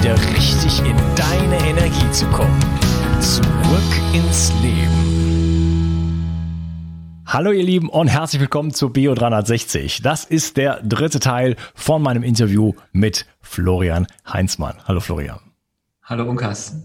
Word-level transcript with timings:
wieder 0.00 0.14
richtig 0.34 0.80
in 0.80 0.96
deine 1.14 1.56
Energie 1.66 2.10
zu 2.10 2.26
kommen. 2.26 2.58
Zurück 3.20 3.82
ins 4.12 4.52
Leben. 4.62 6.26
Hallo 7.24 7.50
ihr 7.50 7.64
Lieben 7.64 7.88
und 7.88 8.08
herzlich 8.08 8.40
willkommen 8.40 8.74
zu 8.74 8.90
Bio 8.90 9.14
360. 9.14 10.02
Das 10.02 10.24
ist 10.24 10.58
der 10.58 10.82
dritte 10.82 11.18
Teil 11.18 11.56
von 11.74 12.02
meinem 12.02 12.22
Interview 12.24 12.74
mit 12.92 13.26
Florian 13.40 14.06
Heinzmann. 14.30 14.76
Hallo 14.86 15.00
Florian. 15.00 15.40
Hallo 16.02 16.28
Unkas. 16.28 16.76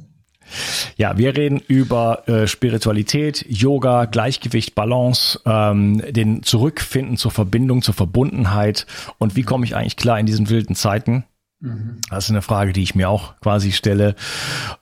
Ja, 0.95 1.17
wir 1.17 1.35
reden 1.35 1.61
über 1.67 2.27
äh, 2.29 2.47
Spiritualität, 2.47 3.45
Yoga, 3.47 4.05
Gleichgewicht, 4.05 4.73
Balance, 4.73 5.39
ähm, 5.45 6.01
den 6.09 6.43
Zurückfinden 6.43 7.17
zur 7.17 7.31
Verbindung, 7.31 7.81
zur 7.81 7.93
Verbundenheit 7.93 8.85
und 9.17 9.35
wie 9.35 9.43
komme 9.43 9.65
ich 9.65 9.75
eigentlich 9.75 9.97
klar 9.97 10.19
in 10.19 10.25
diesen 10.25 10.49
wilden 10.49 10.75
Zeiten. 10.75 11.25
Mhm. 11.61 12.01
Das 12.09 12.25
ist 12.25 12.31
eine 12.31 12.41
Frage, 12.41 12.73
die 12.73 12.83
ich 12.83 12.95
mir 12.95 13.09
auch 13.09 13.39
quasi 13.39 13.71
stelle. 13.71 14.15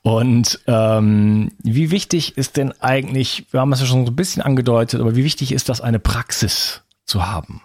Und 0.01 0.59
ähm, 0.65 1.51
wie 1.61 1.91
wichtig 1.91 2.37
ist 2.37 2.57
denn 2.57 2.73
eigentlich, 2.81 3.45
wir 3.51 3.59
haben 3.59 3.73
es 3.73 3.81
ja 3.81 3.85
schon 3.85 4.05
so 4.05 4.11
ein 4.11 4.15
bisschen 4.15 4.41
angedeutet, 4.41 4.99
aber 4.99 5.15
wie 5.15 5.23
wichtig 5.23 5.51
ist 5.51 5.69
das, 5.69 5.81
eine 5.81 5.99
Praxis 5.99 6.81
zu 7.05 7.27
haben? 7.27 7.61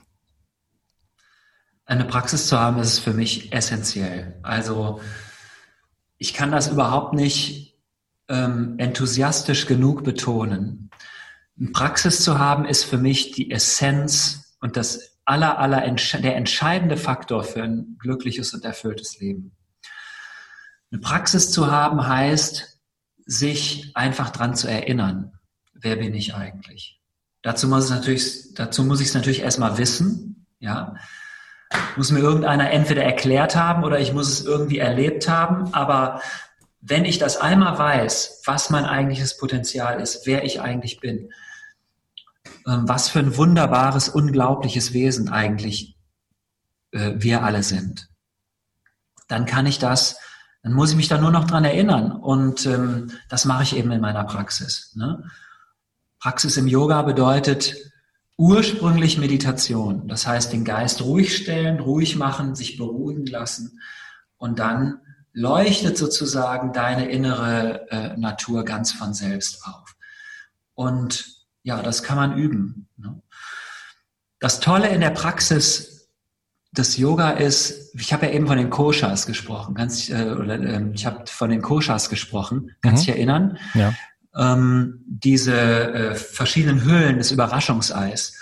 Eine 1.87 2.05
Praxis 2.05 2.49
zu 2.49 2.59
haben, 2.59 2.79
ist 2.79 2.99
für 2.99 3.13
mich 3.13 3.53
essentiell. 3.53 4.39
Also 4.43 5.01
ich 6.19 6.35
kann 6.35 6.51
das 6.51 6.69
überhaupt 6.69 7.15
nicht 7.15 7.77
ähm, 8.29 8.75
enthusiastisch 8.79 9.67
genug 9.67 10.03
betonen. 10.03 10.91
Eine 11.61 11.71
Praxis 11.71 12.25
zu 12.25 12.39
haben, 12.39 12.65
ist 12.65 12.85
für 12.85 12.99
mich 12.99 13.31
die 13.31 13.51
Essenz 13.51 14.57
und 14.61 14.77
das 14.77 15.14
aller, 15.25 15.59
aller, 15.59 15.81
der 15.81 16.37
entscheidende 16.37 16.97
Faktor 16.97 17.45
für 17.45 17.63
ein 17.63 17.97
glückliches 17.99 18.55
und 18.55 18.65
erfülltes 18.65 19.19
Leben. 19.21 19.57
Eine 20.91 21.01
Praxis 21.01 21.51
zu 21.51 21.71
haben 21.71 22.07
heißt, 22.07 22.79
sich 23.27 23.91
einfach 23.95 24.31
dran 24.31 24.55
zu 24.55 24.69
erinnern, 24.69 25.33
wer 25.73 25.97
bin 25.97 26.15
ich 26.15 26.35
eigentlich? 26.35 27.01
Dazu 27.43 27.69
muss, 27.69 27.85
es 27.85 27.91
natürlich, 27.91 28.55
dazu 28.55 28.85
muss 28.85 29.01
ich 29.01 29.09
es 29.09 29.15
natürlich 29.15 29.41
erstmal 29.41 29.79
wissen, 29.79 30.47
ja. 30.59 30.95
Muss 31.97 32.13
mir 32.13 32.21
irgendeiner 32.21 32.71
entweder 32.71 33.03
erklärt 33.03 33.57
haben 33.57 33.83
oder 33.83 33.99
ich 33.99 34.13
muss 34.13 34.29
es 34.29 34.45
irgendwie 34.45 34.79
erlebt 34.79 35.29
haben, 35.29 35.75
aber 35.75 36.21
wenn 36.81 37.05
ich 37.05 37.19
das 37.19 37.39
einmal 37.39 37.79
weiß, 37.79 38.43
was 38.45 38.71
mein 38.71 38.85
eigentliches 38.85 39.37
Potenzial 39.39 40.01
ist, 40.01 40.27
wer 40.27 40.45
ich 40.45 40.61
eigentlich 40.61 41.01
bin, 41.01 41.33
was 42.65 43.09
für 43.09 43.19
ein 43.19 43.37
wunderbares, 43.37 44.09
unglaubliches 44.09 44.93
Wesen 44.93 45.29
eigentlich 45.29 45.97
äh, 46.93 47.13
wir 47.17 47.43
alle 47.43 47.63
sind. 47.63 48.09
Dann 49.29 49.47
kann 49.47 49.67
ich 49.67 49.79
das, 49.79 50.17
dann 50.63 50.73
muss 50.73 50.91
ich 50.91 50.97
mich 50.97 51.09
da 51.09 51.19
nur 51.19 51.31
noch 51.31 51.45
dran 51.45 51.65
erinnern. 51.65 52.13
Und 52.13 52.67
ähm, 52.67 53.13
das 53.29 53.45
mache 53.45 53.65
ich 53.65 53.77
eben 53.77 53.91
in 53.93 54.01
meiner 54.01 54.25
Praxis. 54.25 54.95
Ne? 54.97 55.25
Praxis 56.21 56.57
im 56.57 56.67
Yoga 56.67 57.03
bedeutet 57.03 57.75
ursprünglich 58.37 59.19
Meditation. 59.19 60.09
Das 60.09 60.27
heißt, 60.27 60.53
den 60.53 60.65
Geist 60.65 61.03
ruhig 61.03 61.37
stellen, 61.37 61.81
ruhig 61.81 62.17
machen, 62.17 62.55
sich 62.55 62.79
beruhigen 62.79 63.27
lassen 63.27 63.79
und 64.39 64.59
dann 64.59 65.01
leuchtet 65.33 65.99
sozusagen 65.99 66.73
deine 66.73 67.11
innere 67.11 67.91
äh, 67.91 68.17
Natur 68.17 68.65
ganz 68.65 68.93
von 68.93 69.13
selbst 69.13 69.67
auf. 69.67 69.97
Und 70.75 71.44
ja, 71.65 71.83
das 71.83 72.03
kann 72.03 72.17
man 72.17 72.39
üben. 72.39 72.89
Ne? 72.97 73.21
Das 74.39 74.61
Tolle 74.61 74.89
in 74.89 75.01
der 75.01 75.11
Praxis 75.11 76.09
des 76.71 76.97
Yoga 76.97 77.31
ist, 77.31 77.95
ich 77.95 78.13
habe 78.13 78.27
ja 78.27 78.33
eben 78.33 78.47
von 78.47 78.59
den 78.59 78.71
Koshas 78.71 79.27
gesprochen, 79.27 79.75
ganz, 79.75 80.11
äh, 80.11 80.31
oder, 80.31 80.61
äh, 80.61 80.91
ich 80.93 81.07
habe 81.07 81.25
von 81.27 81.51
den 81.51 81.63
Koshas 81.63 82.11
gesprochen, 82.11 82.73
kannst 82.83 83.03
mhm. 83.03 83.07
dich 83.07 83.17
erinnern? 83.17 83.59
Ja. 83.75 83.95
Ähm, 84.37 85.03
diese 85.07 85.55
äh, 85.55 86.15
verschiedenen 86.15 86.83
Höhlen 86.83 87.19
des 87.19 87.31
Überraschungseis. 87.31 88.37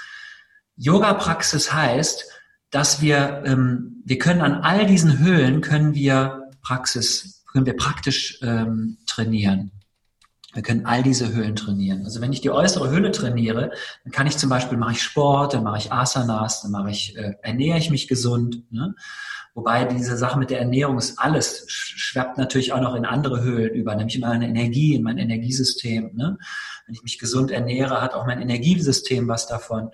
Yoga-Praxis 0.76 1.72
heißt, 1.72 2.24
dass 2.70 3.02
wir, 3.02 3.42
ähm, 3.44 4.02
wir 4.04 4.18
können 4.18 4.40
an 4.40 4.54
all 4.54 4.86
diesen 4.86 5.18
Höhlen 5.18 5.60
können 5.60 5.94
wir 5.94 6.48
Praxis, 6.62 7.44
können 7.52 7.66
wir 7.66 7.76
praktisch 7.76 8.38
ähm, 8.42 8.96
trainieren. 9.06 9.70
Wir 10.54 10.62
können 10.62 10.84
all 10.84 11.02
diese 11.02 11.32
Höhlen 11.32 11.56
trainieren. 11.56 12.04
Also 12.04 12.20
wenn 12.20 12.32
ich 12.32 12.40
die 12.40 12.50
äußere 12.50 12.90
Hülle 12.90 13.10
trainiere, 13.10 13.70
dann 14.04 14.12
kann 14.12 14.26
ich 14.26 14.36
zum 14.36 14.50
Beispiel 14.50 14.76
mache 14.76 14.92
ich 14.92 15.02
Sport, 15.02 15.54
dann 15.54 15.64
mache 15.64 15.78
ich 15.78 15.92
Asanas, 15.92 16.62
dann 16.62 16.72
mache 16.72 16.90
ich 16.90 17.16
äh, 17.16 17.34
ernähre 17.42 17.78
ich 17.78 17.90
mich 17.90 18.06
gesund. 18.06 18.70
Ne? 18.70 18.94
Wobei 19.54 19.84
diese 19.84 20.16
Sache 20.16 20.38
mit 20.38 20.50
der 20.50 20.60
Ernährung 20.60 20.98
ist 20.98 21.18
alles 21.18 21.64
schwappt 21.68 22.38
natürlich 22.38 22.72
auch 22.72 22.80
noch 22.80 22.94
in 22.94 23.04
andere 23.04 23.42
Höhlen 23.42 23.74
über, 23.74 23.94
nämlich 23.94 24.16
in 24.16 24.22
meine 24.22 24.48
Energie, 24.48 24.94
in 24.94 25.02
mein 25.02 25.18
Energiesystem. 25.18 26.10
Ne? 26.14 26.38
Wenn 26.86 26.94
ich 26.94 27.02
mich 27.02 27.18
gesund 27.18 27.50
ernähre, 27.50 28.00
hat 28.00 28.14
auch 28.14 28.26
mein 28.26 28.40
Energiesystem 28.40 29.28
was 29.28 29.46
davon. 29.46 29.90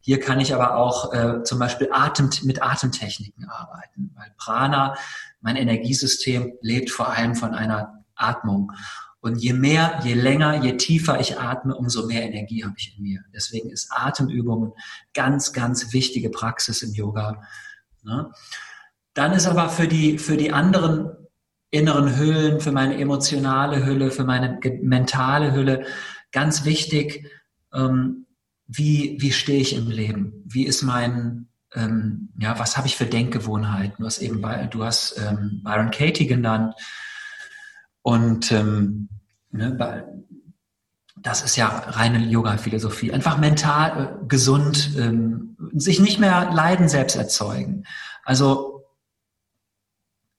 Hier 0.00 0.18
kann 0.18 0.40
ich 0.40 0.54
aber 0.54 0.76
auch 0.76 1.12
äh, 1.12 1.42
zum 1.42 1.58
Beispiel 1.58 1.88
Atem, 1.92 2.30
mit 2.44 2.62
Atemtechniken 2.62 3.48
arbeiten, 3.48 4.12
weil 4.16 4.32
Prana, 4.38 4.96
mein 5.40 5.56
Energiesystem, 5.56 6.54
lebt 6.62 6.90
vor 6.90 7.10
allem 7.10 7.34
von 7.34 7.54
einer 7.54 8.04
Atmung. 8.14 8.72
Und 9.20 9.36
je 9.36 9.52
mehr, 9.52 10.00
je 10.02 10.14
länger, 10.14 10.62
je 10.64 10.76
tiefer 10.76 11.20
ich 11.20 11.38
atme, 11.38 11.74
umso 11.74 12.06
mehr 12.06 12.22
Energie 12.22 12.64
habe 12.64 12.74
ich 12.78 12.96
in 12.96 13.02
mir. 13.02 13.20
Deswegen 13.34 13.70
ist 13.70 13.90
Atemübungen 13.90 14.72
ganz, 15.12 15.52
ganz 15.52 15.92
wichtige 15.92 16.30
Praxis 16.30 16.82
im 16.82 16.94
Yoga. 16.94 17.42
Ne? 18.02 18.30
Dann 19.12 19.32
ist 19.32 19.46
aber 19.46 19.68
für 19.68 19.88
die, 19.88 20.18
für 20.18 20.38
die 20.38 20.52
anderen 20.52 21.10
inneren 21.70 22.18
Hüllen, 22.18 22.60
für 22.60 22.72
meine 22.72 22.98
emotionale 22.98 23.84
Hülle, 23.84 24.10
für 24.10 24.24
meine 24.24 24.58
mentale 24.82 25.52
Hülle 25.52 25.84
ganz 26.32 26.64
wichtig, 26.64 27.28
ähm, 27.74 28.26
wie, 28.66 29.16
wie 29.20 29.32
stehe 29.32 29.60
ich 29.60 29.76
im 29.76 29.88
Leben? 29.88 30.44
Wie 30.46 30.64
ist 30.64 30.82
mein, 30.82 31.48
ähm, 31.74 32.30
ja, 32.38 32.58
was 32.58 32.76
habe 32.76 32.86
ich 32.86 32.96
für 32.96 33.06
Denkgewohnheiten? 33.06 33.96
Du 33.98 34.06
hast 34.06 34.22
eben, 34.22 34.42
du 34.70 34.84
hast 34.84 35.18
ähm, 35.18 35.60
Byron 35.62 35.90
Katie 35.90 36.26
genannt 36.26 36.74
und 38.02 38.50
ähm, 38.52 39.08
ne, 39.50 39.76
das 41.22 41.42
ist 41.42 41.56
ja 41.56 41.68
reine 41.68 42.18
Yoga-Philosophie. 42.18 43.12
Einfach 43.12 43.38
mental 43.38 44.20
äh, 44.22 44.26
gesund, 44.26 44.92
ähm, 44.96 45.56
sich 45.74 46.00
nicht 46.00 46.18
mehr 46.18 46.50
Leiden 46.52 46.88
selbst 46.88 47.16
erzeugen. 47.16 47.84
Also 48.24 48.84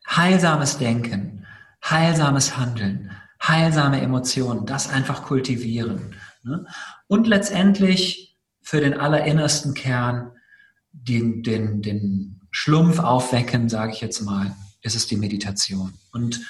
heilsames 0.07 0.77
Denken, 0.77 1.45
heilsames 1.83 2.57
Handeln, 2.57 3.11
heilsame 3.41 4.01
Emotionen, 4.01 4.65
das 4.65 4.89
einfach 4.89 5.23
kultivieren. 5.23 6.15
Ne? 6.43 6.65
Und 7.07 7.27
letztendlich 7.27 8.37
für 8.61 8.81
den 8.81 8.97
allerinnersten 8.97 9.73
Kern 9.73 10.31
den, 10.91 11.43
den, 11.43 11.81
den 11.81 12.41
Schlumpf 12.51 12.99
aufwecken, 12.99 13.69
sage 13.69 13.93
ich 13.93 14.01
jetzt 14.01 14.21
mal, 14.21 14.55
ist 14.81 14.95
es 14.95 15.07
die 15.07 15.17
Meditation. 15.17 15.93
Und 16.11 16.41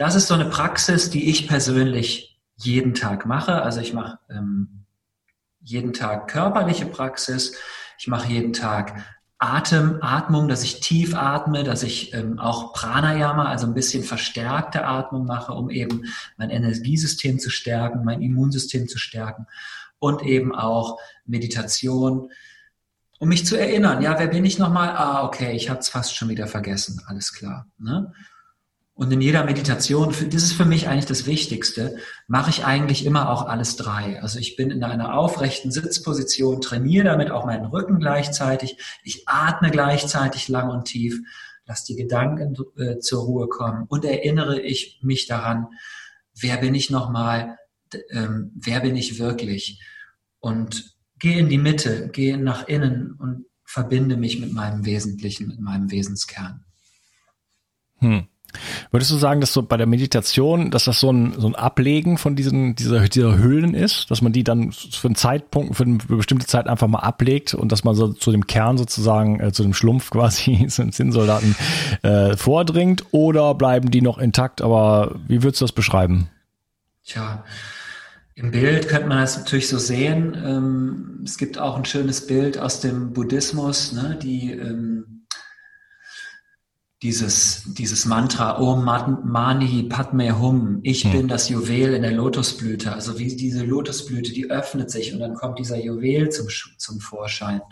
das 0.00 0.14
ist 0.14 0.28
so 0.28 0.34
eine 0.34 0.46
Praxis, 0.46 1.10
die 1.10 1.28
ich 1.28 1.46
persönlich 1.46 2.40
jeden 2.56 2.94
Tag 2.94 3.26
mache. 3.26 3.60
Also 3.60 3.80
ich 3.80 3.92
mache 3.92 4.18
ähm, 4.30 4.86
jeden 5.60 5.92
Tag 5.92 6.28
körperliche 6.28 6.86
Praxis, 6.86 7.54
ich 7.98 8.06
mache 8.06 8.32
jeden 8.32 8.54
Tag 8.54 8.94
Atem, 9.36 9.98
Atmung, 10.00 10.48
dass 10.48 10.62
ich 10.62 10.80
tief 10.80 11.14
atme, 11.14 11.64
dass 11.64 11.82
ich 11.82 12.14
ähm, 12.14 12.38
auch 12.38 12.72
Pranayama, 12.72 13.44
also 13.44 13.66
ein 13.66 13.74
bisschen 13.74 14.02
verstärkte 14.02 14.86
Atmung 14.86 15.26
mache, 15.26 15.52
um 15.52 15.68
eben 15.68 16.06
mein 16.38 16.48
Energiesystem 16.48 17.38
zu 17.38 17.50
stärken, 17.50 18.02
mein 18.02 18.22
Immunsystem 18.22 18.88
zu 18.88 18.96
stärken 18.96 19.46
und 19.98 20.22
eben 20.22 20.54
auch 20.54 20.98
Meditation, 21.26 22.30
um 23.18 23.28
mich 23.28 23.44
zu 23.44 23.54
erinnern, 23.54 24.00
ja, 24.00 24.18
wer 24.18 24.28
bin 24.28 24.46
ich 24.46 24.58
nochmal? 24.58 24.96
Ah, 24.96 25.24
okay, 25.24 25.52
ich 25.52 25.68
habe 25.68 25.80
es 25.80 25.90
fast 25.90 26.16
schon 26.16 26.30
wieder 26.30 26.46
vergessen, 26.46 27.02
alles 27.06 27.34
klar. 27.34 27.66
Ne? 27.76 28.14
Und 29.00 29.10
in 29.12 29.22
jeder 29.22 29.44
Meditation, 29.44 30.14
das 30.30 30.42
ist 30.42 30.52
für 30.52 30.66
mich 30.66 30.86
eigentlich 30.86 31.06
das 31.06 31.24
Wichtigste, 31.24 31.96
mache 32.28 32.50
ich 32.50 32.66
eigentlich 32.66 33.06
immer 33.06 33.30
auch 33.30 33.46
alles 33.46 33.76
drei. 33.76 34.20
Also 34.20 34.38
ich 34.38 34.56
bin 34.56 34.70
in 34.70 34.84
einer 34.84 35.14
aufrechten 35.14 35.70
Sitzposition, 35.70 36.60
trainiere 36.60 37.06
damit 37.06 37.30
auch 37.30 37.46
meinen 37.46 37.64
Rücken 37.64 37.98
gleichzeitig, 37.98 38.76
ich 39.02 39.22
atme 39.26 39.70
gleichzeitig 39.70 40.48
lang 40.48 40.68
und 40.68 40.84
tief, 40.84 41.18
lasse 41.64 41.86
die 41.86 41.96
Gedanken 41.96 42.54
äh, 42.76 42.98
zur 42.98 43.24
Ruhe 43.24 43.48
kommen 43.48 43.86
und 43.88 44.04
erinnere 44.04 44.60
ich 44.60 45.00
mich 45.02 45.26
daran, 45.26 45.68
wer 46.38 46.58
bin 46.58 46.74
ich 46.74 46.90
nochmal, 46.90 47.56
ähm, 48.10 48.52
wer 48.54 48.80
bin 48.80 48.96
ich 48.96 49.18
wirklich? 49.18 49.82
Und 50.40 50.94
gehe 51.18 51.38
in 51.38 51.48
die 51.48 51.56
Mitte, 51.56 52.10
gehe 52.12 52.36
nach 52.36 52.68
innen 52.68 53.12
und 53.12 53.46
verbinde 53.64 54.18
mich 54.18 54.40
mit 54.40 54.52
meinem 54.52 54.84
Wesentlichen, 54.84 55.48
mit 55.48 55.60
meinem 55.60 55.90
Wesenskern. 55.90 56.66
Hm. 58.00 58.29
Würdest 58.90 59.10
du 59.10 59.16
sagen, 59.16 59.40
dass 59.40 59.52
so 59.52 59.62
bei 59.62 59.76
der 59.76 59.86
Meditation, 59.86 60.70
dass 60.70 60.84
das 60.84 61.00
so 61.00 61.12
ein, 61.12 61.34
so 61.38 61.46
ein 61.46 61.54
Ablegen 61.54 62.18
von 62.18 62.36
diesen, 62.36 62.74
dieser, 62.74 63.08
dieser 63.08 63.38
Höhlen 63.38 63.74
ist, 63.74 64.10
dass 64.10 64.22
man 64.22 64.32
die 64.32 64.44
dann 64.44 64.72
für 64.72 65.08
einen 65.08 65.14
Zeitpunkt, 65.14 65.76
für 65.76 65.84
eine 65.84 65.98
bestimmte 65.98 66.46
Zeit 66.46 66.66
einfach 66.66 66.88
mal 66.88 67.00
ablegt 67.00 67.54
und 67.54 67.72
dass 67.72 67.84
man 67.84 67.94
so 67.94 68.12
zu 68.12 68.30
dem 68.30 68.46
Kern 68.46 68.78
sozusagen, 68.78 69.40
äh, 69.40 69.52
zu 69.52 69.62
dem 69.62 69.74
Schlumpf 69.74 70.10
quasi, 70.10 70.66
zum 70.68 70.92
Zinnsoldaten 70.92 71.56
äh, 72.02 72.36
vordringt 72.36 73.04
oder 73.12 73.54
bleiben 73.54 73.90
die 73.90 74.02
noch 74.02 74.18
intakt? 74.18 74.62
Aber 74.62 75.16
wie 75.28 75.42
würdest 75.42 75.60
du 75.60 75.64
das 75.64 75.72
beschreiben? 75.72 76.28
Tja, 77.04 77.44
im 78.34 78.50
Bild 78.52 78.88
könnte 78.88 79.06
man 79.08 79.18
das 79.18 79.36
natürlich 79.36 79.68
so 79.68 79.78
sehen. 79.78 80.36
Ähm, 80.42 81.20
es 81.24 81.36
gibt 81.36 81.58
auch 81.58 81.76
ein 81.76 81.84
schönes 81.84 82.26
Bild 82.26 82.58
aus 82.58 82.80
dem 82.80 83.12
Buddhismus, 83.12 83.92
ne, 83.92 84.18
die 84.20 84.52
ähm, 84.52 85.19
dieses, 87.02 87.64
dieses 87.66 88.04
Mantra 88.04 88.58
Om 88.60 88.84
Mani 88.84 89.84
Padme 89.84 90.38
Hum, 90.38 90.80
ich 90.82 91.04
hm. 91.04 91.12
bin 91.12 91.28
das 91.28 91.48
Juwel 91.48 91.94
in 91.94 92.02
der 92.02 92.12
Lotusblüte. 92.12 92.92
Also 92.92 93.18
wie 93.18 93.34
diese 93.36 93.64
Lotusblüte, 93.64 94.32
die 94.32 94.50
öffnet 94.50 94.90
sich 94.90 95.14
und 95.14 95.20
dann 95.20 95.34
kommt 95.34 95.58
dieser 95.58 95.78
Juwel 95.78 96.28
zum, 96.28 96.48
zum 96.76 97.00
Vorschein. 97.00 97.62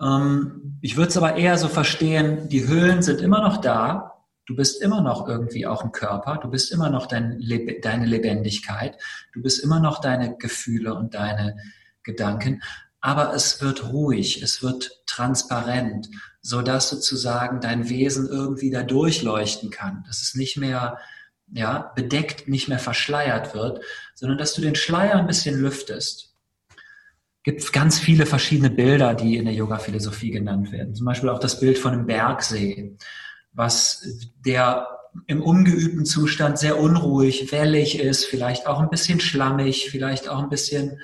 Ähm, 0.00 0.78
ich 0.80 0.96
würde 0.96 1.10
es 1.10 1.16
aber 1.16 1.36
eher 1.36 1.58
so 1.58 1.68
verstehen, 1.68 2.48
die 2.48 2.66
Höhlen 2.66 3.02
sind 3.02 3.20
immer 3.20 3.42
noch 3.42 3.58
da. 3.58 4.24
Du 4.46 4.56
bist 4.56 4.82
immer 4.82 5.02
noch 5.02 5.28
irgendwie 5.28 5.66
auch 5.66 5.84
ein 5.84 5.92
Körper. 5.92 6.38
Du 6.42 6.48
bist 6.48 6.72
immer 6.72 6.88
noch 6.88 7.06
dein, 7.06 7.38
deine 7.82 8.06
Lebendigkeit. 8.06 8.96
Du 9.32 9.42
bist 9.42 9.62
immer 9.62 9.78
noch 9.78 10.00
deine 10.00 10.36
Gefühle 10.36 10.94
und 10.94 11.14
deine 11.14 11.56
Gedanken. 12.02 12.62
Aber 13.02 13.34
es 13.34 13.60
wird 13.60 13.92
ruhig. 13.92 14.42
Es 14.42 14.62
wird 14.62 15.02
transparent 15.04 16.08
so 16.42 16.60
dass 16.60 16.90
sozusagen 16.90 17.60
dein 17.60 17.88
Wesen 17.88 18.28
irgendwie 18.28 18.70
da 18.70 18.82
durchleuchten 18.82 19.70
kann, 19.70 20.04
dass 20.06 20.20
es 20.20 20.34
nicht 20.34 20.56
mehr 20.56 20.98
ja, 21.52 21.92
bedeckt, 21.94 22.48
nicht 22.48 22.68
mehr 22.68 22.80
verschleiert 22.80 23.54
wird, 23.54 23.80
sondern 24.14 24.38
dass 24.38 24.54
du 24.54 24.60
den 24.60 24.74
Schleier 24.74 25.14
ein 25.14 25.26
bisschen 25.26 25.60
lüftest. 25.60 26.34
Gibt 27.44 27.72
ganz 27.72 27.98
viele 27.98 28.26
verschiedene 28.26 28.70
Bilder, 28.70 29.14
die 29.14 29.36
in 29.36 29.44
der 29.44 29.54
Yoga-Philosophie 29.54 30.30
genannt 30.30 30.72
werden. 30.72 30.94
Zum 30.94 31.06
Beispiel 31.06 31.28
auch 31.28 31.40
das 31.40 31.60
Bild 31.60 31.78
von 31.78 31.92
einem 31.92 32.06
Bergsee, 32.06 32.96
was 33.52 34.32
der 34.44 34.88
im 35.26 35.42
ungeübten 35.42 36.06
Zustand 36.06 36.58
sehr 36.58 36.80
unruhig, 36.80 37.52
wellig 37.52 38.00
ist, 38.00 38.24
vielleicht 38.24 38.66
auch 38.66 38.80
ein 38.80 38.90
bisschen 38.90 39.20
schlammig, 39.20 39.90
vielleicht 39.90 40.28
auch 40.28 40.42
ein 40.42 40.48
bisschen 40.48 41.00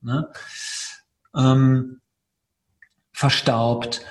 ne, 0.00 0.28
ähm, 1.36 2.00
verstaubt. 3.12 4.02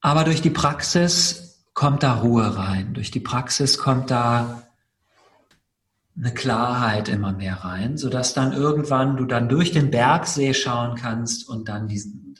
Aber 0.00 0.24
durch 0.24 0.42
die 0.42 0.50
Praxis 0.50 1.64
kommt 1.74 2.02
da 2.02 2.14
Ruhe 2.14 2.56
rein. 2.56 2.94
Durch 2.94 3.10
die 3.10 3.20
Praxis 3.20 3.78
kommt 3.78 4.10
da 4.10 4.62
eine 6.16 6.34
Klarheit 6.34 7.08
immer 7.08 7.32
mehr 7.32 7.56
rein, 7.64 7.96
sodass 7.96 8.34
dann 8.34 8.52
irgendwann 8.52 9.16
du 9.16 9.24
dann 9.24 9.48
durch 9.48 9.70
den 9.70 9.90
Bergsee 9.90 10.54
schauen 10.54 10.96
kannst 10.96 11.48
und 11.48 11.68
dann 11.68 11.86
diesen, 11.86 12.36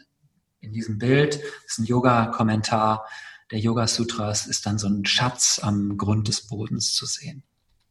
in 0.61 0.73
diesem 0.73 0.99
Bild, 0.99 1.37
das 1.37 1.73
ist 1.73 1.79
ein 1.79 1.85
Yoga-Kommentar 1.85 3.07
der 3.53 3.61
Yoga-Sutras, 3.61 4.47
ist 4.47 4.67
dann 4.67 4.79
so 4.79 4.89
ein 4.89 5.05
Schatz 5.05 5.61
am 5.63 5.97
Grund 5.97 6.27
des 6.29 6.49
Bodens 6.49 6.93
zu 6.93 7.07
sehen. 7.07 7.45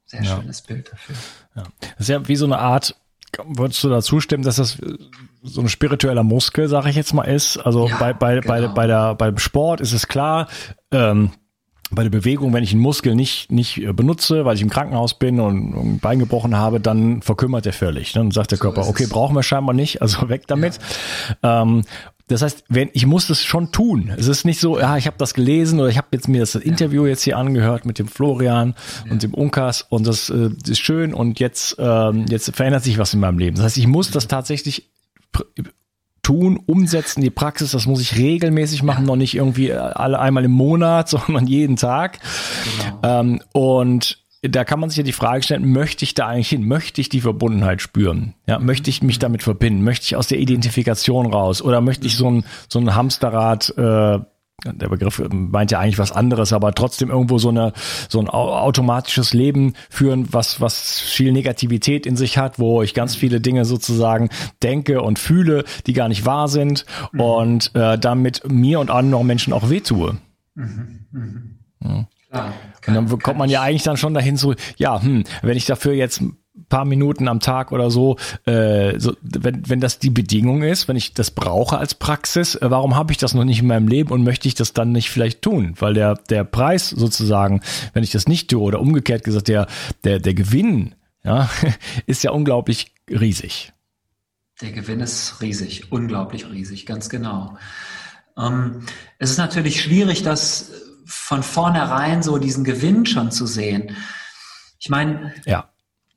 Sehr 0.05 0.24
ja. 0.24 0.36
schönes 0.36 0.62
Bild 0.62 0.91
dafür. 0.91 1.15
Ja. 1.55 1.63
Das 1.79 2.00
ist 2.01 2.09
ja 2.09 2.27
wie 2.27 2.36
so 2.36 2.45
eine 2.45 2.59
Art 2.59 2.95
Würdest 3.48 3.84
du 3.84 3.89
da 3.89 4.01
zustimmen, 4.01 4.43
dass 4.43 4.55
das 4.55 4.77
so 5.43 5.62
ein 5.62 5.69
spiritueller 5.69 6.24
Muskel, 6.24 6.67
sage 6.67 6.89
ich 6.89 6.96
jetzt 6.96 7.13
mal, 7.13 7.24
ist? 7.24 7.57
Also 7.57 7.88
ja, 7.88 7.98
bei, 7.98 8.13
bei, 8.13 8.39
genau. 8.39 8.48
bei, 8.48 8.67
bei 8.67 8.88
der, 8.88 9.15
beim 9.15 9.38
Sport 9.38 9.81
ist 9.81 9.93
es 9.93 10.07
klar, 10.07 10.48
ähm, 10.91 11.31
bei 11.89 12.03
der 12.03 12.10
Bewegung, 12.10 12.53
wenn 12.53 12.63
ich 12.63 12.74
einen 12.74 12.81
Muskel 12.81 13.15
nicht, 13.15 13.51
nicht 13.51 13.77
äh, 13.77 13.93
benutze, 13.93 14.43
weil 14.43 14.55
ich 14.55 14.62
im 14.62 14.69
Krankenhaus 14.69 15.17
bin 15.17 15.39
und 15.39 15.74
ein 15.74 16.00
Bein 16.00 16.19
gebrochen 16.19 16.57
habe, 16.57 16.79
dann 16.79 17.22
verkümmert 17.22 17.65
er 17.65 17.74
völlig. 17.74 18.12
Dann 18.13 18.31
sagt 18.31 18.51
der 18.51 18.57
so 18.57 18.63
Körper, 18.63 18.88
okay, 18.88 19.07
brauchen 19.10 19.36
wir 19.36 19.43
scheinbar 19.43 19.74
nicht, 19.74 20.01
also 20.01 20.27
weg 20.29 20.48
damit. 20.48 20.79
Ja. 21.43 21.62
Ähm, 21.62 21.84
das 22.27 22.41
heißt, 22.41 22.65
wenn 22.67 22.89
ich 22.93 23.05
muss 23.05 23.27
das 23.27 23.41
schon 23.41 23.72
tun. 23.72 24.12
Es 24.15 24.27
ist 24.27 24.43
nicht 24.43 24.60
so, 24.60 24.79
ja, 24.79 24.98
ich 24.98 25.07
habe 25.07 25.17
das 25.17 25.34
gelesen 25.34 25.79
oder 25.79 25.89
ich 25.89 25.98
habe 25.98 26.07
jetzt 26.12 26.27
mir 26.27 26.41
das 26.41 26.55
Interview 26.55 27.05
jetzt 27.05 27.24
hier 27.24 27.38
angehört 27.38 27.86
mit 27.86 28.00
dem 28.00 28.07
Florian 28.07 28.75
ja. 29.05 29.12
und 29.12 29.24
dem 29.24 29.34
Unkas 29.34 29.86
und 29.88 30.05
das 30.05 30.29
äh, 30.29 30.50
ist 30.67 30.79
schön 30.79 31.13
und 31.13 31.39
jetzt 31.39 31.77
ähm, 31.79 32.25
jetzt 32.27 32.53
verändert 32.55 32.84
sich 32.84 32.98
was 32.98 33.13
in 33.13 33.22
meinem 33.22 33.39
Leben. 33.39 33.55
Das 33.55 33.65
heißt, 33.65 33.77
ich 33.77 33.88
muss 33.88 34.12
das 34.12 34.27
tatsächlich 34.27 34.89
tun, 36.22 36.60
umsetzen, 36.65 37.22
die 37.22 37.29
Praxis, 37.29 37.72
das 37.72 37.86
muss 37.86 38.01
ich 38.01 38.17
regelmäßig 38.17 38.84
machen, 38.84 39.05
noch 39.05 39.15
nicht 39.15 39.34
irgendwie 39.34 39.72
alle 39.72 40.19
einmal 40.19 40.43
im 40.43 40.51
Monat, 40.51 41.07
sondern 41.10 41.48
jeden 41.48 41.77
Tag. 41.77 42.19
Genau. 42.81 43.22
Ähm, 43.22 43.41
und 43.53 44.26
da 44.41 44.63
kann 44.63 44.79
man 44.79 44.89
sich 44.89 44.98
ja 44.98 45.03
die 45.03 45.13
Frage 45.13 45.44
stellen, 45.44 45.72
möchte 45.72 46.03
ich 46.03 46.13
da 46.13 46.27
eigentlich 46.27 46.50
hin? 46.50 46.67
Möchte 46.67 47.01
ich 47.01 47.10
die 47.10 47.22
Verbundenheit 47.22 47.82
spüren? 47.82 48.34
Ja, 48.46 48.60
möchte 48.60 48.89
ich 48.89 49.01
mich 49.01 49.20
damit 49.20 49.44
verbinden? 49.44 49.84
Möchte 49.84 50.06
ich 50.06 50.15
aus 50.15 50.27
der 50.27 50.39
Identifikation 50.39 51.34
raus? 51.34 51.62
Oder 51.62 51.82
möchte 51.82 52.08
ich 52.08 52.15
so 52.15 52.29
ein, 52.29 52.46
so 52.70 52.79
ein 52.79 52.96
Hamsterrad, 52.96 53.74
äh, 53.77 54.20
der 54.65 54.89
Begriff 54.89 55.22
meint 55.32 55.70
ja 55.70 55.79
eigentlich 55.79 56.00
was 56.00 56.12
anderes, 56.12 56.51
aber 56.51 56.74
trotzdem 56.74 57.12
irgendwo 57.12 57.38
so 57.38 57.50
eine 57.50 57.74
so 58.10 58.20
ein 58.20 58.27
automatisches 58.27 59.34
Leben 59.34 59.74
führen, 59.89 60.34
was 60.34 60.60
was 60.60 61.00
viel 61.00 61.32
Negativität 61.32 62.08
in 62.08 62.15
sich 62.15 62.39
hat, 62.39 62.58
wo 62.58 62.82
ich 62.82 62.96
ganz 62.96 63.15
viele 63.15 63.39
Dinge 63.39 63.65
sozusagen 63.65 64.29
denke 64.63 65.03
und 65.03 65.20
fühle, 65.20 65.63
die 65.86 65.94
gar 65.94 66.10
nicht 66.10 66.25
wahr 66.25 66.48
sind 66.48 66.86
mhm. 67.12 67.20
und 67.20 67.75
äh, 67.75 68.00
damit 68.00 68.50
mir 68.50 68.79
und 68.79 68.89
anderen 68.89 69.27
Menschen 69.27 69.53
auch 69.53 69.70
wehtue. 69.70 70.17
Mhm. 70.56 71.06
Mhm. 71.12 71.58
Ja. 71.84 72.08
Kann, 72.29 72.98
und 72.98 73.12
dann 73.12 73.19
kommt 73.19 73.38
man 73.38 73.50
ja 73.50 73.62
eigentlich 73.62 73.84
dann 73.84 73.98
schon 73.98 74.13
dahin 74.13 74.38
so, 74.38 74.53
ja, 74.77 75.01
hm, 75.01 75.24
wenn 75.41 75.57
ich 75.57 75.65
dafür 75.65 75.93
jetzt 75.93 76.22
paar 76.69 76.86
Minuten 76.86 77.27
am 77.27 77.39
Tag 77.39 77.72
oder 77.72 77.91
so, 77.91 78.17
äh, 78.46 79.00
so 79.00 79.15
wenn, 79.22 79.69
wenn 79.69 79.79
das 79.79 80.00
die 80.00 80.10
Bedingung 80.10 80.63
ist, 80.63 80.88
wenn 80.88 80.96
ich 80.96 81.13
das 81.13 81.31
brauche 81.31 81.77
als 81.77 81.96
Praxis, 81.96 82.55
äh, 82.55 82.69
warum 82.69 82.96
habe 82.96 83.12
ich 83.12 83.17
das 83.17 83.34
noch 83.34 83.43
nicht 83.43 83.62
in 83.62 83.67
meinem 83.67 83.88
Leben 83.88 84.12
und 84.12 84.24
möchte 84.24 84.48
ich 84.48 84.55
das 84.55 84.74
dann 84.74 84.91
nicht 84.91 85.10
vielleicht 85.10 85.41
tun? 85.41 85.75
Weil 85.79 85.93
der, 85.93 86.15
der 86.15 86.43
Preis 86.43 86.89
sozusagen, 86.89 87.62
wenn 87.93 88.03
ich 88.03 88.12
das 88.12 88.27
nicht 88.27 88.50
tue 88.50 88.62
oder 88.62 88.79
umgekehrt 88.79 89.24
gesagt, 89.24 89.48
der, 89.48 89.67
der, 90.03 90.19
der 90.19 90.34
Gewinn, 90.34 90.96
ja, 91.24 91.50
ist 92.05 92.24
ja 92.24 92.31
unglaublich 92.31 92.93
riesig. 93.10 93.74
Der 94.62 94.72
Gewinn 94.72 95.00
ist 95.00 95.41
riesig, 95.41 95.91
unglaublich 95.91 96.50
riesig, 96.50 96.86
ganz 96.86 97.10
genau. 97.10 97.57
Ähm, 98.38 98.86
es 99.19 99.29
ist 99.29 99.38
natürlich 99.38 99.81
schwierig, 99.81 100.24
das 100.24 100.72
von 101.07 101.41
vornherein 101.41 102.21
so 102.21 102.37
diesen 102.37 102.63
Gewinn 102.63 103.05
schon 103.05 103.31
zu 103.31 103.47
sehen. 103.47 103.95
Ich 104.79 104.89
meine, 104.89 105.33
ja 105.45 105.69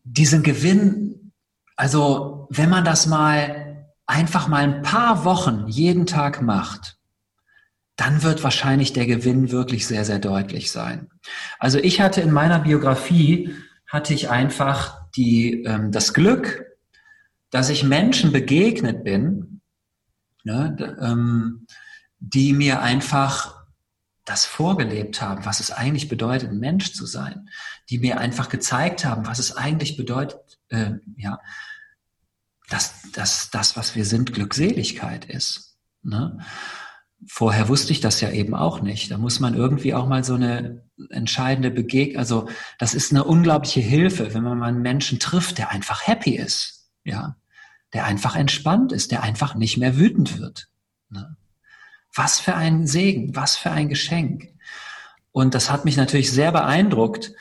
diesen 0.05 0.43
Gewinn, 0.43 1.33
also 1.77 2.49
wenn 2.51 2.71
man 2.71 2.85
das 2.85 3.07
mal 3.07 3.87
einfach 4.07 4.49
mal 4.49 4.63
ein 4.65 4.83
paar 4.83 5.25
Wochen 5.25 5.67
jeden 5.69 6.07
Tag 6.07 6.43
macht, 6.43 6.99
dann 7.97 8.23
wird 8.23 8.43
wahrscheinlich 8.43 8.93
der 8.93 9.07
Gewinn 9.07 9.51
wirklich 9.51 9.87
sehr, 9.87 10.05
sehr 10.05 10.19
deutlich 10.19 10.73
sein. 10.73 11.11
Also 11.59 11.79
ich 11.79 12.01
hatte 12.01 12.21
in 12.23 12.33
meiner 12.33 12.61
Biografie, 12.61 13.55
hatte 13.87 14.15
ich 14.15 14.31
einfach 14.31 15.09
die, 15.15 15.65
ähm, 15.65 15.93
das 15.93 16.15
Glück, 16.15 16.65
dass 17.51 17.69
ich 17.69 17.85
Menschen 17.85 18.33
begegnet 18.33 19.05
bin, 19.05 19.61
ne, 20.45 20.97
ähm, 21.01 21.67
die 22.21 22.53
mir 22.53 22.81
einfach 22.81 23.60
das 24.25 24.45
vorgelebt 24.45 25.23
haben, 25.23 25.45
was 25.45 25.61
es 25.61 25.71
eigentlich 25.71 26.09
bedeutet, 26.09 26.53
Mensch 26.53 26.93
zu 26.93 27.07
sein, 27.07 27.49
die 27.89 27.99
mir 27.99 28.19
einfach 28.19 28.49
gezeigt 28.49 29.05
haben, 29.05 29.27
was 29.27 29.39
es 29.39 29.57
eigentlich 29.57 29.97
bedeutet, 29.97 30.59
äh, 30.69 30.93
ja, 31.17 31.41
dass, 32.69 33.11
dass 33.13 33.51
das, 33.51 33.77
was 33.77 33.97
wir 33.97 34.05
sind, 34.05 34.33
Glückseligkeit 34.33 35.25
ist. 35.25 35.77
Ne? 36.03 36.39
Vorher 37.27 37.69
wusste 37.69 37.93
ich 37.93 38.01
das 38.01 38.21
ja 38.21 38.31
eben 38.31 38.55
auch 38.55 38.81
nicht. 38.81 39.11
Da 39.11 39.19
muss 39.19 39.41
man 39.41 39.55
irgendwie 39.55 39.93
auch 39.95 40.07
mal 40.07 40.25
so 40.25 40.35
eine 40.35 40.85
entscheidende 41.11 41.71
Begegnung, 41.71 42.19
also 42.19 42.49
das 42.79 42.95
ist 42.95 43.13
eine 43.13 43.25
unglaubliche 43.25 43.81
Hilfe, 43.81 44.33
wenn 44.33 44.45
man 44.45 44.59
mal 44.59 44.69
einen 44.69 44.83
Menschen 44.83 45.19
trifft, 45.19 45.59
der 45.59 45.71
einfach 45.71 46.07
happy 46.07 46.37
ist, 46.37 46.91
ja, 47.05 47.37
der 47.93 48.05
einfach 48.05 48.37
entspannt 48.37 48.93
ist, 48.93 49.11
der 49.11 49.23
einfach 49.23 49.55
nicht 49.55 49.77
mehr 49.77 49.97
wütend 49.97 50.39
wird. 50.39 50.69
Ne? 51.09 51.37
Was 52.15 52.41
für 52.41 52.55
ein 52.55 52.87
Segen, 52.87 53.37
was 53.37 53.57
für 53.57 53.71
ein 53.71 53.89
Geschenk. 53.89 54.49
Und 55.33 55.55
das 55.55 55.71
hat 55.71 55.85
mich 55.85 55.97
natürlich 55.97 56.33
sehr 56.33 56.53
beeindruckt, 56.53 57.33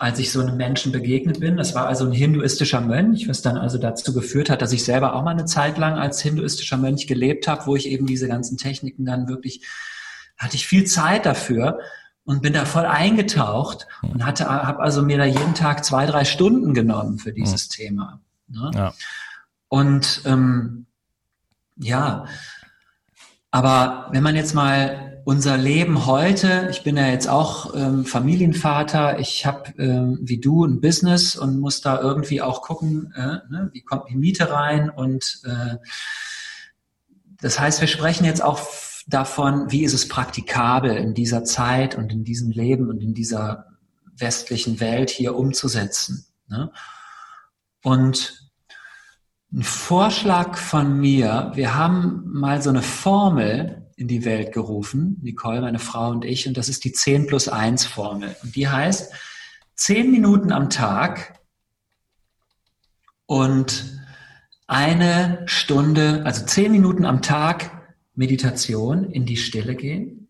als 0.00 0.18
ich 0.18 0.32
so 0.32 0.40
einem 0.40 0.56
Menschen 0.56 0.92
begegnet 0.92 1.40
bin. 1.40 1.58
Das 1.58 1.74
war 1.74 1.86
also 1.86 2.06
ein 2.06 2.12
hinduistischer 2.12 2.80
Mönch, 2.80 3.28
was 3.28 3.42
dann 3.42 3.58
also 3.58 3.76
dazu 3.76 4.14
geführt 4.14 4.48
hat, 4.48 4.62
dass 4.62 4.72
ich 4.72 4.82
selber 4.82 5.14
auch 5.14 5.22
mal 5.22 5.32
eine 5.32 5.44
Zeit 5.44 5.76
lang 5.76 5.98
als 5.98 6.22
hinduistischer 6.22 6.78
Mönch 6.78 7.06
gelebt 7.06 7.46
habe, 7.46 7.66
wo 7.66 7.76
ich 7.76 7.86
eben 7.86 8.06
diese 8.06 8.26
ganzen 8.26 8.56
Techniken 8.56 9.04
dann 9.04 9.28
wirklich, 9.28 9.66
hatte 10.38 10.56
ich 10.56 10.66
viel 10.66 10.84
Zeit 10.84 11.26
dafür 11.26 11.80
und 12.24 12.40
bin 12.40 12.54
da 12.54 12.64
voll 12.64 12.86
eingetaucht 12.86 13.86
und 14.02 14.24
hatte, 14.24 14.46
habe 14.46 14.80
also 14.80 15.02
mir 15.02 15.18
da 15.18 15.24
jeden 15.24 15.54
Tag 15.54 15.84
zwei, 15.84 16.06
drei 16.06 16.24
Stunden 16.24 16.72
genommen 16.72 17.18
für 17.18 17.32
dieses 17.32 17.68
mhm. 17.68 17.72
Thema. 17.72 18.20
Ne? 18.48 18.70
Ja. 18.74 18.94
Und 19.68 20.22
ähm, 20.24 20.86
ja, 21.76 22.24
aber 23.50 24.08
wenn 24.12 24.22
man 24.22 24.36
jetzt 24.36 24.54
mal 24.54 25.22
unser 25.24 25.56
Leben 25.56 26.06
heute, 26.06 26.68
ich 26.70 26.82
bin 26.82 26.96
ja 26.96 27.08
jetzt 27.08 27.28
auch 27.28 27.74
ähm, 27.74 28.04
Familienvater, 28.04 29.18
ich 29.18 29.44
habe 29.46 29.72
ähm, 29.78 30.18
wie 30.22 30.38
du 30.38 30.64
ein 30.64 30.80
Business 30.80 31.36
und 31.36 31.60
muss 31.60 31.80
da 31.80 32.00
irgendwie 32.00 32.42
auch 32.42 32.62
gucken, 32.62 33.12
äh, 33.14 33.38
ne, 33.50 33.70
wie 33.72 33.82
kommt 33.82 34.08
die 34.08 34.16
Miete 34.16 34.50
rein 34.50 34.90
und 34.90 35.40
äh, 35.44 35.76
das 37.40 37.58
heißt, 37.58 37.80
wir 37.80 37.88
sprechen 37.88 38.24
jetzt 38.24 38.42
auch 38.42 38.60
davon, 39.06 39.70
wie 39.70 39.82
ist 39.82 39.94
es 39.94 40.08
praktikabel 40.08 40.96
in 40.96 41.14
dieser 41.14 41.44
Zeit 41.44 41.96
und 41.96 42.12
in 42.12 42.24
diesem 42.24 42.50
Leben 42.50 42.88
und 42.88 43.00
in 43.02 43.14
dieser 43.14 43.66
westlichen 44.16 44.80
Welt 44.80 45.10
hier 45.10 45.34
umzusetzen. 45.34 46.26
Ne? 46.48 46.70
Und 47.82 48.49
ein 49.52 49.62
Vorschlag 49.62 50.56
von 50.56 50.98
mir. 51.00 51.50
Wir 51.54 51.74
haben 51.74 52.22
mal 52.26 52.62
so 52.62 52.70
eine 52.70 52.82
Formel 52.82 53.88
in 53.96 54.06
die 54.08 54.24
Welt 54.24 54.52
gerufen, 54.52 55.18
Nicole, 55.22 55.60
meine 55.60 55.78
Frau 55.78 56.10
und 56.10 56.24
ich, 56.24 56.46
und 56.46 56.56
das 56.56 56.68
ist 56.68 56.84
die 56.84 56.92
10 56.92 57.26
plus 57.26 57.48
1 57.48 57.84
Formel. 57.84 58.34
Und 58.42 58.54
die 58.56 58.68
heißt, 58.68 59.12
10 59.74 60.10
Minuten 60.10 60.52
am 60.52 60.70
Tag 60.70 61.40
und 63.26 64.00
eine 64.66 65.42
Stunde, 65.46 66.22
also 66.24 66.46
10 66.46 66.70
Minuten 66.70 67.04
am 67.04 67.20
Tag 67.20 67.70
Meditation 68.14 69.04
in 69.04 69.26
die 69.26 69.36
Stille 69.36 69.74
gehen 69.74 70.28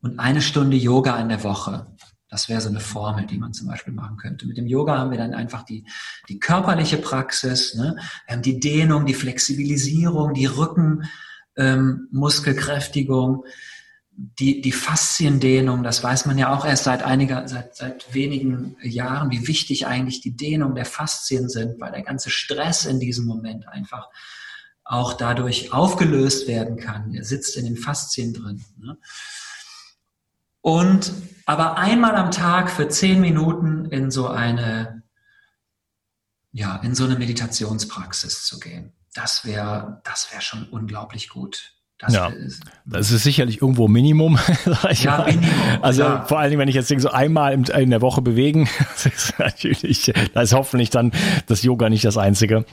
und 0.00 0.18
eine 0.18 0.42
Stunde 0.42 0.76
Yoga 0.76 1.18
in 1.20 1.28
der 1.28 1.44
Woche. 1.44 1.93
Das 2.28 2.48
wäre 2.48 2.60
so 2.60 2.68
eine 2.68 2.80
Formel, 2.80 3.26
die 3.26 3.38
man 3.38 3.52
zum 3.52 3.68
Beispiel 3.68 3.92
machen 3.92 4.16
könnte. 4.16 4.46
Mit 4.46 4.56
dem 4.56 4.66
Yoga 4.66 4.98
haben 4.98 5.10
wir 5.10 5.18
dann 5.18 5.34
einfach 5.34 5.62
die, 5.62 5.84
die 6.28 6.38
körperliche 6.38 6.96
Praxis, 6.96 7.74
ne? 7.74 7.96
wir 8.26 8.34
haben 8.34 8.42
die 8.42 8.60
Dehnung, 8.60 9.06
die 9.06 9.14
Flexibilisierung, 9.14 10.34
die 10.34 10.46
Rückenmuskelkräftigung, 10.46 13.44
ähm, 13.44 13.50
die, 14.16 14.60
die 14.60 14.72
Fasziendehnung, 14.72 15.82
das 15.82 16.02
weiß 16.02 16.26
man 16.26 16.38
ja 16.38 16.56
auch 16.56 16.64
erst 16.64 16.84
seit 16.84 17.02
einiger, 17.02 17.48
seit, 17.48 17.74
seit 17.74 18.14
wenigen 18.14 18.76
Jahren, 18.80 19.30
wie 19.30 19.48
wichtig 19.48 19.86
eigentlich 19.86 20.20
die 20.20 20.36
Dehnung 20.36 20.76
der 20.76 20.84
Faszien 20.84 21.48
sind, 21.48 21.80
weil 21.80 21.90
der 21.90 22.02
ganze 22.02 22.30
Stress 22.30 22.84
in 22.84 23.00
diesem 23.00 23.26
Moment 23.26 23.68
einfach 23.68 24.08
auch 24.84 25.14
dadurch 25.14 25.72
aufgelöst 25.72 26.46
werden 26.46 26.76
kann. 26.76 27.12
Er 27.14 27.24
sitzt 27.24 27.56
in 27.56 27.64
den 27.64 27.76
Faszien 27.76 28.34
drin. 28.34 28.64
Ne? 28.78 28.98
Und 30.64 31.12
aber 31.44 31.76
einmal 31.76 32.16
am 32.16 32.30
Tag 32.30 32.70
für 32.70 32.88
zehn 32.88 33.20
Minuten 33.20 33.84
in 33.84 34.10
so 34.10 34.28
eine, 34.28 35.02
ja, 36.52 36.76
in 36.76 36.94
so 36.94 37.04
eine 37.04 37.16
Meditationspraxis 37.16 38.46
zu 38.46 38.58
gehen. 38.58 38.94
Das 39.12 39.44
wäre, 39.44 40.00
das 40.04 40.32
wäre 40.32 40.40
schon 40.40 40.66
unglaublich 40.70 41.28
gut. 41.28 41.74
Das 41.98 42.14
ja, 42.14 42.28
ist, 42.28 42.62
das 42.86 43.10
ist 43.10 43.24
sicherlich 43.24 43.60
irgendwo 43.60 43.88
Minimum. 43.88 44.38
ja, 44.92 45.18
mal. 45.18 45.26
Minimum. 45.26 45.82
Also 45.82 46.02
ja. 46.02 46.24
vor 46.24 46.38
allen 46.38 46.48
Dingen, 46.48 46.60
wenn 46.60 46.68
ich 46.68 46.74
jetzt 46.74 46.88
denke, 46.88 47.02
so 47.02 47.10
einmal 47.10 47.52
in 47.52 47.90
der 47.90 48.00
Woche 48.00 48.22
bewegen, 48.22 48.66
das 48.94 49.04
ist 49.04 49.38
natürlich, 49.38 50.14
da 50.32 50.40
ist 50.40 50.54
hoffentlich 50.54 50.88
dann 50.88 51.12
das 51.46 51.62
Yoga 51.62 51.90
nicht 51.90 52.06
das 52.06 52.16
einzige. 52.16 52.64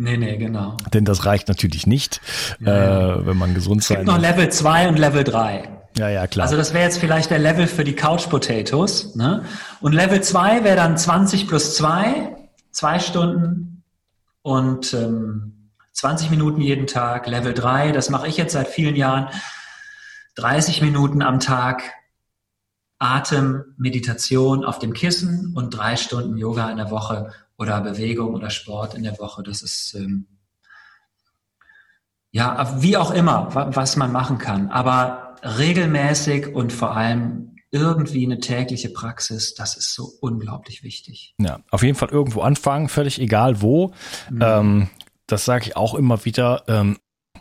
Nee, 0.00 0.16
nee, 0.16 0.36
genau. 0.36 0.76
Denn 0.94 1.04
das 1.04 1.26
reicht 1.26 1.48
natürlich 1.48 1.86
nicht, 1.86 2.20
ja, 2.60 3.16
äh, 3.16 3.26
wenn 3.26 3.36
man 3.36 3.52
gesund 3.52 3.82
sein 3.82 3.96
Es 3.96 4.04
gibt 4.04 4.16
noch 4.16 4.20
Level 4.20 4.48
2 4.48 4.88
und 4.88 4.96
Level 4.96 5.24
3. 5.24 5.68
Ja, 5.96 6.08
ja, 6.08 6.26
klar. 6.28 6.44
Also 6.44 6.56
das 6.56 6.72
wäre 6.72 6.84
jetzt 6.84 6.98
vielleicht 6.98 7.30
der 7.30 7.40
Level 7.40 7.66
für 7.66 7.82
die 7.82 7.94
Couch 7.94 8.28
Potatoes. 8.28 9.16
Ne? 9.16 9.44
Und 9.80 9.92
Level 9.92 10.22
2 10.22 10.62
wäre 10.62 10.76
dann 10.76 10.96
20 10.96 11.48
plus 11.48 11.74
2, 11.76 12.36
zwei 12.70 13.00
Stunden 13.00 13.82
und 14.42 14.94
ähm, 14.94 15.72
20 15.94 16.30
Minuten 16.30 16.60
jeden 16.60 16.86
Tag. 16.86 17.26
Level 17.26 17.52
3, 17.52 17.90
das 17.90 18.08
mache 18.08 18.28
ich 18.28 18.36
jetzt 18.36 18.52
seit 18.52 18.68
vielen 18.68 18.94
Jahren, 18.94 19.28
30 20.36 20.80
Minuten 20.80 21.22
am 21.22 21.40
Tag 21.40 21.82
Atem, 23.00 23.64
Meditation 23.76 24.64
auf 24.64 24.78
dem 24.78 24.92
Kissen 24.92 25.54
und 25.56 25.70
drei 25.70 25.96
Stunden 25.96 26.36
Yoga 26.36 26.70
in 26.70 26.76
der 26.76 26.92
Woche 26.92 27.32
oder 27.58 27.80
Bewegung 27.80 28.34
oder 28.34 28.50
Sport 28.50 28.94
in 28.94 29.02
der 29.02 29.18
Woche. 29.18 29.42
Das 29.42 29.62
ist 29.62 29.94
ähm, 29.94 30.26
ja 32.30 32.76
wie 32.80 32.96
auch 32.96 33.10
immer, 33.10 33.50
was 33.74 33.96
man 33.96 34.12
machen 34.12 34.38
kann. 34.38 34.70
Aber 34.70 35.34
regelmäßig 35.42 36.54
und 36.54 36.72
vor 36.72 36.96
allem 36.96 37.56
irgendwie 37.70 38.24
eine 38.24 38.38
tägliche 38.38 38.88
Praxis, 38.88 39.54
das 39.54 39.76
ist 39.76 39.92
so 39.92 40.10
unglaublich 40.20 40.82
wichtig. 40.82 41.34
Ja, 41.38 41.60
auf 41.70 41.82
jeden 41.82 41.96
Fall 41.96 42.08
irgendwo 42.08 42.40
anfangen, 42.40 42.88
völlig 42.88 43.20
egal 43.20 43.60
wo. 43.60 43.92
Mhm. 44.30 44.42
Ähm, 44.42 44.90
das 45.26 45.44
sage 45.44 45.66
ich 45.66 45.76
auch 45.76 45.94
immer 45.94 46.24
wieder. 46.24 46.62
Ähm, 46.68 46.98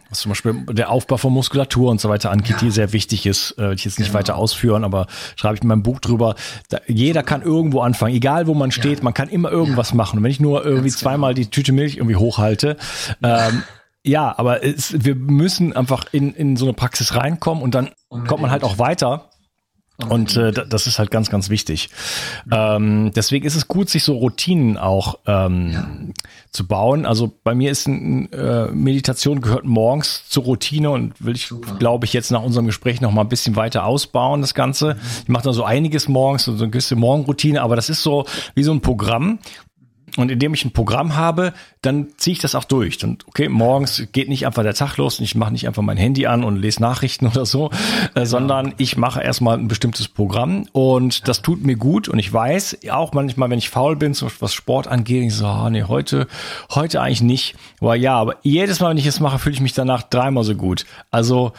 was 0.10 0.20
zum 0.20 0.30
Beispiel 0.30 0.54
der 0.72 0.90
Aufbau 0.90 1.18
von 1.18 1.34
Muskulatur 1.34 1.92
und 1.92 2.00
so 2.00 2.10
weiter 2.10 2.32
angeht, 2.32 2.52
ja. 2.52 2.58
die 2.60 2.72
sehr 2.72 2.94
wichtig 2.94 3.26
ist, 3.26 3.56
äh, 3.58 3.74
ich 3.74 3.86
jetzt 3.86 4.00
nicht 4.00 4.10
genau. 4.10 4.20
weiter 4.20 4.36
ausführen, 4.36 4.84
aber 4.84 5.08
schreibe 5.36 5.56
ich 5.56 5.62
in 5.62 5.68
meinem 5.68 5.84
Buch 5.84 6.00
drüber. 6.00 6.36
Da, 6.70 6.80
jeder 6.88 7.24
kann 7.24 7.42
irgendwo 7.42 7.82
anfangen, 7.82 8.16
egal 8.16 8.48
wo 8.48 8.54
man 8.54 8.72
steht, 8.72 9.00
ja. 9.00 9.04
man 9.04 9.14
kann 9.14 9.30
immer 9.30 9.52
irgendwas 9.52 9.90
ja. 9.92 9.96
machen. 9.96 10.18
Und 10.18 10.24
wenn 10.24 10.32
ich 10.32 10.40
nur 10.40 10.66
irgendwie 10.66 10.90
Ganz 10.90 11.00
zweimal 11.00 11.34
genau. 11.34 11.46
die 11.46 11.52
Tüte 11.52 11.72
Milch 11.72 11.98
irgendwie 11.98 12.16
hochhalte, 12.16 12.78
ähm, 13.24 13.64
ja, 14.04 14.34
aber 14.38 14.64
es, 14.64 15.04
wir 15.04 15.16
müssen 15.16 15.76
einfach 15.76 16.06
in, 16.12 16.34
in 16.34 16.56
so 16.56 16.66
eine 16.66 16.74
Praxis 16.74 17.16
reinkommen 17.16 17.62
und 17.62 17.76
dann 17.76 17.90
Unbedingt. 18.08 18.30
kommt 18.30 18.42
man 18.42 18.52
halt 18.52 18.64
auch 18.64 18.80
weiter. 18.80 19.27
Und 20.10 20.38
äh, 20.38 20.52
das 20.52 20.86
ist 20.86 21.00
halt 21.00 21.10
ganz, 21.10 21.32
ganz 21.32 21.50
wichtig. 21.50 21.90
Ähm, 22.52 23.12
deswegen 23.16 23.48
ist 23.48 23.56
es 23.56 23.68
gut, 23.68 23.90
sich 23.90 24.04
so 24.04 24.16
Routinen 24.16 24.78
auch 24.78 25.18
ähm, 25.26 25.72
ja. 25.72 25.88
zu 26.52 26.68
bauen. 26.68 27.08
Also 27.08 27.34
bei 27.44 27.56
mir 27.56 27.72
ist 27.72 27.88
ein, 27.88 28.32
äh, 28.32 28.68
Meditation 28.68 29.42
gehört 29.42 29.66
morgens 29.66 30.30
zur 30.30 30.44
Routine 30.44 30.92
und 30.92 31.14
will 31.26 31.36
ich, 31.36 31.52
glaube 31.80 32.06
ich, 32.06 32.14
jetzt 32.14 32.30
nach 32.30 32.44
unserem 32.44 32.68
Gespräch 32.68 33.02
noch 33.02 33.12
mal 33.12 33.22
ein 33.22 33.30
bisschen 33.30 33.56
weiter 33.56 33.86
ausbauen, 33.86 34.42
das 34.42 34.54
Ganze. 34.54 34.94
Mhm. 34.94 35.00
Ich 35.24 35.30
mache 35.30 35.46
da 35.46 35.54
so 35.54 35.64
einiges 35.64 36.08
morgens, 36.08 36.44
so 36.44 36.52
eine 36.52 36.70
gewisse 36.70 36.96
Morgenroutine, 36.96 37.64
aber 37.64 37.76
das 37.76 37.90
ist 37.90 38.04
so 38.04 38.26
wie 38.54 38.64
so 38.64 38.72
ein 38.72 38.82
Programm, 38.82 39.40
und 40.18 40.32
indem 40.32 40.54
ich 40.54 40.66
ein 40.66 40.72
Programm 40.72 41.16
habe, 41.16 41.54
dann 41.82 42.08
ziehe 42.18 42.34
ich 42.34 42.40
das 42.40 42.56
auch 42.56 42.64
durch. 42.64 43.04
Und 43.04 43.28
okay, 43.28 43.48
morgens 43.50 44.08
geht 44.12 44.30
nicht 44.30 44.46
einfach 44.46 44.64
der 44.64 44.74
Tag 44.74 44.98
los 44.98 45.20
und 45.20 45.26
ich 45.26 45.36
mache 45.36 45.52
nicht 45.52 45.68
einfach 45.68 45.84
mein 45.84 45.96
Handy 45.96 46.26
an 46.26 46.44
und 46.44 46.58
lese 46.58 46.82
Nachrichten 46.82 47.28
oder 47.28 47.46
so, 47.46 47.70
genau. 48.14 48.26
sondern 48.26 48.74
ich 48.78 48.98
mache 48.98 49.22
erstmal 49.22 49.58
ein 49.58 49.68
bestimmtes 49.68 50.08
Programm 50.08 50.66
und 50.72 51.28
das 51.28 51.42
tut 51.42 51.64
mir 51.64 51.76
gut. 51.76 52.10
Und 52.10 52.20
ich 52.20 52.34
weiß 52.34 52.80
auch 52.92 53.14
manchmal, 53.14 53.50
wenn 53.50 53.60
ich 53.60 53.70
faul 53.70 53.96
bin, 53.96 54.14
so 54.14 54.28
was 54.40 54.54
Sport 54.54 54.88
angeht, 54.88 55.24
ich 55.24 55.36
so, 55.36 55.46
oh, 55.46 55.70
nee, 55.70 55.84
heute, 55.84 56.28
heute 56.72 57.02
eigentlich 57.02 57.22
nicht. 57.22 57.56
Aber 57.80 57.96
ja, 57.96 58.16
aber 58.18 58.36
jedes 58.42 58.80
Mal, 58.80 58.90
wenn 58.90 58.98
ich 58.98 59.06
es 59.06 59.20
mache, 59.20 59.40
fühle 59.40 59.54
ich 59.54 59.62
mich 59.62 59.74
danach 59.74 60.04
dreimal 60.04 60.44
so 60.44 60.56
gut. 60.56 60.86
Also, 61.12 61.54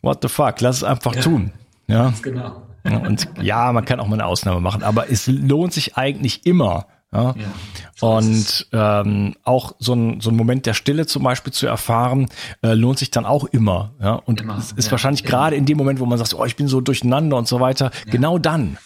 what 0.00 0.20
the 0.22 0.28
fuck, 0.28 0.60
lass 0.60 0.76
es 0.76 0.84
einfach 0.84 1.14
ja. 1.16 1.20
tun. 1.22 1.52
Ja, 1.88 2.12
genau. 2.22 2.62
Und 2.84 3.28
ja, 3.42 3.72
man 3.72 3.84
kann 3.84 4.00
auch 4.00 4.06
mal 4.06 4.14
eine 4.14 4.26
Ausnahme 4.26 4.60
machen, 4.60 4.82
aber 4.82 5.10
es 5.10 5.26
lohnt 5.26 5.72
sich 5.72 5.96
eigentlich 5.96 6.46
immer, 6.46 6.86
ja. 7.12 7.34
ja 7.36 7.52
und 8.00 8.68
ähm, 8.72 9.34
auch 9.42 9.74
so 9.78 9.94
ein, 9.94 10.20
so 10.20 10.30
ein 10.30 10.36
Moment 10.36 10.66
der 10.66 10.74
Stille 10.74 11.06
zum 11.06 11.22
Beispiel 11.22 11.52
zu 11.52 11.66
erfahren, 11.66 12.28
äh, 12.62 12.74
lohnt 12.74 12.98
sich 12.98 13.10
dann 13.10 13.26
auch 13.26 13.44
immer. 13.44 13.92
Ja? 14.00 14.14
Und 14.14 14.40
immer, 14.40 14.58
es 14.58 14.72
ist 14.72 14.86
ja, 14.86 14.92
wahrscheinlich 14.92 15.24
gerade 15.24 15.56
in 15.56 15.66
dem 15.66 15.76
Moment, 15.76 16.00
wo 16.00 16.06
man 16.06 16.18
sagt, 16.18 16.34
oh, 16.34 16.44
ich 16.44 16.56
bin 16.56 16.68
so 16.68 16.80
durcheinander 16.80 17.36
und 17.36 17.46
so 17.48 17.60
weiter, 17.60 17.90
ja. 18.06 18.12
genau 18.12 18.38
dann. 18.38 18.78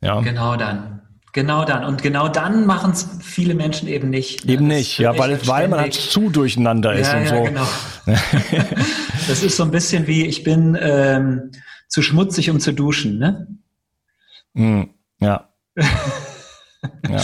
Ja. 0.00 0.20
Genau 0.20 0.56
dann. 0.56 1.02
Genau 1.32 1.66
dann. 1.66 1.84
Und 1.84 2.02
genau 2.02 2.28
dann 2.28 2.64
machen 2.64 2.92
es 2.92 3.06
viele 3.20 3.54
Menschen 3.54 3.88
eben 3.88 4.08
nicht. 4.08 4.46
Ne? 4.46 4.52
Eben 4.52 4.66
nicht, 4.68 4.98
ja, 4.98 5.18
weil, 5.18 5.46
weil 5.46 5.68
man 5.68 5.80
halt 5.80 5.92
zu 5.92 6.30
durcheinander 6.30 6.94
ist 6.94 7.12
ja, 7.12 7.18
und 7.18 7.24
ja, 7.24 7.36
so. 7.36 7.42
Genau. 7.44 7.66
das 9.28 9.42
ist 9.42 9.56
so 9.56 9.64
ein 9.64 9.70
bisschen 9.70 10.06
wie, 10.06 10.24
ich 10.24 10.44
bin 10.44 10.78
ähm, 10.80 11.50
zu 11.88 12.00
schmutzig, 12.00 12.48
um 12.48 12.58
zu 12.58 12.72
duschen, 12.72 13.18
ne? 13.18 13.46
Mm, 14.54 14.84
ja. 15.20 15.50
ja. 15.76 17.22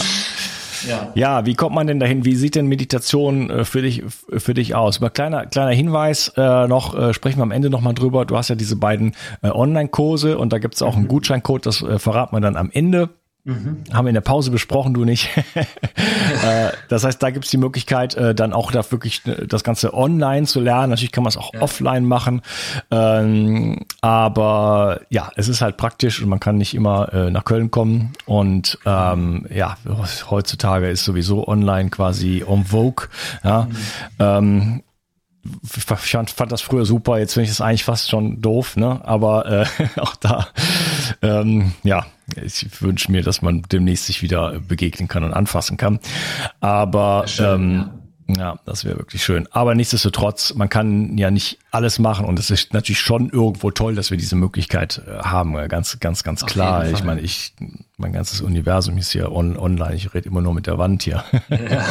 Ja. 0.87 1.11
ja, 1.15 1.45
wie 1.45 1.55
kommt 1.55 1.75
man 1.75 1.87
denn 1.87 1.99
dahin? 1.99 2.25
Wie 2.25 2.35
sieht 2.35 2.55
denn 2.55 2.67
Meditation 2.67 3.49
äh, 3.49 3.65
für 3.65 3.81
dich 3.81 4.03
für 4.29 4.53
dich 4.53 4.75
aus? 4.75 4.97
Aber 4.97 5.09
kleiner 5.09 5.45
kleiner 5.45 5.71
Hinweis 5.71 6.31
äh, 6.35 6.67
noch 6.67 6.97
äh, 6.97 7.13
sprechen 7.13 7.39
wir 7.39 7.43
am 7.43 7.51
Ende 7.51 7.69
noch 7.69 7.81
mal 7.81 7.93
drüber. 7.93 8.25
Du 8.25 8.37
hast 8.37 8.49
ja 8.49 8.55
diese 8.55 8.75
beiden 8.75 9.15
äh, 9.41 9.49
Online-Kurse 9.49 10.37
und 10.37 10.53
da 10.53 10.59
gibt 10.59 10.75
es 10.75 10.81
auch 10.81 10.95
einen 10.95 11.05
mhm. 11.05 11.09
Gutscheincode. 11.09 11.65
Das 11.65 11.81
äh, 11.81 11.99
verraten 11.99 12.35
wir 12.35 12.41
dann 12.41 12.57
am 12.57 12.69
Ende. 12.71 13.09
Mhm. 13.45 13.83
Haben 13.91 14.05
wir 14.05 14.09
in 14.09 14.13
der 14.13 14.21
Pause 14.21 14.51
besprochen, 14.51 14.93
du 14.93 15.05
nicht. 15.05 15.29
Äh, 16.43 16.71
das 16.89 17.03
heißt, 17.03 17.21
da 17.21 17.29
gibt 17.29 17.45
es 17.45 17.51
die 17.51 17.57
Möglichkeit, 17.57 18.15
äh, 18.15 18.33
dann 18.35 18.53
auch 18.53 18.71
da 18.71 18.83
wirklich 18.91 19.21
äh, 19.25 19.45
das 19.45 19.63
Ganze 19.63 19.93
online 19.93 20.45
zu 20.45 20.59
lernen. 20.59 20.89
Natürlich 20.89 21.11
kann 21.11 21.23
man 21.23 21.29
es 21.29 21.37
auch 21.37 21.53
ja. 21.53 21.61
offline 21.61 22.05
machen. 22.05 22.41
Ähm, 22.91 23.85
aber 24.01 25.01
ja, 25.09 25.31
es 25.35 25.47
ist 25.47 25.61
halt 25.61 25.77
praktisch 25.77 26.21
und 26.21 26.27
man 26.27 26.39
kann 26.39 26.57
nicht 26.57 26.73
immer 26.73 27.29
nach 27.29 27.45
Köln 27.45 27.71
kommen. 27.71 28.13
Und 28.25 28.79
ähm, 28.85 29.45
ja, 29.53 29.77
heutzutage 30.29 30.89
ist 30.89 31.05
sowieso 31.05 31.47
online 31.47 31.89
quasi 31.89 32.43
en 32.45 32.65
vogue. 32.65 33.07
Ja. 33.43 33.67
Mhm. 33.69 33.77
Ähm, 34.19 34.83
ich 35.75 35.83
fand, 35.83 36.29
fand 36.29 36.51
das 36.51 36.61
früher 36.61 36.85
super, 36.85 37.19
jetzt 37.19 37.33
finde 37.33 37.45
ich 37.45 37.49
das 37.49 37.61
eigentlich 37.61 37.83
fast 37.83 38.09
schon 38.09 38.41
doof, 38.41 38.77
ne? 38.77 39.01
Aber 39.03 39.45
äh, 39.45 39.65
auch 39.99 40.15
da, 40.15 40.47
ähm, 41.21 41.73
ja, 41.83 42.05
ich 42.41 42.81
wünsche 42.81 43.11
mir, 43.11 43.23
dass 43.23 43.41
man 43.41 43.63
demnächst 43.63 44.05
sich 44.05 44.21
wieder 44.21 44.59
begegnen 44.59 45.07
kann 45.07 45.23
und 45.23 45.33
anfassen 45.33 45.77
kann. 45.77 45.99
Aber 46.59 47.27
Schön, 47.27 47.61
ähm, 47.61 47.73
ja. 47.75 48.02
Ja, 48.37 48.59
das 48.65 48.85
wäre 48.85 48.97
wirklich 48.97 49.23
schön. 49.23 49.47
Aber 49.51 49.75
nichtsdestotrotz, 49.75 50.53
man 50.55 50.69
kann 50.69 51.17
ja 51.17 51.31
nicht 51.31 51.59
alles 51.71 51.99
machen 51.99 52.25
und 52.25 52.37
es 52.39 52.51
ist 52.51 52.73
natürlich 52.73 52.99
schon 52.99 53.29
irgendwo 53.29 53.71
toll, 53.71 53.95
dass 53.95 54.11
wir 54.11 54.17
diese 54.17 54.35
Möglichkeit 54.35 55.01
äh, 55.07 55.19
haben. 55.23 55.53
Ganz, 55.67 55.99
ganz, 55.99 56.23
ganz 56.23 56.43
Auf 56.43 56.49
klar. 56.49 56.89
Ich 56.89 57.03
meine, 57.03 57.21
ich, 57.21 57.53
mein 57.97 58.13
ganzes 58.13 58.41
Universum 58.41 58.97
ist 58.97 59.11
hier 59.11 59.31
on, 59.31 59.57
online. 59.57 59.95
Ich 59.95 60.13
rede 60.13 60.27
immer 60.29 60.41
nur 60.41 60.53
mit 60.53 60.67
der 60.67 60.77
Wand 60.77 61.03
hier. 61.03 61.23
Ja. 61.49 61.85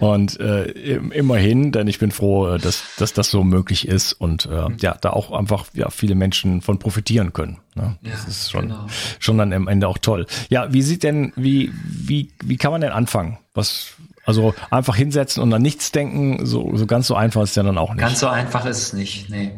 und 0.00 0.38
äh, 0.40 0.64
immerhin, 0.64 1.72
denn 1.72 1.86
ich 1.86 1.98
bin 1.98 2.10
froh, 2.10 2.54
äh, 2.54 2.58
dass, 2.58 2.82
dass 2.96 3.12
das 3.12 3.30
so 3.30 3.44
möglich 3.44 3.86
ist 3.86 4.12
und 4.14 4.46
äh, 4.46 4.68
mhm. 4.68 4.76
ja, 4.80 4.96
da 5.00 5.10
auch 5.10 5.32
einfach 5.32 5.66
ja, 5.74 5.90
viele 5.90 6.14
Menschen 6.14 6.60
von 6.60 6.78
profitieren 6.78 7.32
können. 7.32 7.58
Ne? 7.74 7.96
Das 8.02 8.22
ja, 8.22 8.28
ist 8.28 8.50
schon, 8.50 8.68
genau. 8.68 8.86
schon 9.18 9.38
dann 9.38 9.52
am 9.52 9.68
Ende 9.68 9.88
auch 9.88 9.98
toll. 9.98 10.26
Ja, 10.48 10.72
wie 10.72 10.82
sieht 10.82 11.02
denn, 11.02 11.32
wie, 11.36 11.72
wie, 11.84 12.30
wie 12.42 12.56
kann 12.56 12.72
man 12.72 12.80
denn 12.80 12.92
anfangen? 12.92 13.38
Was, 13.54 13.92
also 14.24 14.54
einfach 14.70 14.96
hinsetzen 14.96 15.42
und 15.42 15.50
dann 15.50 15.62
nichts 15.62 15.92
denken, 15.92 16.46
so, 16.46 16.76
so 16.76 16.86
ganz 16.86 17.06
so 17.06 17.14
einfach 17.14 17.42
ist 17.42 17.56
ja 17.56 17.62
dann 17.62 17.78
auch 17.78 17.90
nicht. 17.90 18.00
Ganz 18.00 18.20
so 18.20 18.28
einfach 18.28 18.64
ist 18.66 18.78
es 18.78 18.92
nicht, 18.92 19.30
nee. 19.30 19.52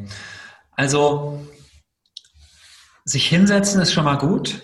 Also 0.73 1.47
sich 3.05 3.27
hinsetzen 3.29 3.81
ist 3.81 3.93
schon 3.93 4.05
mal 4.05 4.19
gut 4.19 4.63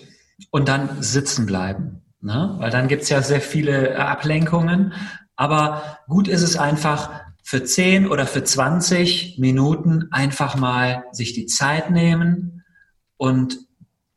und 0.49 0.67
dann 0.67 1.01
sitzen 1.01 1.45
bleiben. 1.45 2.01
Ne? 2.21 2.55
Weil 2.57 2.71
dann 2.71 2.87
gibt's 2.87 3.09
ja 3.09 3.21
sehr 3.21 3.41
viele 3.41 3.97
Ablenkungen. 3.99 4.93
Aber 5.35 5.99
gut 6.07 6.27
ist 6.27 6.41
es 6.41 6.57
einfach, 6.57 7.09
für 7.43 7.63
10 7.63 8.07
oder 8.07 8.27
für 8.27 8.43
20 8.43 9.37
Minuten 9.39 10.07
einfach 10.11 10.55
mal 10.55 11.03
sich 11.11 11.33
die 11.33 11.47
Zeit 11.47 11.89
nehmen 11.91 12.63
und 13.17 13.57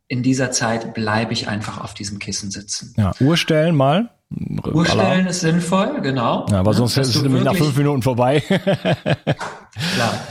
in 0.07 0.21
dieser 0.23 0.51
Zeit 0.51 0.93
bleibe 0.93 1.33
ich 1.33 1.47
einfach 1.47 1.83
auf 1.83 1.93
diesem 1.93 2.19
Kissen 2.19 2.51
sitzen. 2.51 2.93
Ja, 2.97 3.11
Uhr 3.19 3.37
stellen 3.37 3.75
mal. 3.75 4.14
Urstellen 4.31 5.27
ist 5.27 5.41
sinnvoll, 5.41 6.01
genau. 6.01 6.45
Ja, 6.49 6.59
aber 6.59 6.73
sonst 6.73 6.97
ist 6.97 7.15
es 7.15 7.21
nämlich 7.21 7.43
nach 7.43 7.55
fünf 7.55 7.77
Minuten 7.77 8.01
vorbei. 8.01 8.41
klar. 9.93 10.27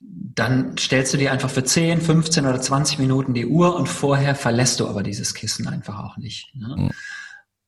Dann 0.00 0.76
stellst 0.78 1.12
du 1.12 1.18
dir 1.18 1.32
einfach 1.32 1.50
für 1.50 1.64
10, 1.64 2.00
15 2.00 2.46
oder 2.46 2.60
20 2.60 2.98
Minuten 2.98 3.34
die 3.34 3.46
Uhr 3.46 3.74
und 3.74 3.88
vorher 3.88 4.34
verlässt 4.34 4.80
du 4.80 4.88
aber 4.88 5.02
dieses 5.02 5.34
Kissen 5.34 5.66
einfach 5.68 5.98
auch 5.98 6.16
nicht. 6.16 6.54
Ne? 6.54 6.74
Mhm. 6.76 6.90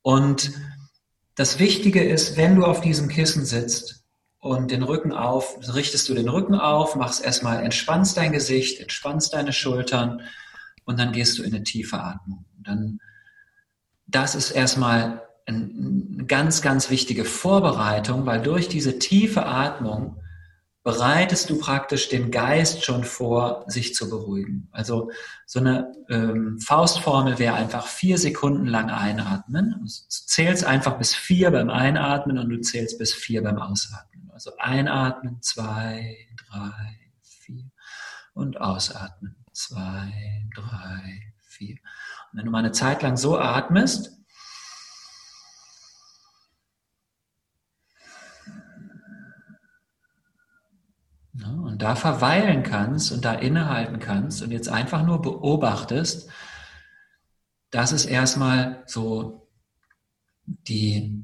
Und 0.01 0.51
das 1.35 1.59
Wichtige 1.59 2.03
ist, 2.03 2.37
wenn 2.37 2.55
du 2.55 2.65
auf 2.65 2.81
diesem 2.81 3.07
Kissen 3.07 3.45
sitzt 3.45 4.03
und 4.39 4.71
den 4.71 4.83
Rücken 4.83 5.11
auf, 5.11 5.57
richtest 5.73 6.09
du 6.09 6.13
den 6.13 6.29
Rücken 6.29 6.55
auf, 6.55 6.95
machst 6.95 7.23
erstmal, 7.23 7.63
entspannst 7.63 8.17
dein 8.17 8.31
Gesicht, 8.31 8.79
entspannst 8.79 9.33
deine 9.33 9.53
Schultern 9.53 10.21
und 10.85 10.99
dann 10.99 11.11
gehst 11.11 11.37
du 11.37 11.43
in 11.43 11.53
eine 11.53 11.63
tiefe 11.63 11.99
Atmung. 11.99 12.45
dann, 12.57 12.99
das 14.07 14.35
ist 14.35 14.51
erstmal 14.51 15.21
eine 15.45 16.25
ganz, 16.25 16.61
ganz 16.61 16.89
wichtige 16.89 17.25
Vorbereitung, 17.25 18.25
weil 18.25 18.41
durch 18.41 18.67
diese 18.67 18.99
tiefe 18.99 19.45
Atmung 19.45 20.17
bereitest 20.83 21.49
du 21.49 21.59
praktisch 21.59 22.09
den 22.09 22.31
Geist 22.31 22.83
schon 22.83 23.03
vor, 23.03 23.65
sich 23.67 23.93
zu 23.93 24.09
beruhigen. 24.09 24.67
Also 24.71 25.11
so 25.45 25.59
eine 25.59 25.93
ähm, 26.09 26.59
Faustformel 26.59 27.37
wäre 27.37 27.53
einfach 27.53 27.85
vier 27.85 28.17
Sekunden 28.17 28.65
lang 28.65 28.89
einatmen. 28.89 29.75
Du 29.79 29.87
zählst 29.87 30.65
einfach 30.65 30.97
bis 30.97 31.13
vier 31.13 31.51
beim 31.51 31.69
Einatmen 31.69 32.39
und 32.39 32.49
du 32.49 32.59
zählst 32.61 32.97
bis 32.97 33.13
vier 33.13 33.43
beim 33.43 33.59
Ausatmen. 33.59 34.31
Also 34.33 34.51
einatmen, 34.57 35.39
zwei, 35.41 36.17
drei, 36.49 36.99
vier 37.21 37.69
und 38.33 38.59
ausatmen, 38.59 39.35
zwei, 39.51 40.47
drei, 40.55 41.33
vier. 41.41 41.75
Und 42.31 42.39
wenn 42.39 42.45
du 42.45 42.51
mal 42.51 42.59
eine 42.59 42.71
Zeit 42.71 43.03
lang 43.03 43.17
so 43.17 43.37
atmest, 43.37 44.20
und 51.33 51.81
da 51.81 51.95
verweilen 51.95 52.63
kannst 52.63 53.11
und 53.11 53.23
da 53.23 53.33
innehalten 53.33 53.99
kannst 53.99 54.41
und 54.41 54.51
jetzt 54.51 54.69
einfach 54.69 55.05
nur 55.05 55.21
beobachtest, 55.21 56.29
das 57.69 57.93
ist 57.93 58.05
erstmal 58.05 58.83
so 58.85 59.49
die, 60.45 61.23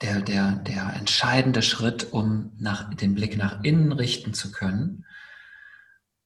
der, 0.00 0.20
der, 0.20 0.52
der 0.52 0.94
entscheidende 0.94 1.62
Schritt, 1.62 2.12
um 2.12 2.52
nach, 2.56 2.94
den 2.94 3.14
Blick 3.14 3.36
nach 3.36 3.64
innen 3.64 3.90
richten 3.90 4.32
zu 4.32 4.52
können, 4.52 5.04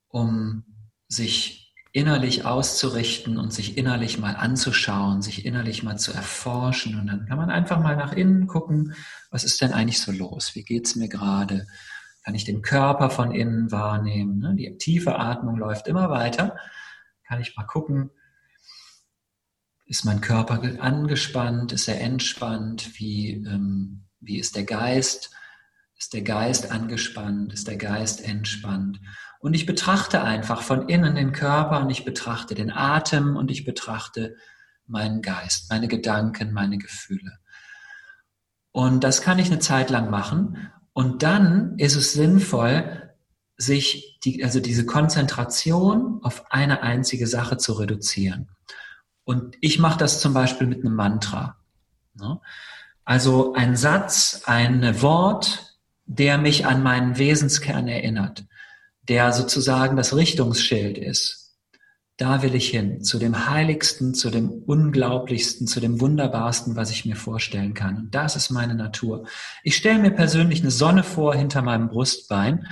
um 0.08 0.64
sich 1.08 1.62
innerlich 1.92 2.44
auszurichten 2.44 3.36
und 3.38 3.52
sich 3.52 3.76
innerlich 3.76 4.18
mal 4.18 4.34
anzuschauen, 4.34 5.20
sich 5.20 5.44
innerlich 5.44 5.82
mal 5.82 5.98
zu 5.98 6.12
erforschen. 6.12 6.98
Und 6.98 7.06
dann 7.06 7.26
kann 7.26 7.36
man 7.36 7.50
einfach 7.50 7.80
mal 7.80 7.96
nach 7.96 8.12
innen 8.12 8.46
gucken, 8.46 8.94
was 9.30 9.44
ist 9.44 9.60
denn 9.60 9.72
eigentlich 9.72 10.00
so 10.00 10.12
los? 10.12 10.54
Wie 10.54 10.64
geht's 10.64 10.96
mir 10.96 11.08
gerade? 11.08 11.66
Kann 12.24 12.34
ich 12.34 12.44
den 12.44 12.62
Körper 12.62 13.10
von 13.10 13.32
innen 13.32 13.72
wahrnehmen? 13.72 14.38
Ne? 14.38 14.54
Die 14.54 14.78
tiefe 14.78 15.18
Atmung 15.18 15.56
läuft 15.56 15.88
immer 15.88 16.10
weiter. 16.10 16.56
Kann 17.26 17.40
ich 17.40 17.56
mal 17.56 17.64
gucken, 17.64 18.10
ist 19.86 20.04
mein 20.04 20.20
Körper 20.20 20.62
angespannt? 20.80 21.72
Ist 21.72 21.88
er 21.88 22.00
entspannt? 22.00 22.98
Wie, 22.98 23.32
ähm, 23.32 24.04
wie 24.20 24.38
ist 24.38 24.56
der 24.56 24.64
Geist? 24.64 25.30
Ist 25.98 26.14
der 26.14 26.22
Geist 26.22 26.70
angespannt? 26.70 27.52
Ist 27.52 27.68
der 27.68 27.76
Geist 27.76 28.24
entspannt? 28.24 29.00
Und 29.40 29.54
ich 29.54 29.66
betrachte 29.66 30.22
einfach 30.22 30.62
von 30.62 30.88
innen 30.88 31.16
den 31.16 31.32
Körper 31.32 31.80
und 31.80 31.90
ich 31.90 32.04
betrachte 32.04 32.54
den 32.54 32.70
Atem 32.70 33.36
und 33.36 33.50
ich 33.50 33.64
betrachte 33.64 34.36
meinen 34.86 35.20
Geist, 35.20 35.68
meine 35.70 35.88
Gedanken, 35.88 36.52
meine 36.52 36.78
Gefühle. 36.78 37.38
Und 38.70 39.04
das 39.04 39.20
kann 39.20 39.38
ich 39.38 39.48
eine 39.48 39.58
Zeit 39.58 39.90
lang 39.90 40.10
machen. 40.10 40.72
Und 40.92 41.22
dann 41.22 41.78
ist 41.78 41.96
es 41.96 42.12
sinnvoll, 42.12 43.10
sich 43.56 44.18
die, 44.24 44.44
also 44.44 44.60
diese 44.60 44.86
Konzentration 44.86 46.20
auf 46.22 46.50
eine 46.50 46.82
einzige 46.82 47.26
Sache 47.26 47.56
zu 47.56 47.74
reduzieren. 47.74 48.48
Und 49.24 49.56
ich 49.60 49.78
mache 49.78 49.98
das 49.98 50.20
zum 50.20 50.34
Beispiel 50.34 50.66
mit 50.66 50.84
einem 50.84 50.94
Mantra. 50.94 51.56
Ne? 52.14 52.40
Also 53.04 53.54
ein 53.54 53.76
Satz, 53.76 54.42
ein 54.46 55.00
Wort, 55.02 55.78
der 56.06 56.38
mich 56.38 56.66
an 56.66 56.82
meinen 56.82 57.18
Wesenskern 57.18 57.88
erinnert, 57.88 58.44
der 59.02 59.32
sozusagen 59.32 59.96
das 59.96 60.14
Richtungsschild 60.14 60.98
ist. 60.98 61.41
Da 62.18 62.42
will 62.42 62.54
ich 62.54 62.68
hin, 62.68 63.02
zu 63.02 63.18
dem 63.18 63.48
Heiligsten, 63.48 64.14
zu 64.14 64.30
dem 64.30 64.50
Unglaublichsten, 64.50 65.66
zu 65.66 65.80
dem 65.80 66.00
Wunderbarsten, 66.00 66.76
was 66.76 66.90
ich 66.90 67.04
mir 67.04 67.16
vorstellen 67.16 67.74
kann. 67.74 67.96
Und 67.96 68.14
das 68.14 68.36
ist 68.36 68.50
meine 68.50 68.74
Natur. 68.74 69.26
Ich 69.62 69.76
stelle 69.76 69.98
mir 69.98 70.10
persönlich 70.10 70.60
eine 70.60 70.70
Sonne 70.70 71.04
vor 71.04 71.34
hinter 71.34 71.62
meinem 71.62 71.88
Brustbein 71.88 72.66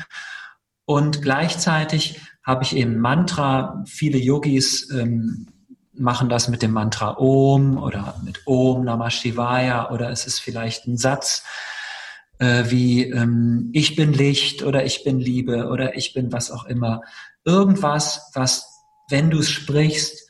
und 0.85 1.23
gleichzeitig 1.23 2.21
habe 2.43 2.65
ich 2.65 2.77
eben 2.77 2.99
Mantra. 2.99 3.83
Viele 3.87 4.19
Yogis 4.19 4.91
ähm, 4.91 5.47
machen 5.95 6.29
das 6.29 6.49
mit 6.49 6.63
dem 6.63 6.73
Mantra 6.73 7.17
Om 7.19 7.79
oder 7.79 8.21
mit 8.25 8.43
Om 8.47 8.85
Namah 8.85 9.11
Shivaya 9.11 9.91
oder 9.91 10.11
es 10.11 10.27
ist 10.27 10.41
vielleicht 10.41 10.87
ein 10.87 10.97
Satz 10.97 11.45
äh, 12.39 12.65
wie 12.69 13.05
ähm, 13.05 13.71
Ich 13.73 13.97
bin 13.97 14.13
Licht 14.13 14.63
oder 14.63 14.85
Ich 14.85 15.05
bin 15.05 15.21
Liebe 15.21 15.69
oder 15.69 15.97
Ich 15.97 16.13
bin 16.13 16.33
was 16.33 16.51
auch 16.51 16.65
immer. 16.65 17.03
Irgendwas, 17.45 18.31
was, 18.35 18.70
wenn 19.11 19.31
du 19.31 19.43
sprichst, 19.43 20.29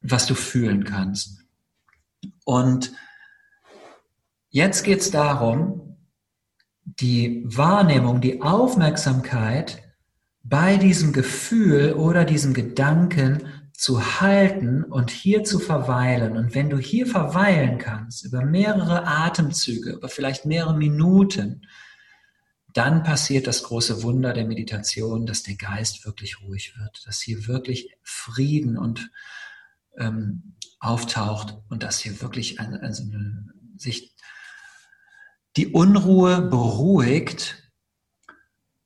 was 0.00 0.26
du 0.26 0.34
fühlen 0.34 0.84
kannst. 0.84 1.40
Und 2.44 2.92
jetzt 4.48 4.82
geht 4.82 5.00
es 5.00 5.10
darum, 5.10 5.96
die 6.84 7.44
Wahrnehmung, 7.46 8.20
die 8.20 8.42
Aufmerksamkeit 8.42 9.82
bei 10.42 10.76
diesem 10.76 11.12
Gefühl 11.12 11.92
oder 11.92 12.24
diesem 12.24 12.54
Gedanken 12.54 13.46
zu 13.72 14.20
halten 14.20 14.84
und 14.84 15.10
hier 15.10 15.44
zu 15.44 15.58
verweilen. 15.58 16.36
Und 16.36 16.54
wenn 16.54 16.68
du 16.68 16.78
hier 16.78 17.06
verweilen 17.06 17.78
kannst, 17.78 18.24
über 18.24 18.44
mehrere 18.44 19.06
Atemzüge, 19.06 19.92
über 19.92 20.08
vielleicht 20.08 20.44
mehrere 20.44 20.76
Minuten, 20.76 21.62
dann 22.72 23.02
passiert 23.02 23.46
das 23.46 23.62
große 23.62 24.02
Wunder 24.02 24.32
der 24.32 24.44
Meditation, 24.44 25.26
dass 25.26 25.42
der 25.42 25.56
Geist 25.56 26.04
wirklich 26.04 26.42
ruhig 26.42 26.74
wird, 26.78 27.06
dass 27.06 27.20
hier 27.20 27.46
wirklich 27.46 27.96
Frieden 28.02 28.76
und 28.76 29.10
ähm, 29.98 30.56
auftaucht 30.78 31.58
und 31.68 31.82
dass 31.82 32.00
hier 32.00 32.20
wirklich 32.22 32.60
eine, 32.60 32.80
also 32.82 33.04
eine, 33.04 33.48
sich 33.76 34.14
die 35.56 35.68
Unruhe 35.68 36.42
beruhigt 36.42 37.70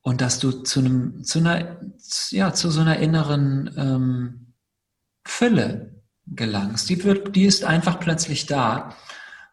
und 0.00 0.20
dass 0.20 0.38
du 0.38 0.50
zu 0.50 0.80
einem, 0.80 1.24
zu 1.24 1.38
einer, 1.38 1.80
ja, 2.30 2.52
zu 2.52 2.70
so 2.70 2.80
einer 2.80 2.98
inneren 2.98 3.74
ähm, 3.76 4.54
Fülle 5.24 6.02
gelangst. 6.26 6.88
Die, 6.88 7.04
wird, 7.04 7.36
die 7.36 7.44
ist 7.44 7.64
einfach 7.64 8.00
plötzlich 8.00 8.46
da. 8.46 8.96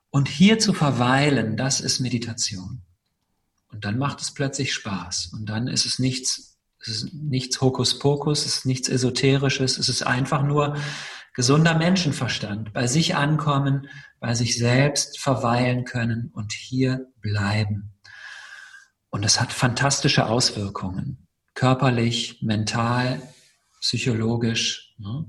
Und 0.09 0.27
hier 0.27 0.59
zu 0.59 0.73
verweilen, 0.73 1.55
das 1.55 1.79
ist 1.79 1.99
Meditation. 1.99 2.81
Und 3.71 3.86
dann 3.86 3.97
macht 3.97 4.21
es 4.21 4.34
plötzlich 4.34 4.73
Spaß. 4.73 5.31
Und 5.34 5.47
dann 5.47 5.67
ist 5.67 5.86
es 5.86 5.99
nichts, 5.99 6.60
es 6.79 6.88
ist 6.88 7.13
nichts 7.13 7.62
Hokuspokus, 7.62 8.45
es 8.45 8.57
ist 8.57 8.65
nichts 8.65 8.89
Esoterisches, 8.89 9.77
es 9.77 9.89
ist 9.89 10.03
einfach 10.03 10.43
nur 10.43 10.75
gesunder 11.34 11.77
Menschenverstand. 11.77 12.73
Bei 12.73 12.88
sich 12.88 13.15
ankommen, 13.15 13.88
bei 14.19 14.36
sich 14.36 14.57
selbst 14.57 15.19
verweilen 15.19 15.86
können 15.86 16.29
und 16.34 16.51
hier 16.53 17.07
bleiben. 17.21 17.93
Und 19.10 19.23
es 19.25 19.39
hat 19.39 19.53
fantastische 19.53 20.25
Auswirkungen. 20.25 21.27
Körperlich, 21.53 22.41
mental, 22.41 23.21
psychologisch. 23.81 24.95
Ne? 24.97 25.25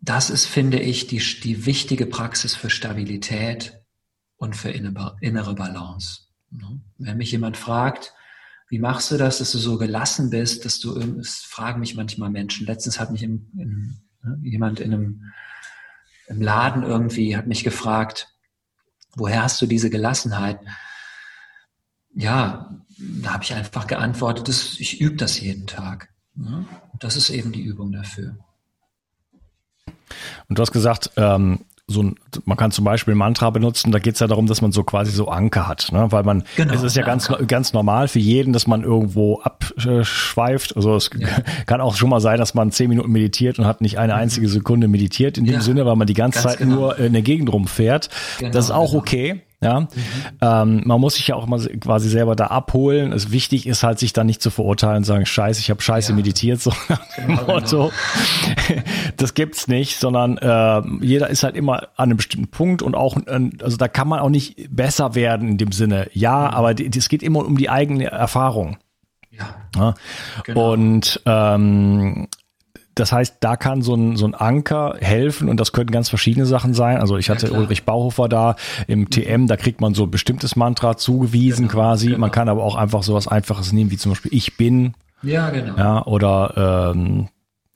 Das 0.00 0.30
ist, 0.30 0.46
finde 0.46 0.80
ich, 0.80 1.06
die, 1.06 1.18
die 1.18 1.66
wichtige 1.66 2.06
Praxis 2.06 2.54
für 2.54 2.70
Stabilität 2.70 3.82
und 4.36 4.56
für 4.56 4.70
innere 4.70 5.54
Balance. 5.54 6.27
Ne? 6.50 6.80
Wenn 6.98 7.18
mich 7.18 7.32
jemand 7.32 7.56
fragt, 7.56 8.14
wie 8.68 8.78
machst 8.78 9.10
du 9.10 9.16
das, 9.16 9.38
dass 9.38 9.52
du 9.52 9.58
so 9.58 9.78
gelassen 9.78 10.30
bist, 10.30 10.64
dass 10.64 10.78
du, 10.78 10.96
es 11.18 11.38
fragen 11.38 11.80
mich 11.80 11.94
manchmal 11.94 12.30
Menschen. 12.30 12.66
Letztens 12.66 13.00
hat 13.00 13.10
mich 13.10 13.22
im, 13.22 13.50
im, 13.56 14.00
ne, 14.22 14.38
jemand 14.42 14.80
in 14.80 14.92
einem 14.92 15.32
im 16.28 16.42
Laden 16.42 16.82
irgendwie, 16.82 17.36
hat 17.36 17.46
mich 17.46 17.64
gefragt, 17.64 18.28
woher 19.16 19.42
hast 19.42 19.60
du 19.62 19.66
diese 19.66 19.88
Gelassenheit? 19.88 20.60
Ja, 22.14 22.78
da 22.98 23.32
habe 23.32 23.44
ich 23.44 23.54
einfach 23.54 23.86
geantwortet, 23.86 24.48
das, 24.48 24.78
ich 24.78 25.00
übe 25.00 25.16
das 25.16 25.40
jeden 25.40 25.66
Tag. 25.66 26.10
Ne? 26.34 26.66
Das 26.98 27.16
ist 27.16 27.30
eben 27.30 27.52
die 27.52 27.62
Übung 27.62 27.92
dafür. 27.92 28.36
Und 30.48 30.58
du 30.58 30.62
hast 30.62 30.72
gesagt, 30.72 31.12
ähm, 31.16 31.64
so 31.90 32.02
ein, 32.02 32.16
man 32.44 32.58
kann 32.58 32.70
zum 32.70 32.84
Beispiel 32.84 33.14
ein 33.14 33.18
Mantra 33.18 33.48
benutzen, 33.48 33.92
da 33.92 33.98
geht 33.98 34.14
es 34.14 34.20
ja 34.20 34.26
darum, 34.26 34.46
dass 34.46 34.60
man 34.60 34.72
so 34.72 34.84
quasi 34.84 35.10
so 35.10 35.28
Anker 35.28 35.66
hat, 35.66 35.88
ne? 35.90 36.12
weil 36.12 36.22
man, 36.22 36.44
genau, 36.54 36.74
es 36.74 36.82
ist 36.82 36.96
ja 36.96 37.02
ganz, 37.02 37.32
ganz 37.46 37.72
normal 37.72 38.08
für 38.08 38.18
jeden, 38.18 38.52
dass 38.52 38.66
man 38.66 38.82
irgendwo 38.82 39.40
abschweift, 39.40 40.76
also 40.76 40.94
es 40.96 41.08
ja. 41.18 41.28
kann 41.66 41.80
auch 41.80 41.96
schon 41.96 42.10
mal 42.10 42.20
sein, 42.20 42.38
dass 42.38 42.52
man 42.52 42.70
zehn 42.70 42.90
Minuten 42.90 43.10
meditiert 43.10 43.58
und 43.58 43.64
hat 43.64 43.80
nicht 43.80 43.98
eine 43.98 44.12
mhm. 44.12 44.20
einzige 44.20 44.48
Sekunde 44.50 44.86
meditiert 44.86 45.38
in 45.38 45.46
dem 45.46 45.54
ja. 45.54 45.60
Sinne, 45.62 45.86
weil 45.86 45.96
man 45.96 46.06
die 46.06 46.14
ganze 46.14 46.42
ganz 46.42 46.52
Zeit 46.52 46.58
genau. 46.58 46.74
nur 46.74 46.98
in 46.98 47.14
der 47.14 47.22
Gegend 47.22 47.50
rumfährt. 47.50 48.10
Genau, 48.38 48.52
das 48.52 48.66
ist 48.66 48.70
auch 48.70 48.90
genau. 48.90 49.00
okay. 49.00 49.42
Ja, 49.60 49.80
mhm. 49.80 49.88
ähm, 50.40 50.82
man 50.84 51.00
muss 51.00 51.16
sich 51.16 51.28
ja 51.28 51.34
auch 51.34 51.46
mal 51.46 51.58
quasi 51.80 52.08
selber 52.08 52.36
da 52.36 52.46
abholen. 52.46 53.12
Es 53.12 53.32
wichtig 53.32 53.66
ist 53.66 53.82
halt, 53.82 53.98
sich 53.98 54.12
dann 54.12 54.26
nicht 54.26 54.40
zu 54.40 54.50
verurteilen 54.50 54.98
und 54.98 55.04
sagen, 55.04 55.26
Scheiße, 55.26 55.60
ich 55.60 55.70
habe 55.70 55.82
Scheiße 55.82 56.12
ja. 56.12 56.16
meditiert, 56.16 56.60
so 56.60 56.72
nach 56.88 57.04
dem 57.16 57.26
genau, 57.26 57.46
Motto. 57.46 57.90
Genau. 58.68 58.82
das 59.16 59.34
gibt's 59.34 59.66
nicht, 59.66 59.98
sondern 59.98 60.38
äh, 60.38 60.82
jeder 61.04 61.28
ist 61.28 61.42
halt 61.42 61.56
immer 61.56 61.88
an 61.96 62.10
einem 62.10 62.18
bestimmten 62.18 62.48
Punkt 62.48 62.82
und 62.82 62.94
auch, 62.94 63.16
äh, 63.16 63.50
also 63.60 63.76
da 63.76 63.88
kann 63.88 64.06
man 64.06 64.20
auch 64.20 64.30
nicht 64.30 64.68
besser 64.70 65.16
werden 65.16 65.48
in 65.48 65.58
dem 65.58 65.72
Sinne. 65.72 66.08
Ja, 66.12 66.38
mhm. 66.38 66.54
aber 66.54 66.74
es 66.78 67.08
geht 67.08 67.24
immer 67.24 67.44
um 67.44 67.58
die 67.58 67.68
eigene 67.68 68.04
Erfahrung. 68.04 68.76
Ja. 69.32 69.56
ja. 69.76 69.94
Genau. 70.44 70.72
Und 70.72 71.20
ähm, 71.26 72.28
das 72.98 73.12
heißt, 73.12 73.36
da 73.40 73.56
kann 73.56 73.82
so 73.82 73.94
ein, 73.94 74.16
so 74.16 74.26
ein 74.26 74.34
Anker 74.34 74.96
helfen 75.00 75.48
und 75.48 75.58
das 75.58 75.72
könnten 75.72 75.92
ganz 75.92 76.08
verschiedene 76.08 76.46
Sachen 76.46 76.74
sein. 76.74 76.98
Also 76.98 77.16
ich 77.16 77.30
hatte 77.30 77.48
ja, 77.48 77.58
Ulrich 77.58 77.84
Bauhofer 77.84 78.28
da 78.28 78.56
im 78.86 79.10
TM, 79.10 79.46
da 79.46 79.56
kriegt 79.56 79.80
man 79.80 79.94
so 79.94 80.04
ein 80.04 80.10
bestimmtes 80.10 80.56
Mantra 80.56 80.96
zugewiesen 80.96 81.68
genau, 81.68 81.80
quasi. 81.80 82.06
Genau. 82.08 82.18
Man 82.18 82.30
kann 82.30 82.48
aber 82.48 82.62
auch 82.62 82.74
einfach 82.74 83.02
so 83.02 83.14
was 83.14 83.28
Einfaches 83.28 83.72
nehmen, 83.72 83.90
wie 83.90 83.96
zum 83.96 84.12
Beispiel 84.12 84.34
Ich 84.34 84.56
bin. 84.56 84.94
Ja, 85.22 85.50
genau. 85.50 85.76
Ja, 85.76 86.06
oder 86.06 86.92
ähm, 86.94 87.28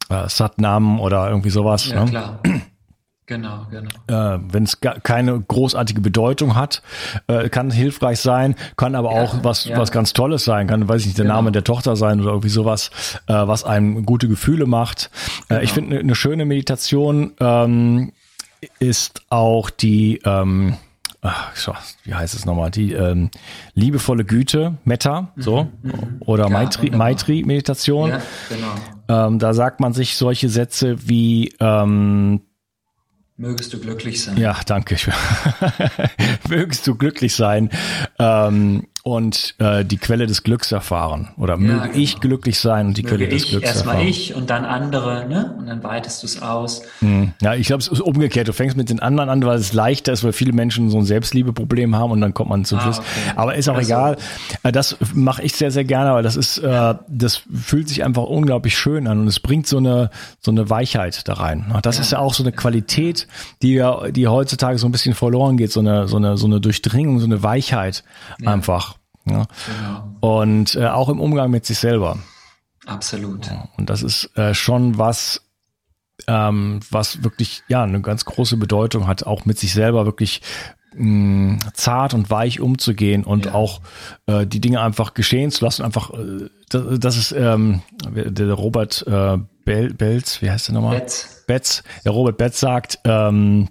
äh, 0.08 0.28
Satnam 0.28 1.00
oder 1.00 1.28
irgendwie 1.28 1.50
sowas. 1.50 1.88
Ja, 1.88 2.04
ne? 2.04 2.10
klar. 2.10 2.40
Genau, 3.32 3.66
genau. 3.70 4.34
Äh, 4.34 4.40
Wenn 4.50 4.64
es 4.64 4.78
keine 4.80 5.40
großartige 5.40 6.02
Bedeutung 6.02 6.54
hat, 6.54 6.82
äh, 7.28 7.48
kann 7.48 7.70
hilfreich 7.70 8.20
sein, 8.20 8.54
kann 8.76 8.94
aber 8.94 9.14
ja, 9.14 9.22
auch 9.22 9.42
was, 9.42 9.64
ja. 9.64 9.78
was 9.78 9.90
ganz 9.90 10.12
Tolles 10.12 10.44
sein, 10.44 10.66
kann, 10.66 10.86
weiß 10.86 11.00
ich 11.00 11.06
nicht, 11.06 11.18
der 11.18 11.24
genau. 11.24 11.36
Name 11.36 11.52
der 11.52 11.64
Tochter 11.64 11.96
sein 11.96 12.20
oder 12.20 12.30
irgendwie 12.30 12.50
sowas, 12.50 12.90
äh, 13.26 13.32
was 13.32 13.64
einem 13.64 14.04
gute 14.04 14.28
Gefühle 14.28 14.66
macht. 14.66 15.10
Genau. 15.48 15.60
Äh, 15.60 15.64
ich 15.64 15.74
genau. 15.74 15.86
finde, 15.86 15.98
eine 16.00 16.08
ne 16.08 16.14
schöne 16.14 16.44
Meditation 16.44 17.32
ähm, 17.40 18.12
ist 18.80 19.22
auch 19.30 19.70
die, 19.70 20.20
ähm, 20.26 20.76
ach, 21.22 21.52
wie 22.04 22.12
heißt 22.12 22.34
es 22.34 22.44
nochmal, 22.44 22.70
die 22.70 22.92
ähm, 22.92 23.30
liebevolle 23.72 24.26
Güte, 24.26 24.74
Metta, 24.84 25.32
so, 25.36 25.68
mhm, 25.82 25.90
mhm. 25.90 26.16
oder 26.20 26.44
ja, 26.44 26.50
Maitri, 26.50 26.90
Maitri 26.90 27.44
Meditation. 27.46 28.10
Ja, 28.10 28.22
genau. 28.50 29.26
Ähm, 29.26 29.38
da 29.38 29.54
sagt 29.54 29.80
man 29.80 29.94
sich 29.94 30.16
solche 30.16 30.50
Sätze 30.50 31.08
wie 31.08 31.54
ähm, 31.60 32.42
Mögest 33.36 33.72
du 33.72 33.80
glücklich 33.80 34.22
sein. 34.22 34.36
Ja, 34.36 34.58
danke. 34.66 34.96
Mögest 36.48 36.86
du 36.86 36.94
glücklich 36.94 37.34
sein. 37.34 37.70
Ähm, 38.18 38.86
und 39.04 39.56
äh, 39.58 39.84
die 39.84 39.96
Quelle 39.96 40.26
des 40.26 40.44
Glücks 40.44 40.70
erfahren. 40.70 41.30
Oder 41.36 41.54
ja, 41.54 41.60
möge 41.60 41.88
genau. 41.88 41.98
ich 41.98 42.20
glücklich 42.20 42.60
sein 42.60 42.86
und 42.86 42.96
die 42.96 43.02
möge 43.02 43.16
Quelle 43.16 43.28
des 43.28 43.48
Glücks 43.48 43.66
erstmal 43.66 43.96
erfahren. 43.96 44.06
Erstmal 44.06 44.22
ich 44.22 44.34
und 44.36 44.50
dann 44.50 44.64
andere, 44.64 45.28
ne? 45.28 45.56
Und 45.58 45.66
dann 45.66 45.82
weitest 45.82 46.22
du 46.22 46.26
es 46.26 46.40
aus. 46.40 46.82
Hm. 47.00 47.32
Ja, 47.42 47.54
ich 47.54 47.66
glaube, 47.66 47.80
es 47.80 47.88
ist 47.88 48.00
umgekehrt. 48.00 48.46
Du 48.46 48.52
fängst 48.52 48.76
mit 48.76 48.90
den 48.90 49.00
anderen 49.00 49.28
an, 49.28 49.44
weil 49.44 49.58
es 49.58 49.72
leichter 49.72 50.12
ist, 50.12 50.22
weil 50.22 50.32
viele 50.32 50.52
Menschen 50.52 50.88
so 50.88 50.98
ein 50.98 51.04
Selbstliebeproblem 51.04 51.96
haben 51.96 52.12
und 52.12 52.20
dann 52.20 52.32
kommt 52.32 52.50
man 52.50 52.64
zum 52.64 52.78
ah, 52.78 52.82
Schluss. 52.82 52.98
Okay. 53.00 53.08
Aber 53.34 53.56
ist 53.56 53.68
auch 53.68 53.74
also. 53.74 53.90
egal. 53.90 54.16
Äh, 54.62 54.70
das 54.70 54.96
mache 55.14 55.42
ich 55.42 55.54
sehr, 55.54 55.72
sehr 55.72 55.84
gerne, 55.84 56.12
weil 56.12 56.22
das 56.22 56.36
ist, 56.36 56.58
äh, 56.58 56.94
das 57.08 57.42
fühlt 57.52 57.88
sich 57.88 58.04
einfach 58.04 58.22
unglaublich 58.22 58.78
schön 58.78 59.08
an 59.08 59.18
und 59.18 59.26
es 59.26 59.40
bringt 59.40 59.66
so 59.66 59.78
eine, 59.78 60.10
so 60.40 60.52
eine 60.52 60.70
Weichheit 60.70 61.26
da 61.28 61.34
rein. 61.34 61.74
Das 61.82 61.96
ja. 61.96 62.02
ist 62.02 62.12
ja 62.12 62.18
auch 62.20 62.34
so 62.34 62.44
eine 62.44 62.52
Qualität, 62.52 63.26
die 63.62 63.74
ja, 63.74 64.10
die 64.10 64.28
heutzutage 64.28 64.78
so 64.78 64.86
ein 64.86 64.92
bisschen 64.92 65.14
verloren 65.14 65.56
geht, 65.56 65.72
so 65.72 65.80
eine, 65.80 66.06
so 66.06 66.18
eine, 66.18 66.36
so 66.36 66.46
eine 66.46 66.60
Durchdringung, 66.60 67.18
so 67.18 67.26
eine 67.26 67.42
Weichheit 67.42 68.04
ja. 68.40 68.52
einfach. 68.52 68.91
Ja? 69.24 69.46
Genau. 69.66 70.16
Und 70.20 70.74
äh, 70.74 70.86
auch 70.86 71.08
im 71.08 71.20
Umgang 71.20 71.50
mit 71.50 71.66
sich 71.66 71.78
selber. 71.78 72.18
Absolut. 72.86 73.46
Ja, 73.46 73.68
und 73.76 73.90
das 73.90 74.02
ist 74.02 74.36
äh, 74.36 74.54
schon 74.54 74.98
was, 74.98 75.42
ähm, 76.26 76.80
was 76.90 77.22
wirklich 77.22 77.62
ja 77.68 77.82
eine 77.84 78.00
ganz 78.00 78.24
große 78.24 78.56
Bedeutung 78.56 79.06
hat, 79.06 79.24
auch 79.24 79.44
mit 79.44 79.58
sich 79.58 79.72
selber 79.72 80.04
wirklich 80.04 80.42
mh, 80.94 81.58
zart 81.74 82.14
und 82.14 82.30
weich 82.30 82.60
umzugehen 82.60 83.24
und 83.24 83.46
ja. 83.46 83.54
auch 83.54 83.80
äh, 84.26 84.46
die 84.46 84.60
Dinge 84.60 84.80
einfach 84.80 85.14
geschehen 85.14 85.50
zu 85.50 85.64
lassen. 85.64 85.84
Einfach, 85.84 86.10
äh, 86.10 86.48
das, 86.68 86.98
das 86.98 87.16
ist 87.16 87.32
ähm, 87.32 87.82
der 88.10 88.52
Robert 88.52 89.04
äh, 89.06 89.38
Bel 89.64 89.94
Belz, 89.94 90.42
wie 90.42 90.50
heißt 90.50 90.68
der 90.68 90.74
nochmal? 90.74 90.98
Betz. 90.98 91.44
Betz. 91.46 91.82
Der 92.04 92.12
Robert 92.12 92.36
Betz 92.36 92.58
sagt, 92.58 92.98
ähm, 93.04 93.68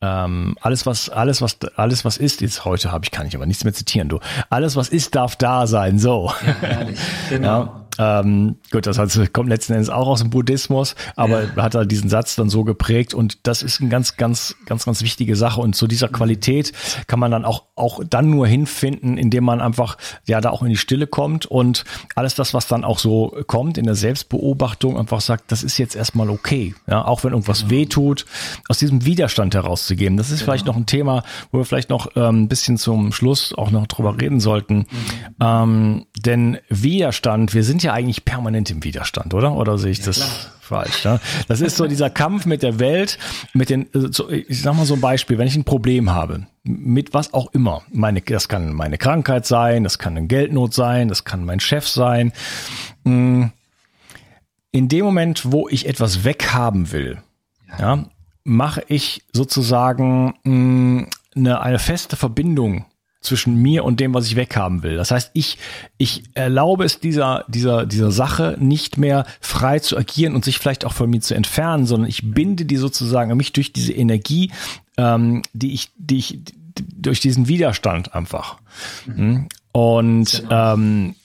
ähm, 0.00 0.56
alles 0.60 0.86
was 0.86 1.08
alles 1.08 1.42
was 1.42 1.58
alles 1.76 2.04
was 2.04 2.18
ist 2.18 2.40
jetzt 2.40 2.64
heute 2.64 2.92
habe 2.92 3.04
ich 3.04 3.10
kann 3.10 3.26
ich 3.26 3.34
aber 3.34 3.46
nichts 3.46 3.64
mehr 3.64 3.72
zitieren 3.72 4.08
du. 4.08 4.20
Alles 4.48 4.76
was 4.76 4.88
ist 4.88 5.14
darf 5.14 5.36
da 5.36 5.66
sein 5.66 5.98
so. 5.98 6.32
Ja, 6.46 6.54
herrlich. 6.60 6.98
genau. 7.28 7.48
ja, 7.64 7.87
ähm, 7.98 8.56
gut, 8.70 8.86
das 8.86 8.98
heißt, 8.98 9.32
kommt 9.32 9.48
letzten 9.48 9.72
Endes 9.72 9.90
auch 9.90 10.06
aus 10.06 10.20
dem 10.20 10.30
Buddhismus, 10.30 10.94
aber 11.16 11.44
ja. 11.44 11.56
hat 11.56 11.74
er 11.74 11.84
diesen 11.84 12.08
Satz 12.08 12.36
dann 12.36 12.48
so 12.48 12.62
geprägt 12.62 13.12
und 13.12 13.46
das 13.46 13.62
ist 13.62 13.80
eine 13.80 13.90
ganz, 13.90 14.16
ganz, 14.16 14.54
ganz, 14.66 14.84
ganz 14.84 15.02
wichtige 15.02 15.34
Sache 15.34 15.60
und 15.60 15.74
zu 15.74 15.88
dieser 15.88 16.08
Qualität 16.08 16.72
kann 17.08 17.18
man 17.18 17.32
dann 17.32 17.44
auch, 17.44 17.64
auch 17.74 18.00
dann 18.08 18.30
nur 18.30 18.46
hinfinden, 18.46 19.18
indem 19.18 19.44
man 19.44 19.60
einfach, 19.60 19.98
ja, 20.26 20.40
da 20.40 20.50
auch 20.50 20.62
in 20.62 20.68
die 20.68 20.76
Stille 20.76 21.08
kommt 21.08 21.46
und 21.46 21.84
alles 22.14 22.36
das, 22.36 22.54
was 22.54 22.68
dann 22.68 22.84
auch 22.84 23.00
so 23.00 23.36
kommt 23.46 23.78
in 23.78 23.84
der 23.84 23.96
Selbstbeobachtung, 23.96 24.96
einfach 24.96 25.20
sagt, 25.20 25.50
das 25.50 25.64
ist 25.64 25.76
jetzt 25.78 25.96
erstmal 25.96 26.30
okay, 26.30 26.74
ja, 26.86 27.04
auch 27.04 27.24
wenn 27.24 27.32
irgendwas 27.32 27.60
genau. 27.60 27.70
weh 27.70 27.86
tut, 27.86 28.26
aus 28.68 28.78
diesem 28.78 29.04
Widerstand 29.04 29.54
herauszugeben. 29.54 30.16
Das 30.16 30.30
ist 30.30 30.40
genau. 30.40 30.52
vielleicht 30.52 30.66
noch 30.66 30.76
ein 30.76 30.86
Thema, 30.86 31.24
wo 31.50 31.58
wir 31.58 31.64
vielleicht 31.64 31.90
noch 31.90 32.12
ähm, 32.14 32.42
ein 32.42 32.48
bisschen 32.48 32.76
zum 32.76 33.12
Schluss 33.12 33.52
auch 33.54 33.70
noch 33.72 33.88
drüber 33.88 34.20
reden 34.20 34.38
sollten, 34.38 34.78
mhm. 34.78 34.86
ähm, 35.40 36.06
denn 36.16 36.58
Widerstand, 36.68 37.54
wir 37.54 37.64
sind 37.64 37.82
ja 37.82 37.87
ja 37.88 37.94
eigentlich 37.94 38.24
permanent 38.24 38.70
im 38.70 38.84
Widerstand, 38.84 39.34
oder? 39.34 39.52
Oder 39.54 39.78
sehe 39.78 39.90
ich 39.90 39.98
ja, 39.98 40.06
das 40.06 40.16
klar. 40.16 40.30
falsch? 40.60 41.04
Ne? 41.04 41.20
Das 41.48 41.60
ist 41.60 41.76
so 41.76 41.86
dieser 41.86 42.10
Kampf 42.10 42.46
mit 42.46 42.62
der 42.62 42.78
Welt, 42.78 43.18
mit 43.54 43.70
den, 43.70 43.92
äh, 43.94 44.36
ich 44.36 44.62
sag 44.62 44.74
mal 44.74 44.86
so 44.86 44.94
ein 44.94 45.00
Beispiel, 45.00 45.38
wenn 45.38 45.48
ich 45.48 45.56
ein 45.56 45.64
Problem 45.64 46.10
habe, 46.10 46.46
mit 46.62 47.14
was 47.14 47.34
auch 47.34 47.52
immer, 47.52 47.82
meine, 47.90 48.20
das 48.20 48.48
kann 48.48 48.72
meine 48.72 48.98
Krankheit 48.98 49.46
sein, 49.46 49.84
das 49.84 49.98
kann 49.98 50.16
eine 50.16 50.26
Geldnot 50.26 50.74
sein, 50.74 51.08
das 51.08 51.24
kann 51.24 51.44
mein 51.44 51.60
Chef 51.60 51.88
sein. 51.88 52.32
Mm, 53.04 53.46
in 54.70 54.88
dem 54.88 55.04
Moment, 55.04 55.50
wo 55.50 55.68
ich 55.68 55.86
etwas 55.86 56.24
weghaben 56.24 56.92
will, 56.92 57.22
ja, 57.78 58.04
mache 58.44 58.84
ich 58.88 59.24
sozusagen 59.32 60.34
mm, 60.44 61.06
eine, 61.34 61.60
eine 61.60 61.78
feste 61.78 62.16
Verbindung 62.16 62.84
zwischen 63.20 63.56
mir 63.56 63.84
und 63.84 64.00
dem, 64.00 64.14
was 64.14 64.26
ich 64.26 64.36
weghaben 64.36 64.82
will. 64.82 64.96
Das 64.96 65.10
heißt, 65.10 65.30
ich, 65.34 65.58
ich 65.96 66.24
erlaube 66.34 66.84
es 66.84 67.00
dieser, 67.00 67.44
dieser, 67.48 67.84
dieser 67.84 68.12
Sache 68.12 68.56
nicht 68.60 68.96
mehr 68.96 69.26
frei 69.40 69.80
zu 69.80 69.96
agieren 69.96 70.34
und 70.34 70.44
sich 70.44 70.58
vielleicht 70.58 70.84
auch 70.84 70.92
von 70.92 71.10
mir 71.10 71.20
zu 71.20 71.34
entfernen, 71.34 71.86
sondern 71.86 72.08
ich 72.08 72.30
binde 72.32 72.64
die 72.64 72.76
sozusagen 72.76 73.30
an 73.32 73.36
mich 73.36 73.52
durch 73.52 73.72
diese 73.72 73.92
Energie, 73.92 74.52
ähm, 74.96 75.42
die 75.52 75.72
ich, 75.72 75.90
die 75.96 76.18
ich, 76.18 76.38
durch 76.96 77.18
diesen 77.20 77.48
Widerstand 77.48 78.14
einfach. 78.14 78.58
Mhm. 79.06 79.48
Und 79.72 80.44
ähm, 80.50 81.16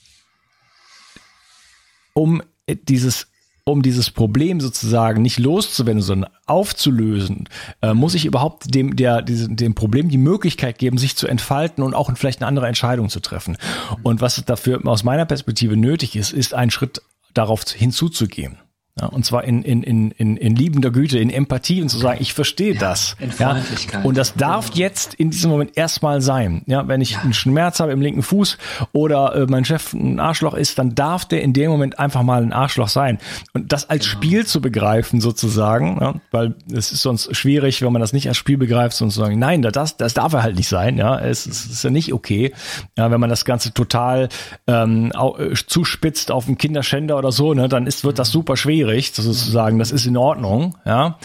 um 2.12 2.42
dieses 2.88 3.28
um 3.66 3.80
dieses 3.80 4.10
Problem 4.10 4.60
sozusagen 4.60 5.22
nicht 5.22 5.38
loszuwerden, 5.38 6.02
sondern 6.02 6.30
aufzulösen, 6.46 7.48
äh, 7.80 7.94
muss 7.94 8.14
ich 8.14 8.26
überhaupt 8.26 8.74
dem, 8.74 8.94
der, 8.94 9.22
diesem, 9.22 9.56
dem 9.56 9.74
Problem 9.74 10.10
die 10.10 10.18
Möglichkeit 10.18 10.78
geben, 10.78 10.98
sich 10.98 11.16
zu 11.16 11.26
entfalten 11.26 11.82
und 11.82 11.94
auch 11.94 12.14
vielleicht 12.14 12.40
eine 12.40 12.48
andere 12.48 12.66
Entscheidung 12.68 13.08
zu 13.08 13.20
treffen. 13.20 13.56
Und 14.02 14.20
was 14.20 14.42
dafür 14.44 14.86
aus 14.86 15.02
meiner 15.02 15.24
Perspektive 15.24 15.78
nötig 15.78 16.14
ist, 16.14 16.32
ist 16.32 16.52
ein 16.52 16.70
Schritt 16.70 17.00
darauf 17.32 17.64
hinzuzugehen. 17.64 18.58
Ja, 19.00 19.08
und 19.08 19.26
zwar 19.26 19.42
in, 19.42 19.62
in, 19.62 19.82
in, 19.82 20.12
in, 20.12 20.36
in 20.36 20.54
liebender 20.54 20.92
Güte, 20.92 21.18
in 21.18 21.28
Empathie 21.28 21.82
und 21.82 21.88
zu 21.88 21.98
sagen, 21.98 22.18
ich 22.20 22.32
verstehe 22.32 22.74
ja, 22.74 22.80
das. 22.80 23.16
In 23.18 23.32
Freundlichkeit. 23.32 24.02
Ja, 24.02 24.08
und 24.08 24.16
das 24.16 24.34
darf 24.34 24.70
jetzt 24.74 25.14
in 25.14 25.30
diesem 25.30 25.50
Moment 25.50 25.76
erstmal 25.76 26.20
sein. 26.20 26.62
Ja, 26.66 26.86
wenn 26.86 27.00
ich 27.00 27.12
ja. 27.12 27.18
einen 27.22 27.34
Schmerz 27.34 27.80
habe 27.80 27.90
im 27.90 28.00
linken 28.00 28.22
Fuß 28.22 28.56
oder 28.92 29.34
äh, 29.34 29.46
mein 29.48 29.64
Chef 29.64 29.94
ein 29.94 30.20
Arschloch 30.20 30.54
ist, 30.54 30.78
dann 30.78 30.94
darf 30.94 31.24
der 31.24 31.42
in 31.42 31.52
dem 31.52 31.72
Moment 31.72 31.98
einfach 31.98 32.22
mal 32.22 32.40
ein 32.40 32.52
Arschloch 32.52 32.86
sein. 32.86 33.18
Und 33.52 33.72
das 33.72 33.90
als 33.90 34.04
genau. 34.04 34.16
Spiel 34.16 34.46
zu 34.46 34.60
begreifen 34.60 35.20
sozusagen, 35.20 35.98
ja, 36.00 36.14
weil 36.30 36.54
es 36.72 36.92
ist 36.92 37.02
sonst 37.02 37.34
schwierig, 37.34 37.82
wenn 37.82 37.92
man 37.92 38.00
das 38.00 38.12
nicht 38.12 38.28
als 38.28 38.36
Spiel 38.36 38.58
begreift, 38.58 38.96
sondern 38.96 39.12
zu 39.12 39.18
sagen, 39.18 39.40
nein, 39.40 39.62
das, 39.62 39.96
das 39.96 40.14
darf 40.14 40.34
er 40.34 40.44
halt 40.44 40.54
nicht 40.54 40.68
sein. 40.68 40.98
Ja, 40.98 41.18
es, 41.18 41.46
es 41.46 41.66
ist 41.66 41.82
ja 41.82 41.90
nicht 41.90 42.12
okay. 42.12 42.52
Ja, 42.96 43.10
wenn 43.10 43.18
man 43.18 43.28
das 43.30 43.44
Ganze 43.44 43.74
total 43.74 44.28
ähm, 44.68 45.10
äh, 45.16 45.52
zuspitzt 45.66 46.30
auf 46.30 46.46
einen 46.46 46.58
Kinderschänder 46.58 47.18
oder 47.18 47.32
so, 47.32 47.54
ne, 47.54 47.68
dann 47.68 47.88
ist, 47.88 48.04
wird 48.04 48.20
das 48.20 48.30
super 48.30 48.56
schwierig 48.56 48.83
schwierig, 48.84 49.12
sozusagen, 49.14 49.78
das 49.78 49.90
ist 49.90 50.06
in 50.06 50.16
Ordnung, 50.16 50.76
ja. 50.84 51.18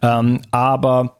Ähm, 0.00 0.40
aber 0.50 1.18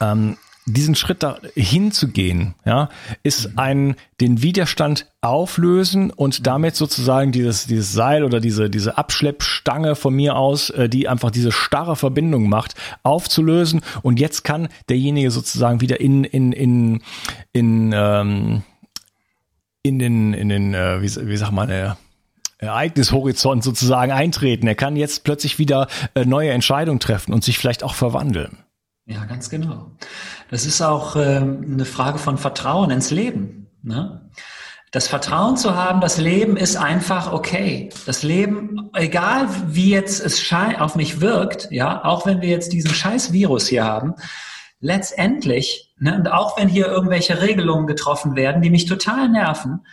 ähm, 0.00 0.36
diesen 0.66 0.94
Schritt 0.94 1.22
da 1.22 1.38
hinzugehen, 1.54 2.54
ja, 2.64 2.90
ist 3.22 3.58
ein 3.58 3.96
den 4.20 4.42
Widerstand 4.42 5.10
auflösen 5.20 6.10
und 6.10 6.46
damit 6.46 6.76
sozusagen 6.76 7.32
dieses 7.32 7.66
dieses 7.66 7.92
Seil 7.92 8.22
oder 8.24 8.40
diese 8.40 8.70
diese 8.70 8.96
Abschleppstange 8.96 9.96
von 9.96 10.14
mir 10.14 10.36
aus, 10.36 10.70
äh, 10.70 10.88
die 10.88 11.08
einfach 11.08 11.30
diese 11.30 11.50
starre 11.50 11.96
Verbindung 11.96 12.48
macht, 12.48 12.74
aufzulösen 13.02 13.80
und 14.02 14.20
jetzt 14.20 14.44
kann 14.44 14.68
derjenige 14.88 15.30
sozusagen 15.30 15.80
wieder 15.80 16.00
in 16.00 16.24
in 16.24 16.52
in 16.52 17.02
in 17.52 17.92
ähm, 17.92 18.62
in 19.82 19.98
den 19.98 20.34
in 20.34 20.48
den 20.48 20.74
äh, 20.74 21.02
wie, 21.02 21.28
wie 21.28 21.36
sagt 21.36 21.52
man 21.52 21.68
äh, 21.68 21.94
Ereignishorizont 22.60 23.64
sozusagen 23.64 24.12
eintreten. 24.12 24.66
Er 24.66 24.74
kann 24.74 24.96
jetzt 24.96 25.24
plötzlich 25.24 25.58
wieder 25.58 25.88
äh, 26.14 26.24
neue 26.24 26.50
Entscheidungen 26.50 27.00
treffen 27.00 27.32
und 27.32 27.42
sich 27.42 27.58
vielleicht 27.58 27.82
auch 27.82 27.94
verwandeln. 27.94 28.58
Ja, 29.06 29.24
ganz 29.24 29.50
genau. 29.50 29.90
Das 30.50 30.66
ist 30.66 30.80
auch 30.82 31.16
äh, 31.16 31.38
eine 31.38 31.84
Frage 31.84 32.18
von 32.18 32.38
Vertrauen 32.38 32.90
ins 32.90 33.10
Leben. 33.10 33.66
Ne? 33.82 34.30
Das 34.92 35.08
Vertrauen 35.08 35.56
zu 35.56 35.76
haben, 35.76 36.00
das 36.00 36.18
Leben 36.18 36.56
ist 36.56 36.76
einfach 36.76 37.32
okay. 37.32 37.90
Das 38.06 38.22
Leben, 38.22 38.90
egal 38.94 39.48
wie 39.68 39.90
jetzt 39.90 40.20
es 40.20 40.52
auf 40.78 40.96
mich 40.96 41.20
wirkt, 41.20 41.68
ja, 41.70 42.04
auch 42.04 42.26
wenn 42.26 42.40
wir 42.40 42.48
jetzt 42.48 42.72
diesen 42.72 42.92
scheiß 42.92 43.32
Virus 43.32 43.68
hier 43.68 43.84
haben, 43.84 44.14
letztendlich, 44.80 45.92
ne, 45.98 46.16
und 46.16 46.32
auch 46.32 46.58
wenn 46.58 46.68
hier 46.68 46.86
irgendwelche 46.86 47.40
Regelungen 47.40 47.86
getroffen 47.86 48.34
werden, 48.34 48.62
die 48.62 48.70
mich 48.70 48.86
total 48.86 49.28
nerven, 49.28 49.86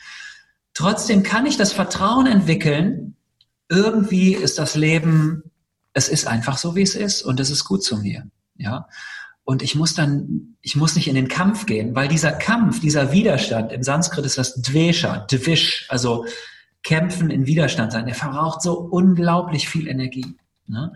Trotzdem 0.78 1.24
kann 1.24 1.48
ich 1.48 1.58
das 1.58 1.74
Vertrauen 1.74 2.28
entwickeln, 2.28 3.16
irgendwie 3.68 4.36
ist 4.36 4.60
das 4.60 4.76
Leben, 4.76 5.42
es 5.94 6.08
ist 6.08 6.28
einfach 6.28 6.60
so, 6.60 6.76
wie 6.76 6.84
es 6.84 6.94
ist 6.94 7.24
und 7.24 7.40
es 7.40 7.50
ist 7.50 7.66
gut 7.66 7.84
zu 7.84 7.98
mir. 7.98 8.28
Ja. 8.58 8.88
Und 9.44 9.64
ich 9.64 9.74
muss 9.74 9.96
dann, 9.96 10.56
ich 10.62 10.76
muss 10.76 10.96
nicht 10.96 11.08
in 11.08 11.16
den 11.16 11.30
Kampf 11.30 11.66
gehen, 11.66 11.96
weil 11.96 12.08
dieser 12.08 12.32
Kampf, 12.32 12.80
dieser 12.80 13.12
Widerstand, 13.12 13.72
im 13.72 13.82
Sanskrit 13.82 14.24
ist 14.24 14.38
das 14.38 14.62
Dvesha, 14.62 15.26
Dvish, 15.26 15.88
also 15.90 16.28
kämpfen 16.84 17.32
in 17.32 17.48
Widerstand 17.48 17.92
sein, 17.92 18.06
der 18.06 18.14
verbraucht 18.14 18.62
so 18.62 18.78
unglaublich 18.78 19.68
viel 19.68 19.88
Energie. 19.88 20.38
Ne? 20.68 20.94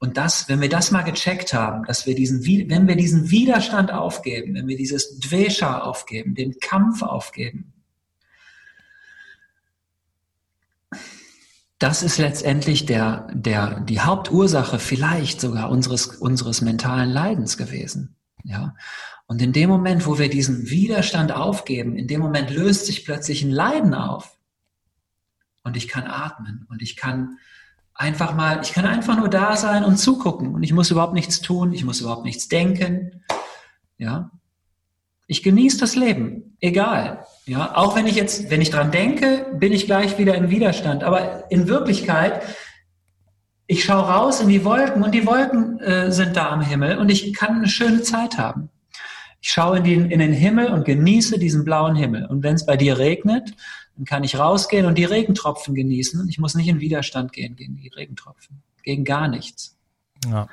Und 0.00 0.16
das, 0.16 0.48
wenn 0.48 0.60
wir 0.60 0.68
das 0.68 0.90
mal 0.90 1.02
gecheckt 1.02 1.54
haben, 1.54 1.84
dass 1.84 2.06
wir 2.06 2.16
diesen, 2.16 2.44
wenn 2.44 2.88
wir 2.88 2.96
diesen 2.96 3.30
Widerstand 3.30 3.92
aufgeben, 3.92 4.56
wenn 4.56 4.66
wir 4.66 4.76
dieses 4.76 5.20
Dvesha 5.20 5.78
aufgeben, 5.78 6.34
den 6.34 6.58
Kampf 6.58 7.02
aufgeben, 7.02 7.71
das 11.82 12.04
ist 12.04 12.18
letztendlich 12.18 12.86
der, 12.86 13.26
der, 13.32 13.80
die 13.80 14.00
Hauptursache 14.00 14.78
vielleicht 14.78 15.40
sogar 15.40 15.68
unseres, 15.68 16.06
unseres 16.06 16.60
mentalen 16.60 17.10
Leidens 17.10 17.56
gewesen. 17.56 18.14
Ja. 18.44 18.76
Und 19.26 19.42
in 19.42 19.52
dem 19.52 19.68
Moment, 19.68 20.06
wo 20.06 20.18
wir 20.18 20.30
diesen 20.30 20.70
Widerstand 20.70 21.32
aufgeben, 21.32 21.96
in 21.96 22.06
dem 22.06 22.20
Moment 22.20 22.50
löst 22.50 22.86
sich 22.86 23.04
plötzlich 23.04 23.42
ein 23.42 23.50
Leiden 23.50 23.94
auf. 23.94 24.38
Und 25.64 25.76
ich 25.76 25.88
kann 25.88 26.04
atmen 26.06 26.66
und 26.68 26.82
ich 26.82 26.96
kann 26.96 27.38
einfach 27.94 28.34
mal, 28.34 28.60
ich 28.62 28.72
kann 28.72 28.86
einfach 28.86 29.16
nur 29.16 29.28
da 29.28 29.56
sein 29.56 29.84
und 29.84 29.96
zugucken 29.96 30.54
und 30.54 30.62
ich 30.62 30.72
muss 30.72 30.90
überhaupt 30.90 31.14
nichts 31.14 31.40
tun, 31.40 31.72
ich 31.72 31.84
muss 31.84 32.00
überhaupt 32.00 32.24
nichts 32.24 32.48
denken. 32.48 33.24
Ja. 33.98 34.30
Ich 35.26 35.42
genieße 35.42 35.78
das 35.78 35.96
Leben, 35.96 36.56
egal. 36.60 37.24
Ja, 37.44 37.76
auch 37.76 37.96
wenn 37.96 38.06
ich 38.06 38.14
jetzt, 38.14 38.50
wenn 38.50 38.60
ich 38.60 38.70
dran 38.70 38.92
denke, 38.92 39.46
bin 39.54 39.72
ich 39.72 39.86
gleich 39.86 40.16
wieder 40.18 40.34
im 40.36 40.50
Widerstand. 40.50 41.02
Aber 41.02 41.50
in 41.50 41.66
Wirklichkeit, 41.66 42.42
ich 43.66 43.84
schaue 43.84 44.08
raus 44.08 44.40
in 44.40 44.48
die 44.48 44.64
Wolken 44.64 45.02
und 45.02 45.12
die 45.12 45.26
Wolken 45.26 45.80
äh, 45.80 46.12
sind 46.12 46.36
da 46.36 46.50
am 46.50 46.60
Himmel 46.60 46.98
und 46.98 47.10
ich 47.10 47.32
kann 47.34 47.56
eine 47.56 47.68
schöne 47.68 48.02
Zeit 48.02 48.38
haben. 48.38 48.68
Ich 49.40 49.50
schaue 49.50 49.78
in 49.78 49.84
den, 49.84 50.10
in 50.10 50.20
den 50.20 50.32
Himmel 50.32 50.68
und 50.68 50.84
genieße 50.84 51.38
diesen 51.38 51.64
blauen 51.64 51.96
Himmel. 51.96 52.26
Und 52.26 52.44
wenn 52.44 52.54
es 52.54 52.64
bei 52.64 52.76
dir 52.76 52.98
regnet, 52.98 53.54
dann 53.96 54.04
kann 54.04 54.22
ich 54.22 54.38
rausgehen 54.38 54.86
und 54.86 54.96
die 54.96 55.04
Regentropfen 55.04 55.74
genießen. 55.74 56.28
Ich 56.28 56.38
muss 56.38 56.54
nicht 56.54 56.68
in 56.68 56.78
Widerstand 56.78 57.32
gehen 57.32 57.56
gegen 57.56 57.76
die 57.76 57.88
Regentropfen, 57.88 58.62
gegen 58.84 59.04
gar 59.04 59.26
nichts. 59.26 59.76
Ja. 60.30 60.46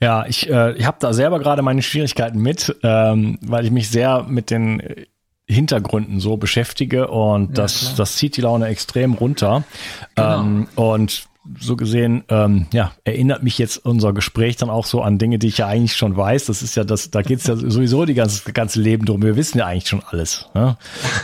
Ja, 0.00 0.26
ich, 0.26 0.48
äh, 0.48 0.72
ich 0.74 0.86
habe 0.86 0.98
da 1.00 1.12
selber 1.12 1.38
gerade 1.40 1.62
meine 1.62 1.82
Schwierigkeiten 1.82 2.38
mit, 2.38 2.76
ähm, 2.82 3.38
weil 3.42 3.64
ich 3.64 3.70
mich 3.70 3.90
sehr 3.90 4.22
mit 4.24 4.50
den 4.50 4.80
Hintergründen 5.46 6.20
so 6.20 6.36
beschäftige 6.36 7.08
und 7.08 7.48
ja, 7.48 7.54
das, 7.64 7.80
klar. 7.80 7.92
das 7.98 8.16
zieht 8.16 8.36
die 8.36 8.40
Laune 8.40 8.66
extrem 8.66 9.14
runter. 9.14 9.64
Genau. 10.14 10.40
Ähm, 10.40 10.68
und 10.74 11.28
so 11.58 11.76
gesehen, 11.76 12.24
ähm, 12.28 12.66
ja, 12.72 12.92
erinnert 13.04 13.42
mich 13.42 13.58
jetzt 13.58 13.84
unser 13.84 14.12
Gespräch 14.12 14.56
dann 14.56 14.70
auch 14.70 14.86
so 14.86 15.02
an 15.02 15.18
Dinge, 15.18 15.38
die 15.38 15.48
ich 15.48 15.58
ja 15.58 15.66
eigentlich 15.66 15.96
schon 15.96 16.16
weiß. 16.16 16.46
Das 16.46 16.62
ist 16.62 16.74
ja 16.74 16.84
das, 16.84 17.10
da 17.10 17.22
geht's 17.22 17.46
ja 17.46 17.56
sowieso 17.56 18.06
die 18.06 18.14
ganze, 18.14 18.50
ganze 18.52 18.80
Leben 18.80 19.04
drum. 19.04 19.22
Wir 19.22 19.36
wissen 19.36 19.58
ja 19.58 19.66
eigentlich 19.66 19.88
schon 19.88 20.02
alles. 20.06 20.48
Ne? 20.54 20.76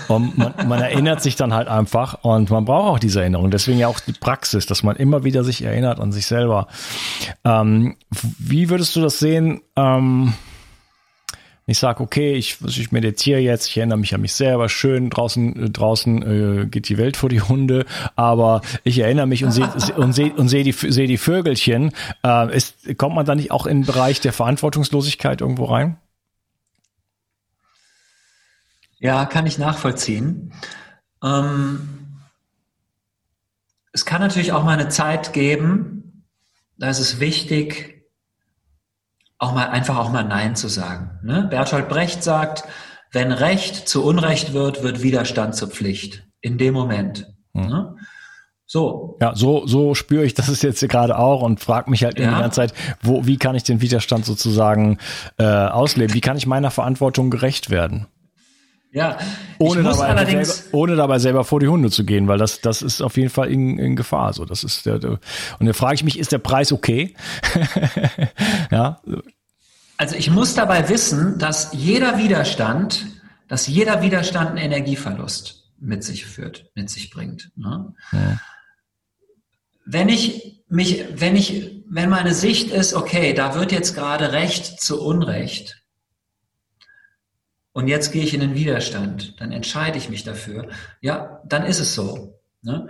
Und 0.08 0.36
man, 0.36 0.52
man 0.68 0.80
erinnert 0.82 1.22
sich 1.22 1.36
dann 1.36 1.54
halt 1.54 1.68
einfach 1.68 2.22
und 2.22 2.50
man 2.50 2.66
braucht 2.66 2.88
auch 2.90 2.98
diese 2.98 3.20
Erinnerung. 3.20 3.50
Deswegen 3.50 3.78
ja 3.78 3.88
auch 3.88 4.00
die 4.00 4.12
Praxis, 4.12 4.66
dass 4.66 4.82
man 4.82 4.96
immer 4.96 5.24
wieder 5.24 5.42
sich 5.42 5.62
erinnert 5.62 6.00
an 6.00 6.12
sich 6.12 6.26
selber. 6.26 6.66
Ähm, 7.44 7.96
wie 8.10 8.68
würdest 8.68 8.94
du 8.96 9.00
das 9.00 9.18
sehen? 9.18 9.62
Ähm, 9.76 10.34
ich 11.70 11.78
sage, 11.78 12.02
okay, 12.02 12.34
ich, 12.34 12.58
ich 12.66 12.92
meditiere 12.92 13.40
jetzt, 13.40 13.68
ich 13.68 13.76
erinnere 13.76 13.98
mich 13.98 14.14
an 14.14 14.20
mich 14.20 14.32
selber, 14.32 14.68
schön, 14.68 15.10
draußen, 15.10 15.66
äh, 15.66 15.70
draußen 15.70 16.62
äh, 16.62 16.66
geht 16.66 16.88
die 16.88 16.98
Welt 16.98 17.16
vor 17.16 17.28
die 17.28 17.40
Hunde, 17.40 17.86
aber 18.16 18.62
ich 18.84 18.98
erinnere 18.98 19.26
mich 19.26 19.44
und 19.44 19.52
sehe 19.52 19.70
und 19.96 20.12
seh, 20.12 20.30
und 20.30 20.48
seh 20.48 20.62
die, 20.62 20.72
seh 20.72 21.06
die 21.06 21.18
Vögelchen. 21.18 21.92
Äh, 22.24 22.56
ist, 22.56 22.98
kommt 22.98 23.14
man 23.14 23.26
da 23.26 23.34
nicht 23.34 23.50
auch 23.50 23.66
in 23.66 23.82
den 23.82 23.86
Bereich 23.86 24.20
der 24.20 24.32
Verantwortungslosigkeit 24.32 25.40
irgendwo 25.40 25.66
rein? 25.66 25.96
Ja, 28.98 29.24
kann 29.24 29.46
ich 29.46 29.56
nachvollziehen. 29.56 30.52
Ähm, 31.22 31.88
es 33.92 34.04
kann 34.04 34.20
natürlich 34.20 34.52
auch 34.52 34.64
mal 34.64 34.78
eine 34.78 34.88
Zeit 34.88 35.32
geben, 35.32 36.26
da 36.78 36.88
ist 36.88 36.98
es 36.98 37.20
wichtig, 37.20 37.99
auch 39.40 39.54
mal 39.54 39.68
einfach 39.68 39.98
auch 39.98 40.12
mal 40.12 40.22
Nein 40.22 40.54
zu 40.54 40.68
sagen. 40.68 41.18
Ne? 41.22 41.46
Bertolt 41.50 41.88
Brecht 41.88 42.22
sagt, 42.22 42.64
wenn 43.10 43.32
Recht 43.32 43.88
zu 43.88 44.04
Unrecht 44.04 44.52
wird, 44.52 44.82
wird 44.82 45.02
Widerstand 45.02 45.56
zur 45.56 45.68
Pflicht. 45.68 46.24
In 46.42 46.58
dem 46.58 46.74
Moment. 46.74 47.26
Hm. 47.54 47.66
Ne? 47.66 47.96
So. 48.66 49.16
Ja, 49.20 49.34
so, 49.34 49.66
so 49.66 49.96
spüre 49.96 50.24
ich 50.24 50.34
das 50.34 50.48
ist 50.48 50.62
jetzt 50.62 50.86
gerade 50.88 51.18
auch 51.18 51.42
und 51.42 51.58
frage 51.58 51.90
mich 51.90 52.04
halt 52.04 52.20
ja. 52.20 52.26
die 52.26 52.40
ganze 52.40 52.56
Zeit, 52.56 52.74
wo, 53.02 53.26
wie 53.26 53.36
kann 53.36 53.56
ich 53.56 53.64
den 53.64 53.80
Widerstand 53.80 54.24
sozusagen 54.24 54.98
äh, 55.38 55.44
ausleben? 55.44 56.14
Wie 56.14 56.20
kann 56.20 56.36
ich 56.36 56.46
meiner 56.46 56.70
Verantwortung 56.70 57.30
gerecht 57.30 57.70
werden? 57.70 58.06
Ja, 58.92 59.18
ohne 59.58 59.84
dabei, 59.84 60.24
selber, 60.24 60.52
ohne 60.72 60.96
dabei 60.96 61.18
selber 61.20 61.44
vor 61.44 61.60
die 61.60 61.68
Hunde 61.68 61.90
zu 61.90 62.04
gehen, 62.04 62.26
weil 62.26 62.38
das, 62.38 62.60
das 62.60 62.82
ist 62.82 63.00
auf 63.02 63.16
jeden 63.16 63.30
Fall 63.30 63.50
in, 63.50 63.78
in 63.78 63.94
Gefahr. 63.94 64.32
So, 64.32 64.44
das 64.44 64.64
ist 64.64 64.84
der, 64.84 64.98
der 64.98 65.20
und 65.60 65.66
da 65.66 65.72
frage 65.72 65.94
ich 65.94 66.04
mich, 66.04 66.18
ist 66.18 66.32
der 66.32 66.38
Preis 66.38 66.72
okay? 66.72 67.14
ja. 68.72 69.00
Also 69.96 70.16
ich 70.16 70.30
muss 70.30 70.54
dabei 70.54 70.88
wissen, 70.88 71.38
dass 71.38 71.72
jeder 71.72 72.18
Widerstand, 72.18 73.06
dass 73.46 73.68
jeder 73.68 74.02
Widerstand 74.02 74.50
einen 74.50 74.58
Energieverlust 74.58 75.70
mit 75.78 76.02
sich 76.02 76.26
führt, 76.26 76.66
mit 76.74 76.90
sich 76.90 77.10
bringt. 77.10 77.52
Ne? 77.56 77.94
Ja. 78.10 78.40
Wenn 79.86 80.08
ich 80.08 80.64
mich, 80.68 81.04
wenn 81.14 81.36
ich, 81.36 81.82
wenn 81.88 82.10
meine 82.10 82.34
Sicht 82.34 82.70
ist, 82.70 82.94
okay, 82.94 83.34
da 83.34 83.54
wird 83.54 83.72
jetzt 83.72 83.94
gerade 83.94 84.32
Recht 84.32 84.80
zu 84.80 85.00
Unrecht, 85.02 85.79
und 87.72 87.88
jetzt 87.88 88.12
gehe 88.12 88.24
ich 88.24 88.34
in 88.34 88.40
den 88.40 88.54
Widerstand, 88.54 89.40
dann 89.40 89.52
entscheide 89.52 89.98
ich 89.98 90.10
mich 90.10 90.24
dafür, 90.24 90.68
ja, 91.00 91.40
dann 91.46 91.64
ist 91.64 91.78
es 91.78 91.94
so. 91.94 92.40
Ne? 92.62 92.88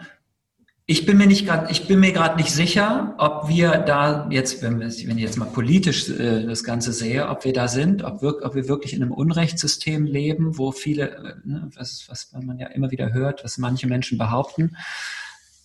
Ich 0.86 1.06
bin 1.06 1.18
mir 1.18 1.26
nicht 1.26 1.46
gerade, 1.46 1.70
ich 1.70 1.86
bin 1.86 2.00
mir 2.00 2.12
gerade 2.12 2.36
nicht 2.36 2.50
sicher, 2.50 3.14
ob 3.18 3.48
wir 3.48 3.78
da 3.78 4.26
jetzt, 4.30 4.62
wenn, 4.62 4.80
wir, 4.80 4.88
wenn 4.88 5.18
ich 5.18 5.22
jetzt 5.22 5.36
mal 5.36 5.44
politisch 5.44 6.08
äh, 6.08 6.46
das 6.46 6.64
Ganze 6.64 6.92
sehe, 6.92 7.28
ob 7.28 7.44
wir 7.44 7.52
da 7.52 7.68
sind, 7.68 8.02
ob 8.02 8.22
wir, 8.22 8.42
ob 8.42 8.54
wir 8.54 8.66
wirklich 8.66 8.94
in 8.94 9.02
einem 9.02 9.12
Unrechtssystem 9.12 10.04
leben, 10.04 10.58
wo 10.58 10.72
viele, 10.72 11.10
äh, 11.10 11.34
ne, 11.44 11.70
was, 11.76 12.06
was 12.08 12.32
man 12.32 12.58
ja 12.58 12.66
immer 12.68 12.90
wieder 12.90 13.12
hört, 13.12 13.44
was 13.44 13.58
manche 13.58 13.86
Menschen 13.86 14.18
behaupten. 14.18 14.76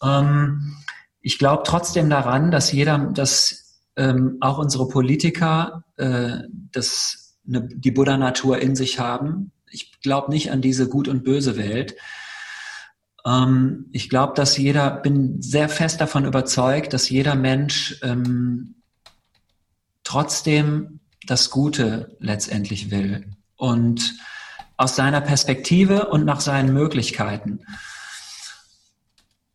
Ähm, 0.04 0.76
ich 1.22 1.40
glaube 1.40 1.64
trotzdem 1.66 2.10
daran, 2.10 2.52
dass 2.52 2.72
jeder, 2.72 3.00
dass 3.00 3.82
ähm, 3.96 4.38
auch 4.42 4.60
unsere 4.60 4.88
Politiker 4.88 5.86
äh, 5.98 6.44
das 6.72 7.25
eine, 7.48 7.62
die 7.62 7.92
Buddha-Natur 7.92 8.60
in 8.60 8.76
sich 8.76 9.00
haben. 9.00 9.52
Ich 9.70 10.00
glaube 10.02 10.32
nicht 10.32 10.52
an 10.52 10.62
diese 10.62 10.88
Gut- 10.88 11.08
und 11.08 11.24
Böse-Welt. 11.24 11.96
Ähm, 13.26 13.86
ich 13.92 14.10
glaube, 14.10 14.34
dass 14.36 14.58
jeder, 14.58 14.92
bin 14.92 15.42
sehr 15.42 15.70
fest 15.70 16.02
davon 16.02 16.26
überzeugt, 16.26 16.94
dass 16.94 17.10
jeder 17.10 17.36
Mensch 17.36 18.00
ähm, 18.04 18.76
trotzdem 20.04 21.00
das 21.26 21.50
Gute 21.50 22.16
letztendlich 22.20 22.92
will 22.92 23.26
und 23.56 24.16
aus 24.78 24.96
seiner 24.96 25.22
Perspektive 25.22 26.10
und 26.10 26.26
nach 26.26 26.42
seinen 26.42 26.74
Möglichkeiten. 26.74 27.62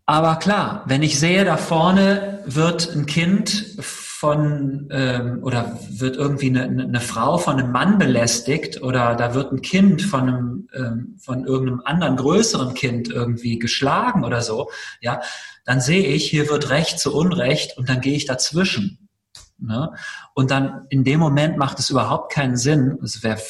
Aber 0.06 0.36
klar, 0.36 0.82
wenn 0.86 1.04
ich 1.04 1.20
sehe, 1.20 1.44
da 1.44 1.56
vorne 1.56 2.42
wird 2.44 2.92
ein 2.96 3.06
Kind 3.06 3.76
von 4.20 4.86
ähm, 4.90 5.38
oder 5.42 5.78
wird 5.88 6.18
irgendwie 6.18 6.50
eine, 6.50 6.64
eine 6.64 7.00
Frau 7.00 7.38
von 7.38 7.58
einem 7.58 7.72
Mann 7.72 7.96
belästigt 7.96 8.82
oder 8.82 9.14
da 9.14 9.32
wird 9.32 9.50
ein 9.50 9.62
Kind 9.62 10.02
von 10.02 10.28
einem 10.28 10.68
ähm, 10.74 11.16
von 11.18 11.46
irgendeinem 11.46 11.80
anderen 11.86 12.16
größeren 12.16 12.74
Kind 12.74 13.08
irgendwie 13.08 13.58
geschlagen 13.58 14.22
oder 14.22 14.42
so, 14.42 14.70
ja, 15.00 15.22
dann 15.64 15.80
sehe 15.80 16.06
ich, 16.06 16.28
hier 16.28 16.50
wird 16.50 16.68
Recht 16.68 16.98
zu 16.98 17.16
Unrecht 17.16 17.78
und 17.78 17.88
dann 17.88 18.02
gehe 18.02 18.14
ich 18.14 18.26
dazwischen. 18.26 19.08
Ne? 19.56 19.90
Und 20.34 20.50
dann 20.50 20.84
in 20.90 21.02
dem 21.02 21.18
Moment 21.18 21.56
macht 21.56 21.78
es 21.78 21.88
überhaupt 21.88 22.30
keinen 22.30 22.58
Sinn. 22.58 22.98
Es 23.02 23.22
wäre, 23.22 23.40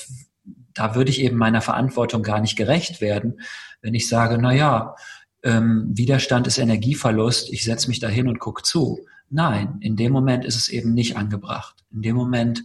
da 0.72 0.94
würde 0.94 1.10
ich 1.10 1.20
eben 1.20 1.36
meiner 1.36 1.62
Verantwortung 1.62 2.22
gar 2.22 2.40
nicht 2.40 2.54
gerecht 2.54 3.00
werden, 3.00 3.40
wenn 3.82 3.94
ich 3.94 4.08
sage, 4.08 4.38
na 4.40 4.52
ja, 4.52 4.94
ähm, 5.42 5.90
Widerstand 5.92 6.46
ist 6.46 6.58
Energieverlust, 6.58 7.52
ich 7.52 7.64
setze 7.64 7.88
mich 7.88 8.00
da 8.00 8.08
hin 8.08 8.28
und 8.28 8.38
gucke 8.38 8.62
zu. 8.62 9.00
Nein, 9.30 9.78
in 9.80 9.96
dem 9.96 10.12
Moment 10.12 10.44
ist 10.44 10.56
es 10.56 10.68
eben 10.68 10.92
nicht 10.92 11.16
angebracht. 11.16 11.84
In 11.92 12.02
dem 12.02 12.16
Moment 12.16 12.64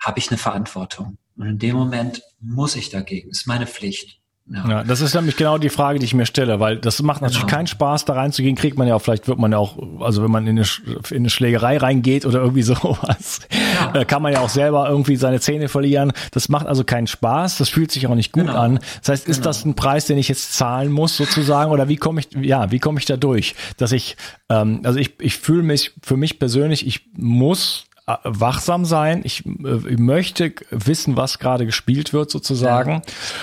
habe 0.00 0.18
ich 0.18 0.30
eine 0.30 0.38
Verantwortung. 0.38 1.18
Und 1.36 1.46
in 1.46 1.58
dem 1.58 1.76
Moment 1.76 2.22
muss 2.40 2.76
ich 2.76 2.90
dagegen. 2.90 3.30
Ist 3.30 3.46
meine 3.46 3.66
Pflicht. 3.66 4.20
Ja. 4.46 4.68
ja. 4.68 4.84
das 4.84 5.00
ist 5.00 5.14
nämlich 5.14 5.36
genau 5.36 5.56
die 5.56 5.70
Frage, 5.70 5.98
die 5.98 6.04
ich 6.04 6.12
mir 6.12 6.26
stelle, 6.26 6.60
weil 6.60 6.76
das 6.76 7.00
macht 7.00 7.22
natürlich 7.22 7.46
genau. 7.46 7.56
keinen 7.56 7.66
Spaß, 7.66 8.04
da 8.04 8.12
reinzugehen. 8.12 8.56
Kriegt 8.56 8.76
man 8.76 8.86
ja 8.86 8.94
auch, 8.94 9.00
vielleicht 9.00 9.26
wird 9.26 9.38
man 9.38 9.52
ja 9.52 9.58
auch, 9.58 9.78
also 10.00 10.22
wenn 10.22 10.30
man 10.30 10.46
in 10.46 10.58
eine, 10.58 10.66
in 11.10 11.16
eine 11.16 11.30
Schlägerei 11.30 11.78
reingeht 11.78 12.26
oder 12.26 12.40
irgendwie 12.40 12.62
sowas, 12.62 13.40
ja. 13.50 14.00
Äh, 14.00 14.04
kann 14.04 14.20
man 14.20 14.34
ja 14.34 14.40
auch 14.40 14.50
selber 14.50 14.88
irgendwie 14.88 15.16
seine 15.16 15.40
Zähne 15.40 15.68
verlieren. 15.68 16.12
Das 16.32 16.50
macht 16.50 16.66
also 16.66 16.84
keinen 16.84 17.06
Spaß, 17.06 17.56
das 17.56 17.70
fühlt 17.70 17.90
sich 17.90 18.06
auch 18.06 18.14
nicht 18.14 18.32
gut 18.32 18.46
genau. 18.46 18.58
an. 18.58 18.80
Das 19.00 19.08
heißt, 19.08 19.28
ist 19.28 19.36
genau. 19.36 19.46
das 19.46 19.64
ein 19.64 19.74
Preis, 19.74 20.06
den 20.06 20.18
ich 20.18 20.28
jetzt 20.28 20.52
zahlen 20.54 20.92
muss 20.92 21.16
sozusagen, 21.16 21.70
oder 21.70 21.88
wie 21.88 21.96
komme 21.96 22.20
ich, 22.20 22.28
ja, 22.42 22.70
wie 22.70 22.80
komme 22.80 22.98
ich 22.98 23.06
da 23.06 23.16
durch, 23.16 23.54
dass 23.78 23.92
ich, 23.92 24.16
ähm, 24.50 24.80
also 24.84 24.98
ich, 24.98 25.14
ich 25.20 25.38
fühle 25.38 25.62
mich 25.62 25.92
für 26.02 26.18
mich 26.18 26.38
persönlich, 26.38 26.86
ich 26.86 27.06
muss 27.16 27.86
wachsam 28.06 28.84
sein. 28.84 29.22
Ich, 29.24 29.46
äh, 29.46 29.88
ich 29.88 29.98
möchte 29.98 30.52
wissen, 30.70 31.16
was 31.16 31.38
gerade 31.38 31.64
gespielt 31.64 32.12
wird 32.12 32.30
sozusagen. 32.30 33.02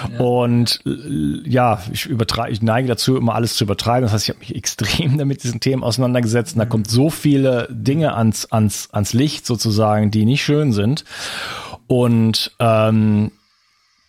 Ja. 0.09 0.13
Ja. 0.13 0.19
Und 0.19 0.81
äh, 0.85 1.49
ja, 1.49 1.81
ich 1.91 2.05
übertreibe, 2.05 2.51
ich 2.51 2.61
neige 2.61 2.87
dazu, 2.87 3.17
immer 3.17 3.33
alles 3.33 3.55
zu 3.55 3.63
übertreiben. 3.63 4.03
Das 4.03 4.13
heißt, 4.13 4.25
ich 4.25 4.29
habe 4.29 4.39
mich 4.39 4.55
extrem 4.55 5.17
damit 5.17 5.43
diesen 5.43 5.59
Themen 5.59 5.83
auseinandergesetzt. 5.83 6.55
Und 6.55 6.59
da 6.59 6.65
kommt 6.65 6.89
so 6.89 7.09
viele 7.09 7.67
Dinge 7.71 8.15
ans, 8.15 8.51
ans, 8.51 8.89
ans 8.91 9.13
Licht 9.13 9.45
sozusagen, 9.45 10.11
die 10.11 10.25
nicht 10.25 10.43
schön 10.43 10.73
sind. 10.73 11.05
Und 11.87 12.51
ähm, 12.59 13.31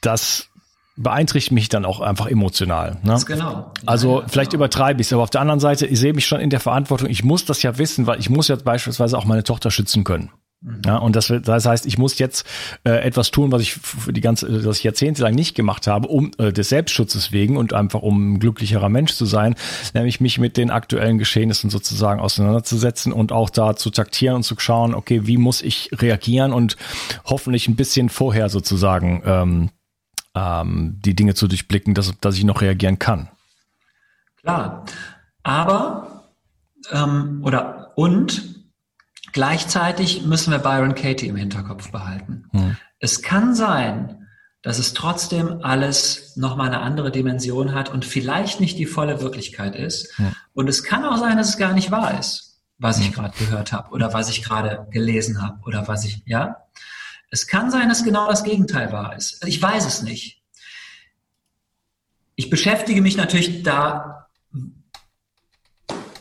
das 0.02 0.48
beeinträchtigt 0.96 1.52
mich 1.52 1.68
dann 1.70 1.86
auch 1.86 2.00
einfach 2.00 2.26
emotional. 2.26 2.98
Ne? 3.02 3.18
Genau. 3.26 3.72
Also 3.86 4.20
ja, 4.20 4.28
vielleicht 4.28 4.50
genau. 4.50 4.64
übertreibe 4.64 5.00
ich 5.00 5.06
es, 5.06 5.12
aber 5.12 5.22
auf 5.22 5.30
der 5.30 5.40
anderen 5.40 5.60
Seite, 5.60 5.86
ich 5.86 5.98
sehe 5.98 6.12
mich 6.12 6.26
schon 6.26 6.40
in 6.40 6.50
der 6.50 6.60
Verantwortung, 6.60 7.08
ich 7.08 7.24
muss 7.24 7.46
das 7.46 7.62
ja 7.62 7.78
wissen, 7.78 8.06
weil 8.06 8.20
ich 8.20 8.28
muss 8.28 8.48
jetzt 8.48 8.64
beispielsweise 8.64 9.16
auch 9.16 9.24
meine 9.24 9.42
Tochter 9.42 9.70
schützen 9.70 10.04
können. 10.04 10.30
Mhm. 10.62 10.82
Ja, 10.86 10.96
und 10.98 11.16
das, 11.16 11.32
das 11.42 11.66
heißt, 11.66 11.86
ich 11.86 11.98
muss 11.98 12.18
jetzt 12.18 12.46
äh, 12.84 12.90
etwas 13.02 13.30
tun, 13.30 13.50
was 13.52 13.62
ich 13.62 13.74
für 13.74 14.12
die 14.12 14.20
ganze, 14.20 14.64
was 14.64 14.78
ich 14.78 14.84
jahrzehntelang 14.84 15.34
nicht 15.34 15.54
gemacht 15.54 15.86
habe, 15.86 16.08
um 16.08 16.30
äh, 16.38 16.52
des 16.52 16.68
Selbstschutzes 16.68 17.32
wegen 17.32 17.56
und 17.56 17.72
einfach 17.72 18.02
um 18.02 18.34
ein 18.34 18.38
glücklicherer 18.38 18.88
Mensch 18.88 19.14
zu 19.14 19.24
sein, 19.24 19.56
nämlich 19.92 20.20
mich 20.20 20.38
mit 20.38 20.56
den 20.56 20.70
aktuellen 20.70 21.18
Geschehnissen 21.18 21.68
sozusagen 21.68 22.20
auseinanderzusetzen 22.20 23.12
und 23.12 23.32
auch 23.32 23.50
da 23.50 23.74
zu 23.76 23.90
taktieren 23.90 24.36
und 24.36 24.42
zu 24.44 24.54
schauen, 24.58 24.94
okay, 24.94 25.26
wie 25.26 25.36
muss 25.36 25.62
ich 25.62 25.90
reagieren 25.92 26.52
und 26.52 26.76
hoffentlich 27.24 27.66
ein 27.68 27.76
bisschen 27.76 28.08
vorher 28.08 28.48
sozusagen 28.48 29.22
ähm, 29.26 29.70
ähm, 30.34 31.00
die 31.04 31.14
Dinge 31.14 31.34
zu 31.34 31.48
durchblicken, 31.48 31.94
dass, 31.94 32.12
dass 32.20 32.36
ich 32.36 32.44
noch 32.44 32.60
reagieren 32.60 32.98
kann. 32.98 33.28
Klar, 34.40 34.84
aber 35.42 36.24
ähm, 36.90 37.40
oder 37.44 37.92
und 37.96 38.51
Gleichzeitig 39.32 40.24
müssen 40.24 40.50
wir 40.50 40.58
Byron 40.58 40.94
Katie 40.94 41.28
im 41.28 41.36
Hinterkopf 41.36 41.90
behalten. 41.90 42.44
Hm. 42.52 42.76
Es 42.98 43.22
kann 43.22 43.54
sein, 43.54 44.28
dass 44.62 44.78
es 44.78 44.94
trotzdem 44.94 45.60
alles 45.62 46.36
nochmal 46.36 46.68
eine 46.68 46.80
andere 46.80 47.10
Dimension 47.10 47.74
hat 47.74 47.88
und 47.88 48.04
vielleicht 48.04 48.60
nicht 48.60 48.78
die 48.78 48.86
volle 48.86 49.20
Wirklichkeit 49.20 49.74
ist. 49.74 50.16
Hm. 50.18 50.32
Und 50.54 50.68
es 50.68 50.84
kann 50.84 51.04
auch 51.04 51.16
sein, 51.16 51.36
dass 51.36 51.48
es 51.48 51.56
gar 51.56 51.72
nicht 51.72 51.90
wahr 51.90 52.18
ist, 52.18 52.60
was 52.78 52.98
ich 52.98 53.06
hm. 53.06 53.14
gerade 53.14 53.38
gehört 53.38 53.72
habe 53.72 53.90
oder 53.90 54.12
was 54.12 54.28
ich 54.28 54.42
gerade 54.42 54.86
gelesen 54.90 55.42
habe 55.42 55.58
oder 55.64 55.88
was 55.88 56.04
ich, 56.04 56.22
ja. 56.26 56.58
Es 57.30 57.46
kann 57.46 57.70
sein, 57.70 57.88
dass 57.88 58.04
genau 58.04 58.28
das 58.28 58.44
Gegenteil 58.44 58.92
wahr 58.92 59.16
ist. 59.16 59.42
Ich 59.46 59.60
weiß 59.60 59.86
es 59.86 60.02
nicht. 60.02 60.42
ich 62.36 62.50
beschäftige 62.50 63.00
mich 63.00 63.16
natürlich 63.16 63.62
da 63.62 64.26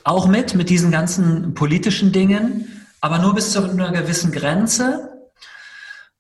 auch 0.04 0.28
mit, 0.28 0.56
mit 0.56 0.70
diesen 0.70 0.92
ganzen 0.92 1.54
politischen 1.54 2.12
Dingen, 2.12 2.81
aber 3.02 3.18
nur 3.20 3.34
bis 3.34 3.52
zu 3.52 3.64
einer 3.64 3.92
gewissen 3.92 4.32
Grenze. 4.32 5.32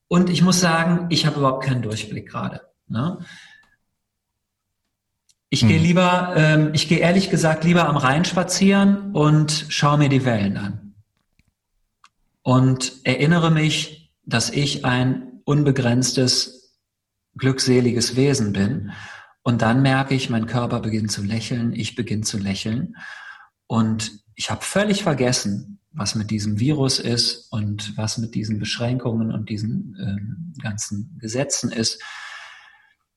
Und 0.07 0.29
ich 0.29 0.41
muss 0.41 0.59
sagen, 0.59 1.05
ich 1.09 1.25
habe 1.25 1.38
überhaupt 1.38 1.63
keinen 1.63 1.84
Durchblick 1.84 2.27
gerade. 2.27 2.61
Ne? 2.88 3.19
Ich 5.49 5.61
hm. 5.61 5.69
gehe 5.69 5.79
lieber, 5.79 6.34
ähm, 6.36 6.71
ich 6.73 6.89
gehe 6.89 6.99
ehrlich 6.99 7.29
gesagt 7.29 7.63
lieber 7.63 7.88
am 7.88 7.97
Rhein 7.97 8.25
spazieren 8.25 9.11
und 9.13 9.67
schaue 9.69 9.99
mir 9.99 10.09
die 10.09 10.25
Wellen 10.25 10.57
an. 10.57 10.95
Und 12.41 12.93
erinnere 13.03 13.51
mich, 13.51 14.11
dass 14.25 14.49
ich 14.49 14.84
ein 14.84 15.41
unbegrenztes, 15.45 16.79
glückseliges 17.38 18.15
Wesen 18.15 18.53
bin. 18.53 18.91
Und 19.43 19.61
dann 19.61 19.82
merke 19.82 20.15
ich, 20.15 20.29
mein 20.29 20.47
Körper 20.47 20.79
beginnt 20.79 21.11
zu 21.11 21.21
lächeln, 21.23 21.73
ich 21.73 21.95
beginne 21.95 22.23
zu 22.23 22.38
lächeln. 22.38 22.95
Und 23.67 24.11
ich 24.36 24.49
habe 24.49 24.63
völlig 24.63 25.03
vergessen, 25.03 25.80
was 25.93 26.15
mit 26.15 26.31
diesem 26.31 26.59
Virus 26.59 26.99
ist 26.99 27.51
und 27.51 27.97
was 27.97 28.17
mit 28.17 28.33
diesen 28.33 28.59
Beschränkungen 28.59 29.31
und 29.31 29.49
diesen 29.49 29.95
äh, 29.99 30.61
ganzen 30.61 31.17
Gesetzen 31.19 31.71
ist. 31.71 32.01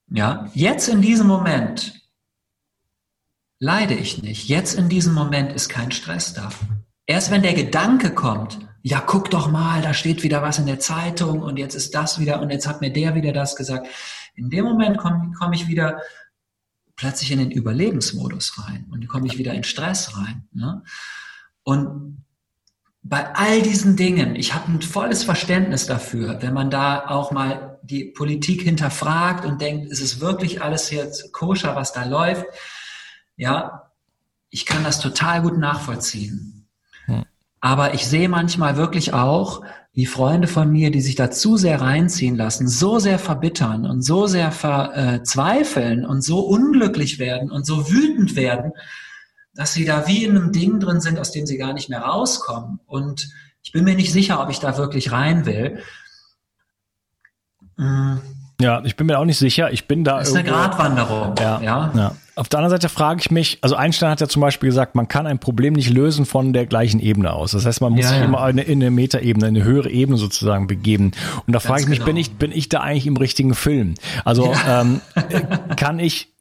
Ja, 0.08 0.50
jetzt 0.54 0.88
in 0.88 1.00
diesem 1.00 1.26
Moment 1.26 2.00
leide 3.58 3.94
ich 3.94 4.22
nicht. 4.22 4.48
Jetzt 4.48 4.74
in 4.74 4.88
diesem 4.88 5.14
Moment 5.14 5.52
ist 5.52 5.68
kein 5.68 5.92
Stress 5.92 6.34
da. 6.34 6.50
Erst 7.06 7.30
wenn 7.30 7.42
der 7.42 7.54
Gedanke 7.54 8.12
kommt, 8.12 8.58
ja, 8.82 9.00
guck 9.00 9.30
doch 9.30 9.50
mal, 9.50 9.80
da 9.80 9.94
steht 9.94 10.22
wieder 10.22 10.42
was 10.42 10.58
in 10.58 10.66
der 10.66 10.78
Zeitung 10.78 11.40
und 11.40 11.58
jetzt 11.58 11.74
ist 11.74 11.94
das 11.94 12.18
wieder 12.18 12.42
und 12.42 12.50
jetzt 12.50 12.66
hat 12.66 12.80
mir 12.80 12.92
der 12.92 13.14
wieder 13.14 13.32
das 13.32 13.56
gesagt. 13.56 13.86
In 14.34 14.50
dem 14.50 14.64
Moment 14.64 14.98
komme 14.98 15.32
komm 15.38 15.52
ich 15.52 15.68
wieder 15.68 16.02
plötzlich 16.96 17.30
in 17.30 17.38
den 17.38 17.50
Überlebensmodus 17.50 18.58
rein 18.58 18.86
und 18.90 19.06
komme 19.08 19.26
ich 19.26 19.38
wieder 19.38 19.54
in 19.54 19.64
Stress 19.64 20.16
rein. 20.16 20.48
Ne? 20.52 20.82
Und 21.62 22.24
bei 23.07 23.34
all 23.34 23.61
diesen 23.61 23.96
Dingen, 23.96 24.34
ich 24.34 24.55
habe 24.55 24.72
ein 24.72 24.80
volles 24.80 25.24
Verständnis 25.24 25.86
dafür, 25.86 26.40
wenn 26.40 26.55
man 26.55 26.70
da 26.70 27.07
auch 27.07 27.30
mal 27.32 27.78
die 27.82 28.05
Politik 28.05 28.62
hinterfragt 28.62 29.44
und 29.44 29.61
denkt, 29.61 29.90
ist 29.92 30.00
es 30.00 30.20
wirklich 30.20 30.62
alles 30.62 30.90
jetzt 30.90 31.30
koscher, 31.32 31.76
was 31.76 31.92
da 31.92 32.05
läuft? 32.05 32.46
Ja, 33.36 33.90
ich 34.48 34.64
kann 34.64 34.84
das 34.84 35.00
total 35.00 35.42
gut 35.42 35.59
nachvollziehen. 35.59 36.66
Hm. 37.05 37.24
Aber 37.61 37.92
ich 37.92 38.07
sehe 38.07 38.30
manchmal 38.30 38.78
wirklich 38.78 39.12
auch, 39.12 39.62
wie 39.92 40.07
Freunde 40.07 40.48
von 40.48 40.72
mir, 40.72 40.90
die 40.90 41.02
sich 41.02 41.14
da 41.14 41.30
zu 41.30 41.59
sehr 41.59 41.82
reinziehen 41.82 42.36
lassen, 42.36 42.68
so 42.68 42.98
sehr 42.98 43.18
verbittern 43.18 43.84
und 43.84 44.00
so 44.00 44.26
sehr 44.26 44.50
verzweifeln 44.50 46.07
und 46.07 46.22
so 46.22 46.40
unglücklich 46.40 47.18
werden 47.18 47.50
und 47.50 47.66
so 47.66 47.90
wütend 47.90 48.34
werden, 48.34 48.72
dass 49.55 49.72
sie 49.72 49.84
da 49.84 50.07
wie 50.07 50.24
in 50.24 50.36
einem 50.36 50.52
Ding 50.52 50.80
drin 50.80 51.00
sind, 51.00 51.18
aus 51.18 51.32
dem 51.32 51.46
sie 51.46 51.59
gar 51.59 51.72
nicht 51.72 51.88
mehr 51.88 52.00
rauskommen. 52.00 52.80
Und 52.86 53.28
ich 53.62 53.72
bin 53.72 53.84
mir 53.84 53.94
nicht 53.94 54.12
sicher, 54.12 54.42
ob 54.42 54.50
ich 54.50 54.59
da 54.59 54.76
wirklich 54.76 55.12
rein 55.12 55.46
will. 55.46 55.80
Mhm. 57.76 58.20
Ja, 58.61 58.82
ich 58.84 58.96
bin 58.96 59.09
mir 59.09 59.18
auch 59.18 59.24
nicht 59.24 59.38
sicher. 59.38 59.72
Ich 59.72 59.88
bin 59.88 60.05
da. 60.05 60.18
Das 60.18 60.28
ist 60.28 60.36
irgendwo, 60.36 60.55
eine 60.55 60.68
Gratwanderung. 60.68 61.34
Ja, 61.38 61.61
ja. 61.61 61.92
ja. 61.94 62.16
Auf 62.36 62.48
der 62.48 62.59
anderen 62.59 62.70
Seite 62.80 62.88
frage 62.88 63.20
ich 63.20 63.30
mich, 63.30 63.59
also 63.62 63.76
Einstein 63.76 64.11
hat 64.11 64.20
ja 64.20 64.28
zum 64.28 64.42
Beispiel 64.42 64.68
gesagt, 64.68 64.96
man 64.96 65.07
kann 65.07 65.26
ein 65.26 65.38
Problem 65.38 65.72
nicht 65.72 65.90
lösen 65.90 66.24
von 66.24 66.52
der 66.52 66.66
gleichen 66.66 66.98
Ebene 66.98 67.32
aus. 67.32 67.52
Das 67.52 67.64
heißt, 67.64 67.80
man 67.80 67.92
muss 67.92 68.02
ja, 68.02 68.09
sich 68.09 68.18
ja. 68.18 68.24
immer 68.24 68.48
in 68.48 68.59
eine 68.59 68.90
Metaebene, 68.90 69.46
eine 69.46 69.62
höhere 69.62 69.90
Ebene 69.90 70.18
sozusagen 70.18 70.66
begeben. 70.66 71.12
Und 71.46 71.52
da 71.52 71.61
frage 71.61 71.82
ich 71.82 71.88
mich, 71.88 71.98
genau. 71.98 72.07
bin 72.07 72.16
ich, 72.16 72.34
bin 72.34 72.52
ich 72.52 72.68
da 72.68 72.80
eigentlich 72.80 73.07
im 73.07 73.16
richtigen 73.16 73.55
Film? 73.55 73.94
Also 74.24 74.52
ähm, 74.68 75.00
kann 75.76 76.00
ich 76.00 76.34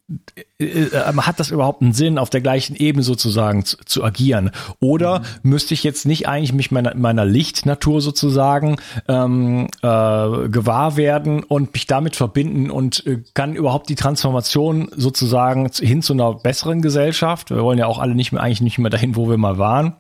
hat 0.60 1.39
das 1.39 1.51
überhaupt 1.51 1.82
einen 1.82 1.93
Sinn, 1.93 2.18
auf 2.18 2.30
der 2.30 2.41
gleichen 2.41 2.76
Ebene 2.76 3.04
sozusagen 3.04 3.66
zu, 3.66 3.78
zu 3.86 4.04
agieren? 4.04 4.51
Oder 4.80 5.20
mhm. 5.20 5.51
müsste 5.51 5.74
ich 5.74 5.84
jetzt 5.84 6.06
nicht 6.06 6.28
eigentlich 6.28 6.54
mich 6.54 6.72
meiner, 6.72 6.95
meiner 6.95 7.26
Lichtnatur 7.26 8.01
sozusagen 8.01 8.78
ähm, 9.08 9.68
äh, 9.82 10.49
gewahr 10.49 10.97
werden 10.97 11.43
und 11.43 11.74
mich 11.74 11.88
damit 11.88 12.16
verbinden 12.16 12.70
und 12.70 13.06
äh, 13.08 13.24
kann 13.34 13.56
überhaupt 13.56 13.89
die 13.89 13.95
Transformation 13.95 14.89
sozusagen 14.95 15.70
hin 15.80 16.01
zu 16.01 16.14
einer 16.14 16.34
besseren 16.34 16.82
Gesellschaft? 16.82 17.49
Wir 17.49 17.64
wollen 17.64 17.80
ja 17.80 17.88
auch 17.88 17.99
alle 17.99 18.16
nicht 18.16 18.32
mehr 18.32 18.41
eigentlich 18.41 18.62
nicht 18.62 18.78
mehr 18.78 18.91
dahin, 18.91 19.16
wo 19.16 19.30
wir 19.30 19.38
mal 19.38 19.58
waren. 19.58 19.95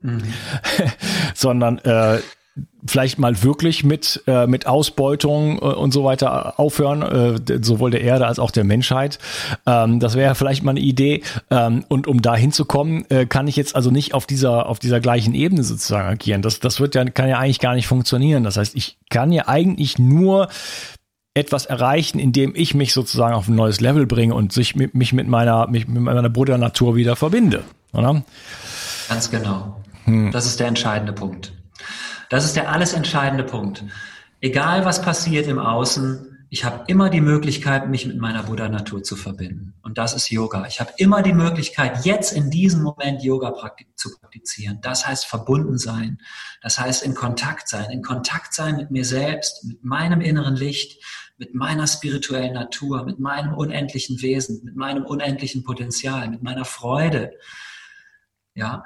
Mhm. 0.00 0.22
sondern 1.34 1.78
äh, 1.78 2.20
vielleicht 2.86 3.18
mal 3.18 3.42
wirklich 3.42 3.84
mit, 3.84 4.22
äh, 4.26 4.46
mit 4.46 4.66
Ausbeutung 4.66 5.58
äh, 5.58 5.60
und 5.60 5.92
so 5.92 6.04
weiter 6.04 6.58
aufhören, 6.58 7.02
äh, 7.02 7.60
sowohl 7.62 7.90
der 7.90 8.02
Erde 8.02 8.26
als 8.26 8.38
auch 8.38 8.50
der 8.50 8.64
Menschheit. 8.64 9.18
Ähm, 9.66 10.00
das 10.00 10.14
wäre 10.14 10.34
vielleicht 10.34 10.62
mal 10.62 10.70
eine 10.72 10.80
Idee. 10.80 11.22
Ähm, 11.50 11.84
und 11.88 12.06
um 12.06 12.22
da 12.22 12.36
hinzukommen, 12.36 13.04
äh, 13.10 13.26
kann 13.26 13.48
ich 13.48 13.56
jetzt 13.56 13.76
also 13.76 13.90
nicht 13.90 14.14
auf 14.14 14.26
dieser, 14.26 14.66
auf 14.66 14.78
dieser 14.78 15.00
gleichen 15.00 15.34
Ebene 15.34 15.62
sozusagen 15.64 16.08
agieren. 16.08 16.42
Das, 16.42 16.60
das 16.60 16.80
wird 16.80 16.94
ja, 16.94 17.04
kann 17.04 17.28
ja 17.28 17.38
eigentlich 17.38 17.60
gar 17.60 17.74
nicht 17.74 17.86
funktionieren. 17.86 18.44
Das 18.44 18.56
heißt, 18.56 18.74
ich 18.76 18.98
kann 19.10 19.32
ja 19.32 19.48
eigentlich 19.48 19.98
nur 19.98 20.48
etwas 21.34 21.66
erreichen, 21.66 22.18
indem 22.18 22.54
ich 22.54 22.74
mich 22.74 22.92
sozusagen 22.92 23.34
auf 23.34 23.48
ein 23.48 23.54
neues 23.54 23.80
Level 23.80 24.06
bringe 24.06 24.34
und 24.34 24.52
sich 24.52 24.74
mit, 24.74 24.94
mich 24.94 25.12
mit 25.12 25.28
meiner, 25.28 25.68
mich 25.68 25.86
mit 25.86 26.02
meiner 26.02 26.28
Brüdernatur 26.28 26.96
wieder 26.96 27.16
verbinde. 27.16 27.62
Oder? 27.92 28.22
Ganz 29.08 29.30
genau. 29.30 29.76
Hm. 30.04 30.32
Das 30.32 30.46
ist 30.46 30.60
der 30.60 30.66
entscheidende 30.66 31.12
Punkt. 31.12 31.52
Das 32.30 32.44
ist 32.44 32.56
der 32.56 32.70
alles 32.70 32.92
entscheidende 32.92 33.44
Punkt. 33.44 33.84
Egal 34.40 34.84
was 34.84 35.02
passiert 35.02 35.46
im 35.46 35.58
Außen, 35.58 36.28
ich 36.50 36.64
habe 36.64 36.84
immer 36.86 37.10
die 37.10 37.20
Möglichkeit, 37.20 37.90
mich 37.90 38.06
mit 38.06 38.16
meiner 38.16 38.44
Buddha-Natur 38.44 39.02
zu 39.02 39.16
verbinden. 39.16 39.74
Und 39.82 39.98
das 39.98 40.14
ist 40.14 40.30
Yoga. 40.30 40.66
Ich 40.66 40.80
habe 40.80 40.92
immer 40.96 41.22
die 41.22 41.34
Möglichkeit, 41.34 42.06
jetzt 42.06 42.32
in 42.32 42.50
diesem 42.50 42.82
Moment 42.82 43.22
Yoga 43.22 43.54
zu 43.96 44.18
praktizieren. 44.18 44.78
Das 44.80 45.06
heißt 45.06 45.26
verbunden 45.26 45.76
sein. 45.76 46.18
Das 46.62 46.78
heißt 46.78 47.02
in 47.02 47.14
Kontakt 47.14 47.68
sein. 47.68 47.90
In 47.90 48.02
Kontakt 48.02 48.54
sein 48.54 48.76
mit 48.76 48.90
mir 48.90 49.04
selbst, 49.04 49.62
mit 49.64 49.84
meinem 49.84 50.22
inneren 50.22 50.56
Licht, 50.56 51.04
mit 51.36 51.54
meiner 51.54 51.86
spirituellen 51.86 52.54
Natur, 52.54 53.04
mit 53.04 53.18
meinem 53.18 53.52
unendlichen 53.52 54.22
Wesen, 54.22 54.64
mit 54.64 54.74
meinem 54.74 55.04
unendlichen 55.04 55.64
Potenzial, 55.64 56.30
mit 56.30 56.42
meiner 56.42 56.64
Freude. 56.64 57.32
Ja. 58.54 58.84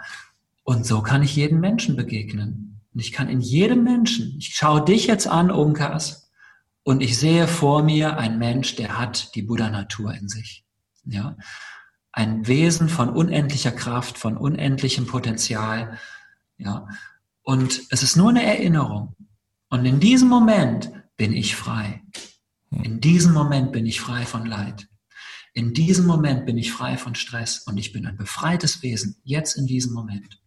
Und 0.64 0.84
so 0.84 1.01
kann 1.01 1.22
ich 1.22 1.36
jedem 1.36 1.61
Menschen 1.61 1.95
begegnen. 1.95 2.72
Und 2.95 3.01
ich 3.01 3.12
kann 3.12 3.28
in 3.28 3.40
jedem 3.40 3.84
Menschen, 3.84 4.36
ich 4.38 4.55
schaue 4.55 4.84
dich 4.84 5.07
jetzt 5.07 5.26
an, 5.26 5.51
Unkas, 5.51 6.30
und 6.84 7.01
ich 7.01 7.16
sehe 7.16 7.47
vor 7.47 7.82
mir 7.82 8.18
einen 8.18 8.38
Mensch, 8.38 8.74
der 8.74 8.99
hat 8.99 9.34
die 9.34 9.43
Buddha-Natur 9.43 10.14
in 10.14 10.28
sich. 10.28 10.64
Ja. 11.05 11.36
Ein 12.11 12.47
Wesen 12.47 12.88
von 12.88 13.09
unendlicher 13.09 13.70
Kraft, 13.70 14.18
von 14.18 14.36
unendlichem 14.36 15.07
Potenzial. 15.07 15.99
Ja. 16.59 16.88
Und 17.43 17.82
es 17.90 18.03
ist 18.03 18.16
nur 18.16 18.30
eine 18.30 18.45
Erinnerung. 18.45 19.14
Und 19.68 19.84
in 19.86 20.01
diesem 20.01 20.28
Moment 20.28 20.90
bin 21.16 21.32
ich 21.32 21.55
frei. 21.57 22.03
In 22.70 23.01
diesem 23.01 23.32
Moment 23.32 23.72
bin 23.72 23.86
ich 23.86 24.01
frei 24.01 24.26
von 24.26 24.45
Leid. 24.45 24.88
In 25.55 25.74
diesem 25.74 26.07
Moment 26.07 26.47
bin 26.47 26.59
ich 26.59 26.72
frei 26.72 26.97
von 26.97 27.14
Stress 27.14 27.61
und 27.61 27.76
ich 27.76 27.93
bin 27.93 28.07
ein 28.07 28.16
befreites 28.16 28.82
Wesen, 28.82 29.20
jetzt 29.22 29.57
in 29.57 29.66
diesem 29.66 29.93
Moment. 29.93 30.41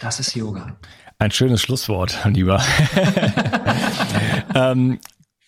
Das 0.00 0.20
ist 0.20 0.34
Yoga. 0.34 0.76
Ein 1.18 1.30
schönes 1.30 1.62
Schlusswort, 1.62 2.18
lieber. 2.24 2.62
ähm, 4.54 4.98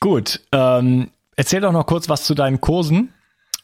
gut, 0.00 0.40
ähm, 0.52 1.10
erzähl 1.36 1.60
doch 1.60 1.72
noch 1.72 1.86
kurz 1.86 2.08
was 2.08 2.24
zu 2.24 2.34
deinen 2.34 2.60
Kursen. 2.60 3.12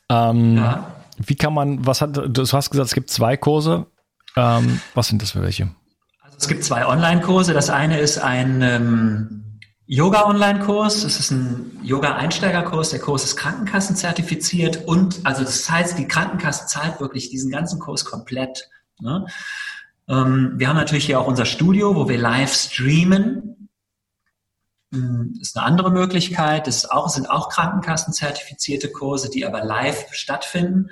Ähm, 0.09 0.57
ja. 0.57 0.95
Wie 1.18 1.37
kann 1.37 1.55
man, 1.55 1.87
was 1.87 2.01
hat, 2.01 2.16
du 2.16 2.43
hast 2.43 2.70
gesagt, 2.70 2.89
es 2.89 2.95
gibt 2.95 3.11
zwei 3.11 3.37
Kurse. 3.37 3.87
Ähm, 4.37 4.81
was 4.95 5.09
sind 5.09 5.23
das 5.23 5.33
für 5.33 5.43
welche? 5.43 5.70
Also 6.23 6.39
es 6.39 6.49
gibt 6.49 6.64
zwei 6.64 6.87
Online-Kurse. 6.87 7.53
Das 7.53 7.70
eine 7.70 7.99
ist 7.99 8.18
ein 8.18 8.62
ähm, 8.62 9.61
Yoga-Online-Kurs. 9.87 11.05
Es 11.05 11.20
ist 11.20 11.31
ein 11.31 11.79
Yoga-Einsteigerkurs. 11.83 12.91
Der 12.91 13.01
Kurs 13.01 13.25
ist 13.25 13.37
Krankenkassen-zertifiziert 13.37 14.85
und, 14.87 15.20
also 15.25 15.45
das 15.45 15.70
heißt, 15.70 15.99
die 15.99 16.09
Krankenkasse 16.09 16.66
zahlt 16.66 17.01
wirklich 17.01 17.31
diesen 17.31 17.51
ganzen 17.51 17.79
Kurs 17.79 18.05
komplett. 18.05 18.68
Ne? 19.01 19.27
Ähm, 20.09 20.55
wir 20.57 20.68
haben 20.68 20.76
natürlich 20.76 21.07
hier 21.07 21.20
auch 21.20 21.26
unser 21.26 21.44
Studio, 21.44 21.94
wo 21.94 22.09
wir 22.09 22.18
live 22.18 22.53
streamen. 22.53 23.68
Das 24.90 25.00
hm, 25.00 25.38
ist 25.40 25.57
eine 25.57 25.66
andere 25.66 25.90
Möglichkeit. 25.90 26.66
Das 26.66 26.90
auch, 26.90 27.09
sind 27.09 27.30
auch 27.30 27.48
Krankenkassenzertifizierte 27.48 28.90
Kurse, 28.90 29.30
die 29.30 29.46
aber 29.46 29.64
live 29.64 30.12
stattfinden. 30.12 30.90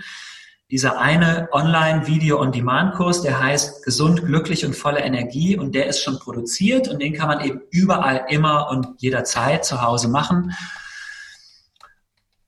Dieser 0.70 1.00
eine 1.00 1.48
Online-Video-on-Demand-Kurs, 1.50 3.22
der 3.22 3.40
heißt 3.40 3.84
Gesund, 3.84 4.24
glücklich 4.24 4.64
und 4.64 4.76
volle 4.76 5.00
Energie 5.00 5.56
und 5.56 5.74
der 5.74 5.86
ist 5.86 6.00
schon 6.00 6.20
produziert 6.20 6.86
und 6.86 7.02
den 7.02 7.12
kann 7.12 7.26
man 7.26 7.40
eben 7.40 7.60
überall, 7.70 8.26
immer 8.28 8.70
und 8.70 8.86
jederzeit 8.98 9.64
zu 9.64 9.82
Hause 9.82 10.06
machen. 10.06 10.54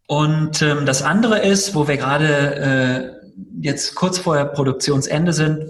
Und 0.06 0.62
ähm, 0.62 0.86
das 0.86 1.02
andere 1.02 1.40
ist, 1.40 1.74
wo 1.74 1.88
wir 1.88 1.96
gerade 1.96 3.18
äh, 3.18 3.28
jetzt 3.60 3.96
kurz 3.96 4.18
vor 4.18 4.44
Produktionsende 4.44 5.32
sind, 5.32 5.68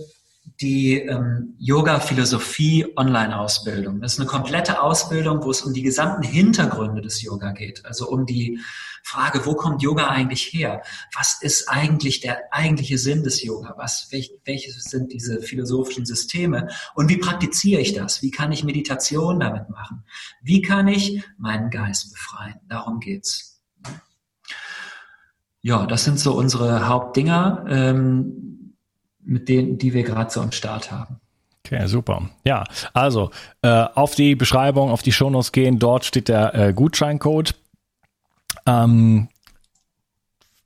die 0.63 1.01
ähm, 1.01 1.57
Yoga-Philosophie-Online-Ausbildung. 1.59 4.01
Das 4.01 4.15
ist 4.15 4.21
eine 4.21 4.29
komplette 4.29 4.81
Ausbildung, 4.81 5.43
wo 5.43 5.51
es 5.51 5.61
um 5.63 5.75
die 5.75 5.83
gesamten 5.83 6.23
Hintergründe 6.23 7.03
des 7.03 7.21
Yoga 7.21 7.53
geht. 7.53 7.85
Also 7.85 8.09
um 8.09 8.25
die 8.25 8.61
frage, 9.03 9.45
wo 9.45 9.55
kommt 9.55 9.83
Yoga 9.83 10.07
eigentlich 10.07 10.53
her? 10.53 10.83
Was 11.15 11.39
ist 11.41 11.69
eigentlich 11.69 12.21
der 12.21 12.53
eigentliche 12.53 12.99
Sinn 12.99 13.25
des 13.25 13.43
Yoga? 13.43 13.75
Was, 13.77 14.07
welch, 14.11 14.33
welche 14.45 14.71
sind 14.73 15.13
diese 15.13 15.43
philosophischen 15.43 16.07
Systeme? 16.07 16.69
Und 16.95 17.11
wie 17.11 17.19
praktiziere 17.19 17.81
ich 17.81 17.95
das? 17.95 18.23
Wie 18.23 18.31
kann 18.31 18.53
ich 18.53 18.63
Meditation 18.65 19.41
damit 19.41 19.69
machen? 19.69 20.05
Wie 20.43 20.63
kann 20.63 20.87
ich 20.89 21.23
meinen 21.37 21.69
Geist 21.71 22.13
befreien? 22.13 22.61
Darum 22.69 23.01
geht's. 23.01 23.61
Ja, 25.65 25.87
das 25.87 26.05
sind 26.05 26.19
so 26.19 26.35
unsere 26.35 26.89
Hauptdinger, 26.89 27.65
ähm, 27.69 28.51
mit 29.25 29.49
denen, 29.49 29.79
die 29.79 29.95
wir 29.95 30.03
gerade 30.03 30.31
so 30.31 30.41
am 30.41 30.53
Start 30.53 30.91
haben. 30.91 31.20
Okay, 31.64 31.87
super. 31.87 32.29
Ja, 32.45 32.64
also 32.93 33.31
äh, 33.62 33.68
auf 33.68 34.14
die 34.14 34.35
Beschreibung, 34.35 34.91
auf 34.91 35.03
die 35.03 35.12
Shownotes 35.12 35.53
gehen. 35.53 35.79
Dort 35.79 36.05
steht 36.05 36.29
der 36.29 36.55
äh, 36.55 36.73
Gutscheincode. 36.73 37.55
Ähm, 38.66 39.29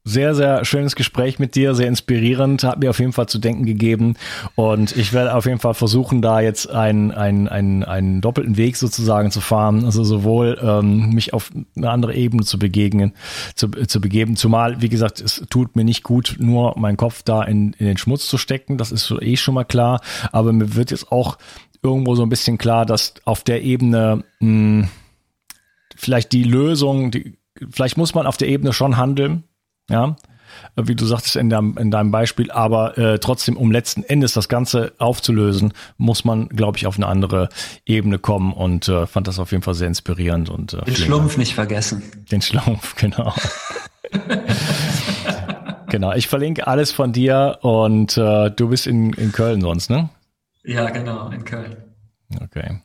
sehr, 0.07 0.37
sehr 0.37 0.65
schönes 0.65 0.95
Gespräch 0.95 1.41
mit 1.41 1.57
dir, 1.57 1.75
sehr 1.75 1.89
inspirierend, 1.89 2.63
hat 2.63 2.79
mir 2.79 2.91
auf 2.91 3.01
jeden 3.01 3.13
Fall 3.13 3.27
zu 3.27 3.41
denken 3.41 3.67
gegeben. 3.67 4.15
Und 4.55 4.97
ich 4.97 5.13
werde 5.13 5.35
auf 5.35 5.47
jeden 5.47 5.59
Fall 5.59 5.75
versuchen, 5.75 6.23
da 6.23 6.39
jetzt 6.41 6.71
einen, 6.71 7.11
einen, 7.11 7.49
einen, 7.49 7.83
einen 7.83 8.21
doppelten 8.21 8.57
Weg 8.57 8.77
sozusagen 8.77 9.33
zu 9.33 9.41
fahren. 9.41 9.85
Also 9.85 10.05
sowohl 10.05 10.59
ähm, 10.63 11.11
mich 11.11 11.35
auf 11.35 11.51
eine 11.77 11.91
andere 11.91 12.15
Ebene 12.15 12.45
zu 12.45 12.57
begegnen, 12.57 13.15
zu, 13.57 13.69
zu 13.69 14.01
begeben. 14.01 14.37
Zumal, 14.37 14.81
wie 14.81 14.89
gesagt, 14.89 15.21
es 15.21 15.45
tut 15.51 15.75
mir 15.75 15.83
nicht 15.83 16.05
gut, 16.05 16.37
nur 16.39 16.79
meinen 16.79 16.97
Kopf 16.97 17.25
da 17.25 17.43
in, 17.43 17.73
in 17.73 17.87
den 17.87 17.97
Schmutz 17.97 18.29
zu 18.29 18.39
stecken. 18.39 18.79
Das 18.79 18.93
ist 18.93 19.13
eh 19.21 19.37
schon 19.37 19.55
mal 19.55 19.65
klar. 19.65 20.01
Aber 20.31 20.53
mir 20.53 20.77
wird 20.77 20.93
jetzt 20.93 21.11
auch 21.11 21.37
irgendwo 21.83 22.15
so 22.15 22.23
ein 22.23 22.29
bisschen 22.29 22.59
klar, 22.59 22.87
dass 22.87 23.15
auf 23.25 23.43
der 23.43 23.65
Ebene 23.65 24.23
mh, 24.39 24.87
vielleicht 25.97 26.31
die 26.31 26.45
Lösung, 26.45 27.11
die, 27.11 27.39
vielleicht 27.73 27.97
muss 27.97 28.15
man 28.15 28.29
auf 28.29 28.37
der 28.37 28.47
Ebene 28.47 28.73
schon 28.73 28.97
handeln 28.97 29.43
ja, 29.89 30.16
wie 30.76 30.95
du 30.95 31.05
sagtest 31.07 31.37
in 31.37 31.51
deinem, 31.51 31.76
in 31.78 31.91
deinem 31.91 32.11
Beispiel, 32.11 32.51
aber 32.51 32.97
äh, 32.99 33.18
trotzdem, 33.18 33.57
um 33.57 33.70
letzten 33.70 34.03
Endes 34.03 34.32
das 34.32 34.49
Ganze 34.49 34.93
aufzulösen, 34.99 35.72
muss 35.97 36.24
man, 36.24 36.49
glaube 36.49 36.78
ich, 36.78 36.87
auf 36.87 36.97
eine 36.97 37.07
andere 37.07 37.49
Ebene 37.84 38.18
kommen 38.18 38.53
und 38.53 38.89
äh, 38.89 39.07
fand 39.07 39.26
das 39.28 39.39
auf 39.39 39.51
jeden 39.53 39.62
Fall 39.62 39.74
sehr 39.74 39.89
inspirierend. 39.89 40.49
Und, 40.51 40.74
äh, 40.74 40.84
Den 40.84 40.97
Schlumpf 40.97 41.32
Dank. 41.32 41.39
nicht 41.39 41.55
vergessen. 41.55 42.03
Den 42.30 42.43
Schlumpf, 42.43 42.95
genau. 42.97 43.32
genau, 45.89 46.12
ich 46.12 46.28
verlinke 46.28 46.66
alles 46.66 46.93
von 46.93 47.12
dir 47.12 47.59
und 47.62 48.16
äh, 48.16 48.51
du 48.51 48.68
bist 48.68 48.87
in, 48.87 49.12
in 49.14 49.32
Köln 49.32 49.61
sonst, 49.61 49.91
ne? 49.91 50.11
Ja, 50.64 50.91
genau, 50.91 51.28
in 51.30 51.45
Köln. 51.45 51.76
Okay. 52.43 52.80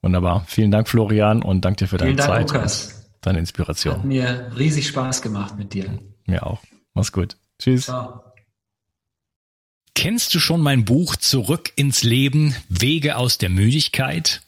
Wunderbar. 0.00 0.44
Vielen 0.46 0.70
Dank, 0.70 0.88
Florian, 0.88 1.42
und 1.42 1.64
danke 1.64 1.84
dir 1.84 1.88
für 1.88 1.96
deine 1.98 2.10
Vielen 2.12 2.18
Dank, 2.18 2.48
Zeit. 2.48 2.52
Lukas 2.52 2.97
deine 3.20 3.38
Inspiration. 3.38 3.94
Hat 3.94 4.04
mir 4.04 4.52
riesig 4.56 4.88
Spaß 4.88 5.22
gemacht 5.22 5.56
mit 5.58 5.74
dir. 5.74 5.98
Mir 6.26 6.46
auch. 6.46 6.62
Mach's 6.94 7.12
gut. 7.12 7.36
Tschüss. 7.58 7.84
Ciao. 7.84 8.22
Kennst 9.94 10.32
du 10.32 10.38
schon 10.38 10.60
mein 10.60 10.84
Buch 10.84 11.16
Zurück 11.16 11.72
ins 11.74 12.04
Leben, 12.04 12.54
Wege 12.68 13.16
aus 13.16 13.38
der 13.38 13.48
Müdigkeit? 13.48 14.42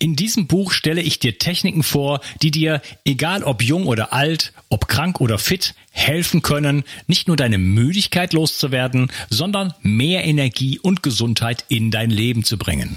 In 0.00 0.16
diesem 0.16 0.46
Buch 0.46 0.72
stelle 0.72 1.02
ich 1.02 1.18
dir 1.18 1.38
Techniken 1.38 1.82
vor, 1.82 2.20
die 2.40 2.50
dir, 2.50 2.80
egal 3.04 3.42
ob 3.42 3.62
jung 3.62 3.86
oder 3.86 4.14
alt, 4.14 4.54
ob 4.70 4.88
krank 4.88 5.20
oder 5.20 5.38
fit, 5.38 5.74
helfen 5.90 6.40
können, 6.40 6.84
nicht 7.06 7.28
nur 7.28 7.36
deine 7.36 7.58
Müdigkeit 7.58 8.32
loszuwerden, 8.32 9.12
sondern 9.28 9.74
mehr 9.82 10.24
Energie 10.24 10.78
und 10.78 11.02
Gesundheit 11.02 11.64
in 11.68 11.90
dein 11.90 12.10
Leben 12.10 12.42
zu 12.42 12.56
bringen. 12.56 12.96